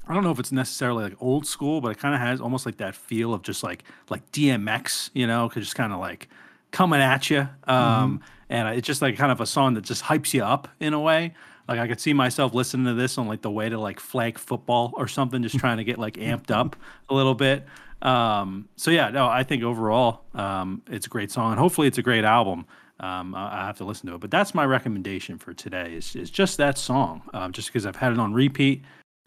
I 0.08 0.14
don't 0.14 0.24
know 0.24 0.32
if 0.32 0.40
it's 0.40 0.52
necessarily 0.52 1.04
like 1.04 1.16
old 1.20 1.46
school, 1.46 1.82
but 1.82 1.90
it 1.90 1.98
kind 1.98 2.16
of 2.16 2.22
has 2.22 2.40
almost 2.40 2.66
like 2.66 2.78
that 2.78 2.96
feel 2.96 3.34
of 3.34 3.42
just 3.42 3.64
like 3.64 3.84
like 4.10 4.30
DMX, 4.32 5.10
you 5.14 5.28
know, 5.28 5.48
cause 5.50 5.64
just 5.64 5.76
kind 5.76 5.94
of 5.94 6.00
like 6.00 6.30
coming 6.72 7.02
at 7.02 7.30
you. 7.30 7.48
Um, 7.66 8.20
mm-hmm. 8.20 8.24
And 8.50 8.78
it's 8.78 8.88
just 8.88 9.02
like 9.02 9.18
kind 9.18 9.32
of 9.32 9.42
a 9.42 9.46
song 9.46 9.74
that 9.74 9.84
just 9.84 10.04
hypes 10.04 10.34
you 10.34 10.44
up 10.44 10.70
in 10.80 10.94
a 10.94 11.00
way. 11.00 11.34
Like 11.68 11.80
I 11.80 11.88
could 11.88 12.00
see 12.00 12.14
myself 12.14 12.54
listening 12.54 12.86
to 12.86 12.94
this 12.94 13.18
on 13.18 13.28
like 13.28 13.42
the 13.42 13.52
way 13.52 13.68
to 13.68 13.78
like 13.78 14.00
flag 14.00 14.38
football 14.38 14.94
or 14.96 15.08
something, 15.08 15.44
just 15.44 15.58
trying 15.58 15.78
to 15.78 15.84
get 15.84 16.00
like 16.00 16.14
amped 16.16 16.52
up 16.52 16.78
a 17.10 17.14
little 17.14 17.36
bit. 17.36 17.66
Um, 18.02 18.70
so 18.76 18.92
yeah, 18.92 19.10
no, 19.10 19.28
I 19.28 19.44
think 19.44 19.64
overall 19.64 20.22
um, 20.34 20.82
it's 20.88 21.08
a 21.08 21.10
great 21.10 21.32
song, 21.32 21.52
and 21.52 21.60
hopefully 21.60 21.88
it's 21.88 21.98
a 21.98 22.04
great 22.04 22.24
album. 22.24 22.66
Um, 23.00 23.36
I, 23.36 23.64
I 23.64 23.66
have 23.66 23.78
to 23.78 23.86
listen 23.86 24.08
to 24.10 24.16
it, 24.16 24.22
but 24.22 24.32
that's 24.32 24.56
my 24.56 24.66
recommendation 24.66 25.38
for 25.38 25.54
today. 25.54 25.96
Is 25.96 26.16
is 26.16 26.30
just 26.30 26.58
that 26.58 26.78
song, 26.78 27.24
um, 27.34 27.52
just 27.52 27.68
because 27.70 27.86
I've 27.86 27.96
had 27.96 28.14
it 28.14 28.20
on 28.20 28.34
repeat, 28.34 28.84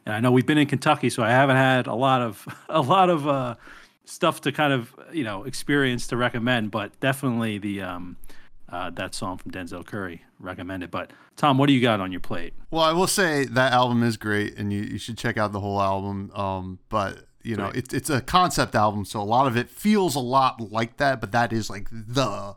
and 0.07 0.15
I 0.15 0.21
know 0.21 0.33
we've 0.33 0.47
been 0.47 0.59
in 0.59 0.67
Kentucky, 0.67 1.11
so 1.11 1.23
I 1.23 1.31
haven't 1.31 1.57
had 1.57 1.87
a 1.87 1.95
lot 1.95 2.23
of 2.23 2.47
a 2.69 2.81
lot 2.81 3.11
of 3.11 3.27
uh, 3.27 3.55
stuff 4.05 4.41
to 4.43 4.53
kind 4.53 4.73
of 4.73 4.95
you 5.13 5.25
know 5.25 5.45
experience 5.45 6.07
to 6.09 6.17
recommend, 6.17 6.71
but 6.71 6.99
definitely 7.01 7.59
the 7.59 7.83
um, 7.83 8.17
uh, 8.69 8.91
that 8.91 9.15
song 9.15 9.37
from 9.39 9.51
Denzel 9.53 9.85
Curry 9.85 10.25
recommended. 10.39 10.91
But 10.91 11.13
Tom, 11.37 11.59
what 11.59 11.67
do 11.67 11.73
you 11.73 11.81
got 11.81 12.01
on 12.01 12.13
your 12.13 12.21
plate? 12.21 12.55
Well, 12.71 12.83
I 12.83 12.93
will 12.93 13.07
say 13.07 13.45
that 13.45 13.73
album 13.73 14.03
is 14.03 14.17
great, 14.17 14.57
and 14.57 14.73
you, 14.73 14.83
you 14.83 14.99
should 14.99 15.19
check 15.19 15.37
out 15.37 15.53
the 15.53 15.61
whole 15.61 15.81
album. 15.81 16.31
Um, 16.35 16.79
but 16.89 17.25
you 17.43 17.57
know, 17.57 17.65
right. 17.65 17.77
it's 17.77 17.95
it's 17.95 18.11
a 18.11 18.21
concept 18.21 18.75
album, 18.75 19.05
so 19.05 19.21
a 19.21 19.25
lot 19.25 19.47
of 19.47 19.57
it 19.57 19.71
feels 19.71 20.15
a 20.15 20.21
lot 20.21 20.61
like 20.61 20.99
that. 20.99 21.21
But 21.21 21.33
that 21.33 21.53
is 21.53 21.71
like 21.71 21.89
the 21.91 22.57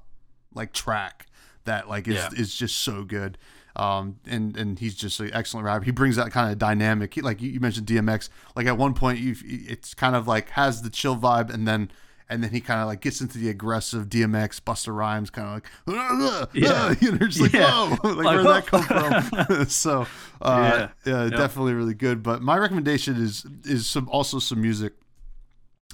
like 0.53 0.73
track 0.73 1.27
that 1.65 1.89
like 1.89 2.07
is 2.07 2.15
yeah. 2.15 2.29
is 2.35 2.53
just 2.55 2.77
so 2.79 3.03
good. 3.03 3.37
Um, 3.75 4.17
and 4.27 4.55
and 4.55 4.77
he's 4.77 4.95
just 4.95 5.19
an 5.19 5.31
excellent 5.33 5.65
rapper. 5.65 5.83
He 5.83 5.91
brings 5.91 6.15
that 6.17 6.31
kind 6.31 6.51
of 6.51 6.59
dynamic. 6.59 7.13
He, 7.15 7.21
like 7.21 7.41
you 7.41 7.59
mentioned 7.59 7.87
DMX. 7.87 8.29
Like 8.55 8.67
at 8.67 8.77
one 8.77 8.93
point, 8.93 9.19
you 9.19 9.35
it's 9.43 9.93
kind 9.93 10.15
of 10.15 10.27
like 10.27 10.49
has 10.51 10.83
the 10.83 10.89
chill 10.89 11.17
vibe, 11.17 11.51
and 11.51 11.67
then 11.67 11.89
and 12.29 12.43
then 12.43 12.51
he 12.51 12.61
kind 12.61 12.81
of 12.81 12.87
like 12.87 13.01
gets 13.01 13.21
into 13.21 13.37
the 13.37 13.49
aggressive 13.49 14.07
DMX 14.09 14.61
Busta 14.61 14.95
Rhymes 14.95 15.29
kind 15.29 15.47
of 15.47 15.53
like 15.87 16.49
yeah, 16.53 16.93
you 17.01 17.11
know, 17.11 17.27
just 17.27 17.41
like 17.41 17.53
yeah. 17.53 17.95
whoa, 17.95 18.09
like, 18.13 18.17
like 18.17 18.25
where 18.25 18.37
did 18.37 18.45
that 18.47 18.65
come 18.67 19.47
from? 19.47 19.65
so 19.67 20.07
uh, 20.41 20.87
yeah, 21.05 21.11
yeah 21.11 21.23
yep. 21.23 21.31
definitely 21.33 21.73
really 21.73 21.93
good. 21.93 22.23
But 22.23 22.41
my 22.41 22.57
recommendation 22.57 23.15
is 23.15 23.45
is 23.65 23.87
some 23.87 24.07
also 24.09 24.39
some 24.39 24.61
music 24.61 24.93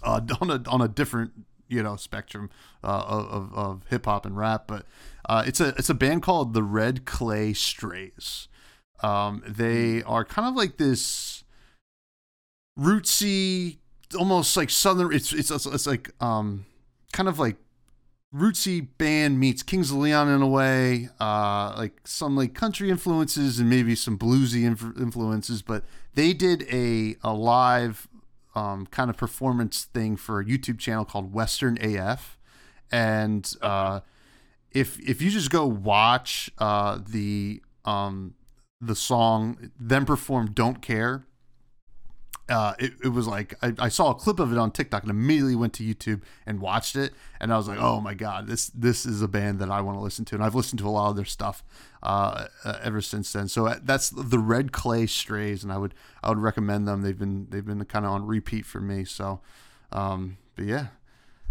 uh, 0.03 0.21
on 0.41 0.49
a 0.49 0.61
on 0.67 0.81
a 0.81 0.87
different 0.87 1.31
you 1.69 1.81
know 1.81 1.95
spectrum 1.95 2.49
uh, 2.83 3.03
of 3.07 3.53
of 3.53 3.81
hip 3.89 4.05
hop 4.05 4.25
and 4.25 4.35
rap, 4.35 4.65
but 4.67 4.85
uh, 5.27 5.43
it's 5.45 5.61
a 5.61 5.69
it's 5.77 5.89
a 5.89 5.93
band 5.93 6.23
called 6.23 6.53
the 6.53 6.63
Red 6.63 7.05
Clay 7.05 7.53
Strays. 7.53 8.47
Um, 9.01 9.43
they 9.47 10.03
are 10.03 10.25
kind 10.25 10.47
of 10.47 10.55
like 10.55 10.77
this 10.77 11.43
rootsy 12.77 13.77
almost 14.17 14.57
like 14.57 14.69
southern. 14.69 15.13
It's 15.13 15.31
it's 15.31 15.51
it's, 15.51 15.65
it's 15.65 15.87
like 15.87 16.11
um 16.21 16.65
kind 17.13 17.29
of 17.29 17.39
like 17.39 17.57
rootsy 18.33 18.87
band 18.97 19.39
meets 19.39 19.63
Kings 19.63 19.91
of 19.91 19.97
Leon 19.97 20.29
in 20.29 20.41
a 20.41 20.47
way, 20.47 21.09
uh, 21.19 21.73
like 21.77 22.01
some 22.05 22.35
like 22.35 22.53
country 22.53 22.89
influences 22.89 23.59
and 23.59 23.69
maybe 23.69 23.95
some 23.95 24.17
bluesy 24.17 24.65
inf- 24.65 24.97
influences. 24.97 25.61
But 25.61 25.83
they 26.13 26.33
did 26.33 26.67
a 26.71 27.15
a 27.23 27.33
live 27.33 28.07
um, 28.59 28.85
kind 28.87 29.09
of 29.09 29.15
performance 29.17 29.85
thing 29.85 30.17
for 30.17 30.39
a 30.39 30.45
YouTube 30.45 30.79
channel 30.79 31.05
called 31.05 31.33
Western 31.33 31.77
AF, 31.81 32.37
and 32.91 33.53
uh, 33.61 34.01
if 34.71 34.99
if 34.99 35.21
you 35.21 35.31
just 35.31 35.49
go 35.49 35.65
watch 35.65 36.51
uh, 36.57 36.99
the 37.07 37.61
um, 37.85 38.35
the 38.81 38.95
song, 38.95 39.71
then 39.79 40.05
perform 40.05 40.51
"Don't 40.51 40.81
Care." 40.81 41.25
Uh, 42.49 42.73
it, 42.79 42.93
it 43.03 43.09
was 43.09 43.27
like 43.27 43.53
I, 43.61 43.73
I, 43.77 43.89
saw 43.89 44.09
a 44.09 44.15
clip 44.15 44.39
of 44.39 44.51
it 44.51 44.57
on 44.57 44.71
TikTok 44.71 45.03
and 45.03 45.11
immediately 45.11 45.55
went 45.55 45.73
to 45.73 45.83
YouTube 45.83 46.21
and 46.45 46.59
watched 46.59 46.95
it, 46.95 47.13
and 47.39 47.53
I 47.53 47.57
was 47.57 47.67
like, 47.67 47.79
oh 47.79 48.01
my 48.01 48.15
god, 48.15 48.47
this 48.47 48.67
this 48.67 49.05
is 49.05 49.21
a 49.21 49.27
band 49.27 49.59
that 49.59 49.69
I 49.69 49.81
want 49.81 49.97
to 49.97 50.01
listen 50.01 50.25
to, 50.25 50.35
and 50.35 50.43
I've 50.43 50.55
listened 50.55 50.79
to 50.79 50.87
a 50.87 50.89
lot 50.89 51.09
of 51.09 51.15
their 51.15 51.25
stuff 51.25 51.63
uh, 52.01 52.47
uh, 52.65 52.79
ever 52.81 53.01
since 53.01 53.31
then. 53.31 53.47
So 53.47 53.67
uh, 53.67 53.75
that's 53.83 54.09
the 54.09 54.39
Red 54.39 54.71
Clay 54.71 55.05
Strays, 55.05 55.63
and 55.63 55.71
I 55.71 55.77
would 55.77 55.93
I 56.23 56.29
would 56.29 56.39
recommend 56.39 56.87
them. 56.87 57.03
They've 57.03 57.17
been 57.17 57.47
they've 57.49 57.65
been 57.65 57.85
kind 57.85 58.05
of 58.05 58.11
on 58.11 58.25
repeat 58.25 58.65
for 58.65 58.81
me. 58.81 59.05
So, 59.05 59.41
um, 59.91 60.37
but 60.55 60.65
yeah, 60.65 60.87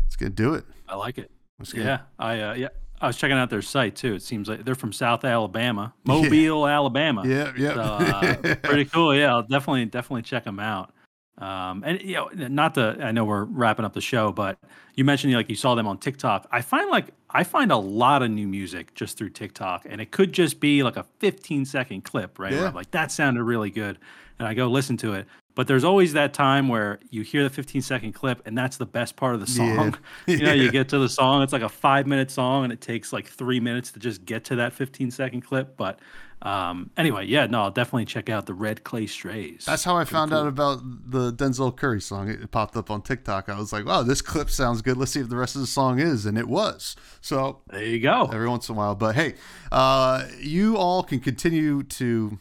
let's 0.04 0.16
get 0.16 0.34
do 0.34 0.54
it. 0.54 0.64
I 0.88 0.96
like 0.96 1.18
it. 1.18 1.30
Yeah, 1.74 2.00
I 2.18 2.40
uh, 2.40 2.54
yeah. 2.54 2.68
I 3.00 3.06
was 3.06 3.16
checking 3.16 3.36
out 3.36 3.50
their 3.50 3.62
site 3.62 3.96
too. 3.96 4.14
It 4.14 4.22
seems 4.22 4.48
like 4.48 4.64
they're 4.64 4.74
from 4.74 4.92
South 4.92 5.24
Alabama, 5.24 5.94
Mobile, 6.04 6.66
yeah. 6.66 6.74
Alabama. 6.74 7.26
Yeah, 7.26 7.52
yeah. 7.56 7.74
So, 7.74 7.80
uh, 7.80 8.54
pretty 8.62 8.84
cool. 8.86 9.14
Yeah, 9.14 9.34
I'll 9.34 9.42
definitely 9.42 9.84
definitely 9.86 10.22
check 10.22 10.44
them 10.44 10.60
out. 10.60 10.92
Um, 11.38 11.84
and 11.86 12.02
you 12.02 12.14
know, 12.14 12.28
not 12.34 12.74
to 12.74 12.96
I 13.00 13.12
know 13.12 13.24
we're 13.24 13.44
wrapping 13.44 13.84
up 13.84 13.94
the 13.94 14.00
show, 14.00 14.32
but 14.32 14.58
you 14.96 15.04
mentioned 15.04 15.32
like 15.34 15.48
you 15.48 15.54
saw 15.54 15.76
them 15.76 15.86
on 15.86 15.98
TikTok. 15.98 16.48
I 16.50 16.62
find 16.62 16.90
like 16.90 17.10
I 17.30 17.44
find 17.44 17.70
a 17.70 17.76
lot 17.76 18.22
of 18.22 18.30
new 18.30 18.48
music 18.48 18.94
just 18.94 19.16
through 19.16 19.30
TikTok, 19.30 19.86
and 19.88 20.00
it 20.00 20.10
could 20.10 20.32
just 20.32 20.58
be 20.58 20.82
like 20.82 20.96
a 20.96 21.04
15 21.20 21.64
second 21.64 22.02
clip, 22.02 22.38
right? 22.38 22.52
Yeah. 22.52 22.70
like 22.70 22.90
that 22.90 23.12
sounded 23.12 23.44
really 23.44 23.70
good, 23.70 23.98
and 24.40 24.48
I 24.48 24.54
go 24.54 24.66
listen 24.66 24.96
to 24.98 25.14
it. 25.14 25.26
But 25.58 25.66
there's 25.66 25.82
always 25.82 26.12
that 26.12 26.34
time 26.34 26.68
where 26.68 27.00
you 27.10 27.22
hear 27.22 27.42
the 27.42 27.50
15 27.50 27.82
second 27.82 28.12
clip, 28.12 28.46
and 28.46 28.56
that's 28.56 28.76
the 28.76 28.86
best 28.86 29.16
part 29.16 29.34
of 29.34 29.40
the 29.40 29.48
song. 29.48 29.98
Yeah. 30.28 30.36
you 30.36 30.44
know, 30.44 30.52
you 30.52 30.70
get 30.70 30.90
to 30.90 31.00
the 31.00 31.08
song, 31.08 31.42
it's 31.42 31.52
like 31.52 31.62
a 31.62 31.68
five 31.68 32.06
minute 32.06 32.30
song, 32.30 32.62
and 32.62 32.72
it 32.72 32.80
takes 32.80 33.12
like 33.12 33.26
three 33.26 33.58
minutes 33.58 33.90
to 33.90 33.98
just 33.98 34.24
get 34.24 34.44
to 34.44 34.54
that 34.54 34.72
15 34.72 35.10
second 35.10 35.40
clip. 35.40 35.76
But 35.76 35.98
um, 36.42 36.90
anyway, 36.96 37.26
yeah, 37.26 37.46
no, 37.46 37.62
I'll 37.62 37.70
definitely 37.72 38.04
check 38.04 38.30
out 38.30 38.46
the 38.46 38.54
Red 38.54 38.84
Clay 38.84 39.08
Strays. 39.08 39.64
That's 39.66 39.82
how 39.82 39.96
I 39.96 40.04
Pretty 40.04 40.12
found 40.12 40.30
cool. 40.30 40.38
out 40.42 40.46
about 40.46 40.80
the 41.10 41.32
Denzel 41.32 41.76
Curry 41.76 42.02
song. 42.02 42.28
It 42.28 42.48
popped 42.52 42.76
up 42.76 42.88
on 42.88 43.02
TikTok. 43.02 43.48
I 43.48 43.58
was 43.58 43.72
like, 43.72 43.84
wow, 43.84 44.04
this 44.04 44.22
clip 44.22 44.50
sounds 44.50 44.80
good. 44.80 44.96
Let's 44.96 45.10
see 45.10 45.20
if 45.20 45.28
the 45.28 45.34
rest 45.34 45.56
of 45.56 45.60
the 45.60 45.66
song 45.66 45.98
is. 45.98 46.24
And 46.24 46.38
it 46.38 46.46
was. 46.46 46.94
So 47.20 47.62
there 47.66 47.82
you 47.82 47.98
go. 47.98 48.30
Every 48.32 48.48
once 48.48 48.68
in 48.68 48.76
a 48.76 48.78
while. 48.78 48.94
But 48.94 49.16
hey, 49.16 49.34
uh, 49.72 50.24
you 50.38 50.76
all 50.76 51.02
can 51.02 51.18
continue 51.18 51.82
to 51.82 52.38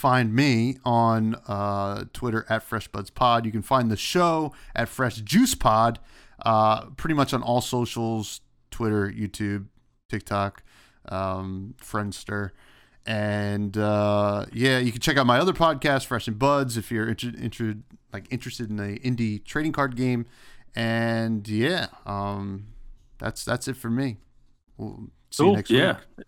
find 0.00 0.34
me 0.34 0.78
on 0.82 1.34
uh, 1.46 2.04
Twitter 2.14 2.46
at 2.48 2.68
FreshBudsPod. 2.68 3.44
You 3.44 3.52
can 3.52 3.60
find 3.60 3.90
the 3.90 3.98
show 3.98 4.54
at 4.74 4.88
Fresh 4.88 5.16
Juice 5.16 5.54
Pod, 5.54 5.98
uh, 6.44 6.86
pretty 6.96 7.14
much 7.14 7.34
on 7.34 7.42
all 7.42 7.60
socials 7.60 8.40
Twitter, 8.70 9.12
YouTube, 9.12 9.66
TikTok, 10.08 10.62
um, 11.10 11.74
Friendster. 11.78 12.50
And 13.04 13.76
uh, 13.76 14.46
yeah, 14.54 14.78
you 14.78 14.90
can 14.90 15.02
check 15.02 15.18
out 15.18 15.26
my 15.26 15.38
other 15.38 15.52
podcast, 15.52 16.06
Fresh 16.06 16.28
and 16.28 16.38
Buds, 16.38 16.78
if 16.78 16.90
you're 16.90 17.08
inter- 17.08 17.32
inter- 17.36 17.76
like 18.10 18.26
interested 18.30 18.70
in 18.70 18.76
the 18.76 18.98
indie 19.00 19.44
trading 19.44 19.72
card 19.72 19.96
game. 19.96 20.24
And 20.74 21.46
yeah, 21.46 21.88
um, 22.06 22.68
that's 23.18 23.44
that's 23.44 23.68
it 23.68 23.76
for 23.76 23.90
me. 23.90 24.16
We'll 24.78 25.10
see 25.30 25.42
cool. 25.42 25.50
you 25.50 25.56
next 25.56 25.70
yeah. 25.70 25.98
week. 26.16 26.26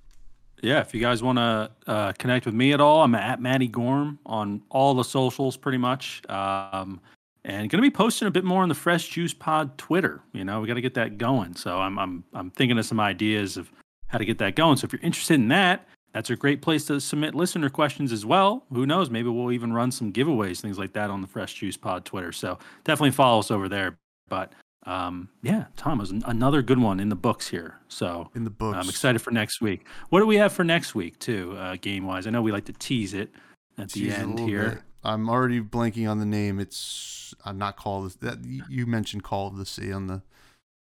Yeah, 0.62 0.80
if 0.80 0.94
you 0.94 1.00
guys 1.00 1.24
want 1.24 1.38
to 1.38 1.70
uh, 1.88 2.12
connect 2.12 2.46
with 2.46 2.54
me 2.54 2.72
at 2.72 2.80
all, 2.80 3.02
I'm 3.02 3.16
at 3.16 3.40
Matty 3.40 3.66
Gorm 3.66 4.20
on 4.24 4.62
all 4.70 4.94
the 4.94 5.02
socials, 5.02 5.56
pretty 5.56 5.78
much. 5.78 6.22
Um, 6.30 7.00
and 7.44 7.68
going 7.68 7.82
to 7.82 7.82
be 7.82 7.90
posting 7.90 8.28
a 8.28 8.30
bit 8.30 8.44
more 8.44 8.62
on 8.62 8.68
the 8.68 8.74
Fresh 8.74 9.08
Juice 9.08 9.34
Pod 9.34 9.76
Twitter. 9.76 10.20
You 10.32 10.44
know, 10.44 10.60
we 10.60 10.68
got 10.68 10.74
to 10.74 10.80
get 10.80 10.94
that 10.94 11.18
going. 11.18 11.56
So 11.56 11.78
I'm 11.78 11.98
I'm 11.98 12.24
I'm 12.32 12.50
thinking 12.50 12.78
of 12.78 12.86
some 12.86 13.00
ideas 13.00 13.56
of 13.56 13.72
how 14.06 14.18
to 14.18 14.24
get 14.24 14.38
that 14.38 14.54
going. 14.54 14.76
So 14.76 14.84
if 14.84 14.92
you're 14.92 15.02
interested 15.02 15.34
in 15.34 15.48
that, 15.48 15.88
that's 16.12 16.30
a 16.30 16.36
great 16.36 16.62
place 16.62 16.84
to 16.84 17.00
submit 17.00 17.34
listener 17.34 17.68
questions 17.68 18.12
as 18.12 18.24
well. 18.24 18.64
Who 18.72 18.86
knows? 18.86 19.10
Maybe 19.10 19.28
we'll 19.28 19.50
even 19.50 19.72
run 19.72 19.90
some 19.90 20.12
giveaways, 20.12 20.60
things 20.60 20.78
like 20.78 20.92
that 20.92 21.10
on 21.10 21.22
the 21.22 21.26
Fresh 21.26 21.54
Juice 21.54 21.76
Pod 21.76 22.04
Twitter. 22.04 22.30
So 22.30 22.58
definitely 22.84 23.10
follow 23.10 23.40
us 23.40 23.50
over 23.50 23.68
there. 23.68 23.98
But 24.28 24.52
um, 24.84 25.28
yeah, 25.42 25.66
Tom 25.76 25.98
was 25.98 26.10
another 26.10 26.62
good 26.62 26.78
one 26.78 26.98
in 26.98 27.08
the 27.08 27.16
books 27.16 27.48
here. 27.48 27.78
So 27.88 28.30
in 28.34 28.44
the 28.44 28.50
books, 28.50 28.78
I'm 28.78 28.88
excited 28.88 29.20
for 29.20 29.30
next 29.30 29.60
week. 29.60 29.86
What 30.08 30.20
do 30.20 30.26
we 30.26 30.36
have 30.36 30.52
for 30.52 30.64
next 30.64 30.94
week 30.94 31.18
too, 31.18 31.56
uh, 31.56 31.76
game 31.80 32.06
wise? 32.06 32.26
I 32.26 32.30
know 32.30 32.42
we 32.42 32.52
like 32.52 32.64
to 32.66 32.72
tease 32.72 33.14
it 33.14 33.30
at 33.78 33.90
tease 33.90 34.14
the 34.14 34.20
end 34.20 34.40
here. 34.40 34.70
Bit. 34.70 34.78
I'm 35.04 35.28
already 35.28 35.60
blanking 35.60 36.10
on 36.10 36.18
the 36.18 36.26
name. 36.26 36.58
It's 36.58 37.34
I'm 37.44 37.58
not 37.58 37.76
Call 37.76 38.04
of 38.04 38.18
that 38.20 38.38
you 38.44 38.86
mentioned 38.86 39.22
Call 39.22 39.48
of 39.48 39.56
the 39.56 39.66
Sea 39.66 39.92
on 39.92 40.06
the 40.06 40.22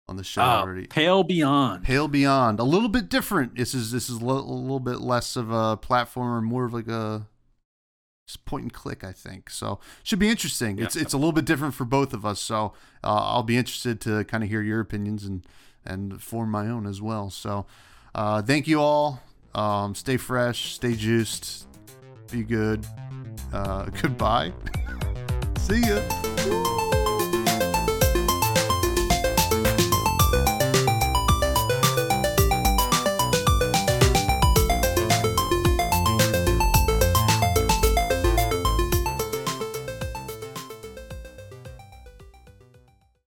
on 0.08 0.18
the 0.18 0.24
show 0.24 0.42
uh, 0.42 0.62
already. 0.62 0.88
Pale 0.88 1.24
Beyond. 1.24 1.84
Pale 1.84 2.08
Beyond, 2.10 2.60
a 2.60 2.64
little 2.64 2.90
bit 2.90 3.10
different. 3.10 3.56
This 3.56 3.74
is 3.74 3.92
this 3.92 4.10
is 4.10 4.18
a 4.18 4.26
little 4.26 4.80
bit 4.80 5.02
less 5.02 5.36
of 5.36 5.52
a 5.52 5.78
platformer, 5.78 6.44
more 6.44 6.66
of 6.66 6.74
like 6.74 6.88
a 6.88 7.28
point 8.38 8.64
and 8.64 8.74
click, 8.74 9.04
I 9.04 9.12
think. 9.12 9.50
So 9.50 9.80
should 10.04 10.20
be 10.20 10.30
interesting. 10.30 10.78
Yeah. 10.78 10.86
It's 10.86 10.96
it's 10.96 11.14
a 11.14 11.18
little 11.18 11.32
bit 11.32 11.46
different 11.46 11.74
for 11.74 11.86
both 11.86 12.14
of 12.14 12.26
us. 12.26 12.40
So 12.40 12.74
uh, 13.04 13.08
I'll 13.08 13.44
be 13.44 13.58
interested 13.58 14.02
to 14.02 14.24
kind 14.26 14.44
of 14.44 14.50
hear 14.50 14.62
your 14.62 14.80
opinions 14.80 15.26
and 15.26 15.46
and 15.86 16.22
form 16.22 16.52
my 16.52 16.68
own 16.68 16.86
as 16.86 17.02
well. 17.02 17.30
So 17.30 17.66
uh, 18.14 18.42
thank 18.42 18.68
you 18.68 18.82
all. 18.82 19.22
Um, 19.56 19.96
stay 19.96 20.18
fresh, 20.18 20.74
stay 20.74 20.94
juiced, 20.94 21.68
be 22.32 22.44
good. 22.44 22.86
Uh, 23.52 23.86
goodbye. 24.02 24.54
See 25.58 25.82
ya. 25.82 26.90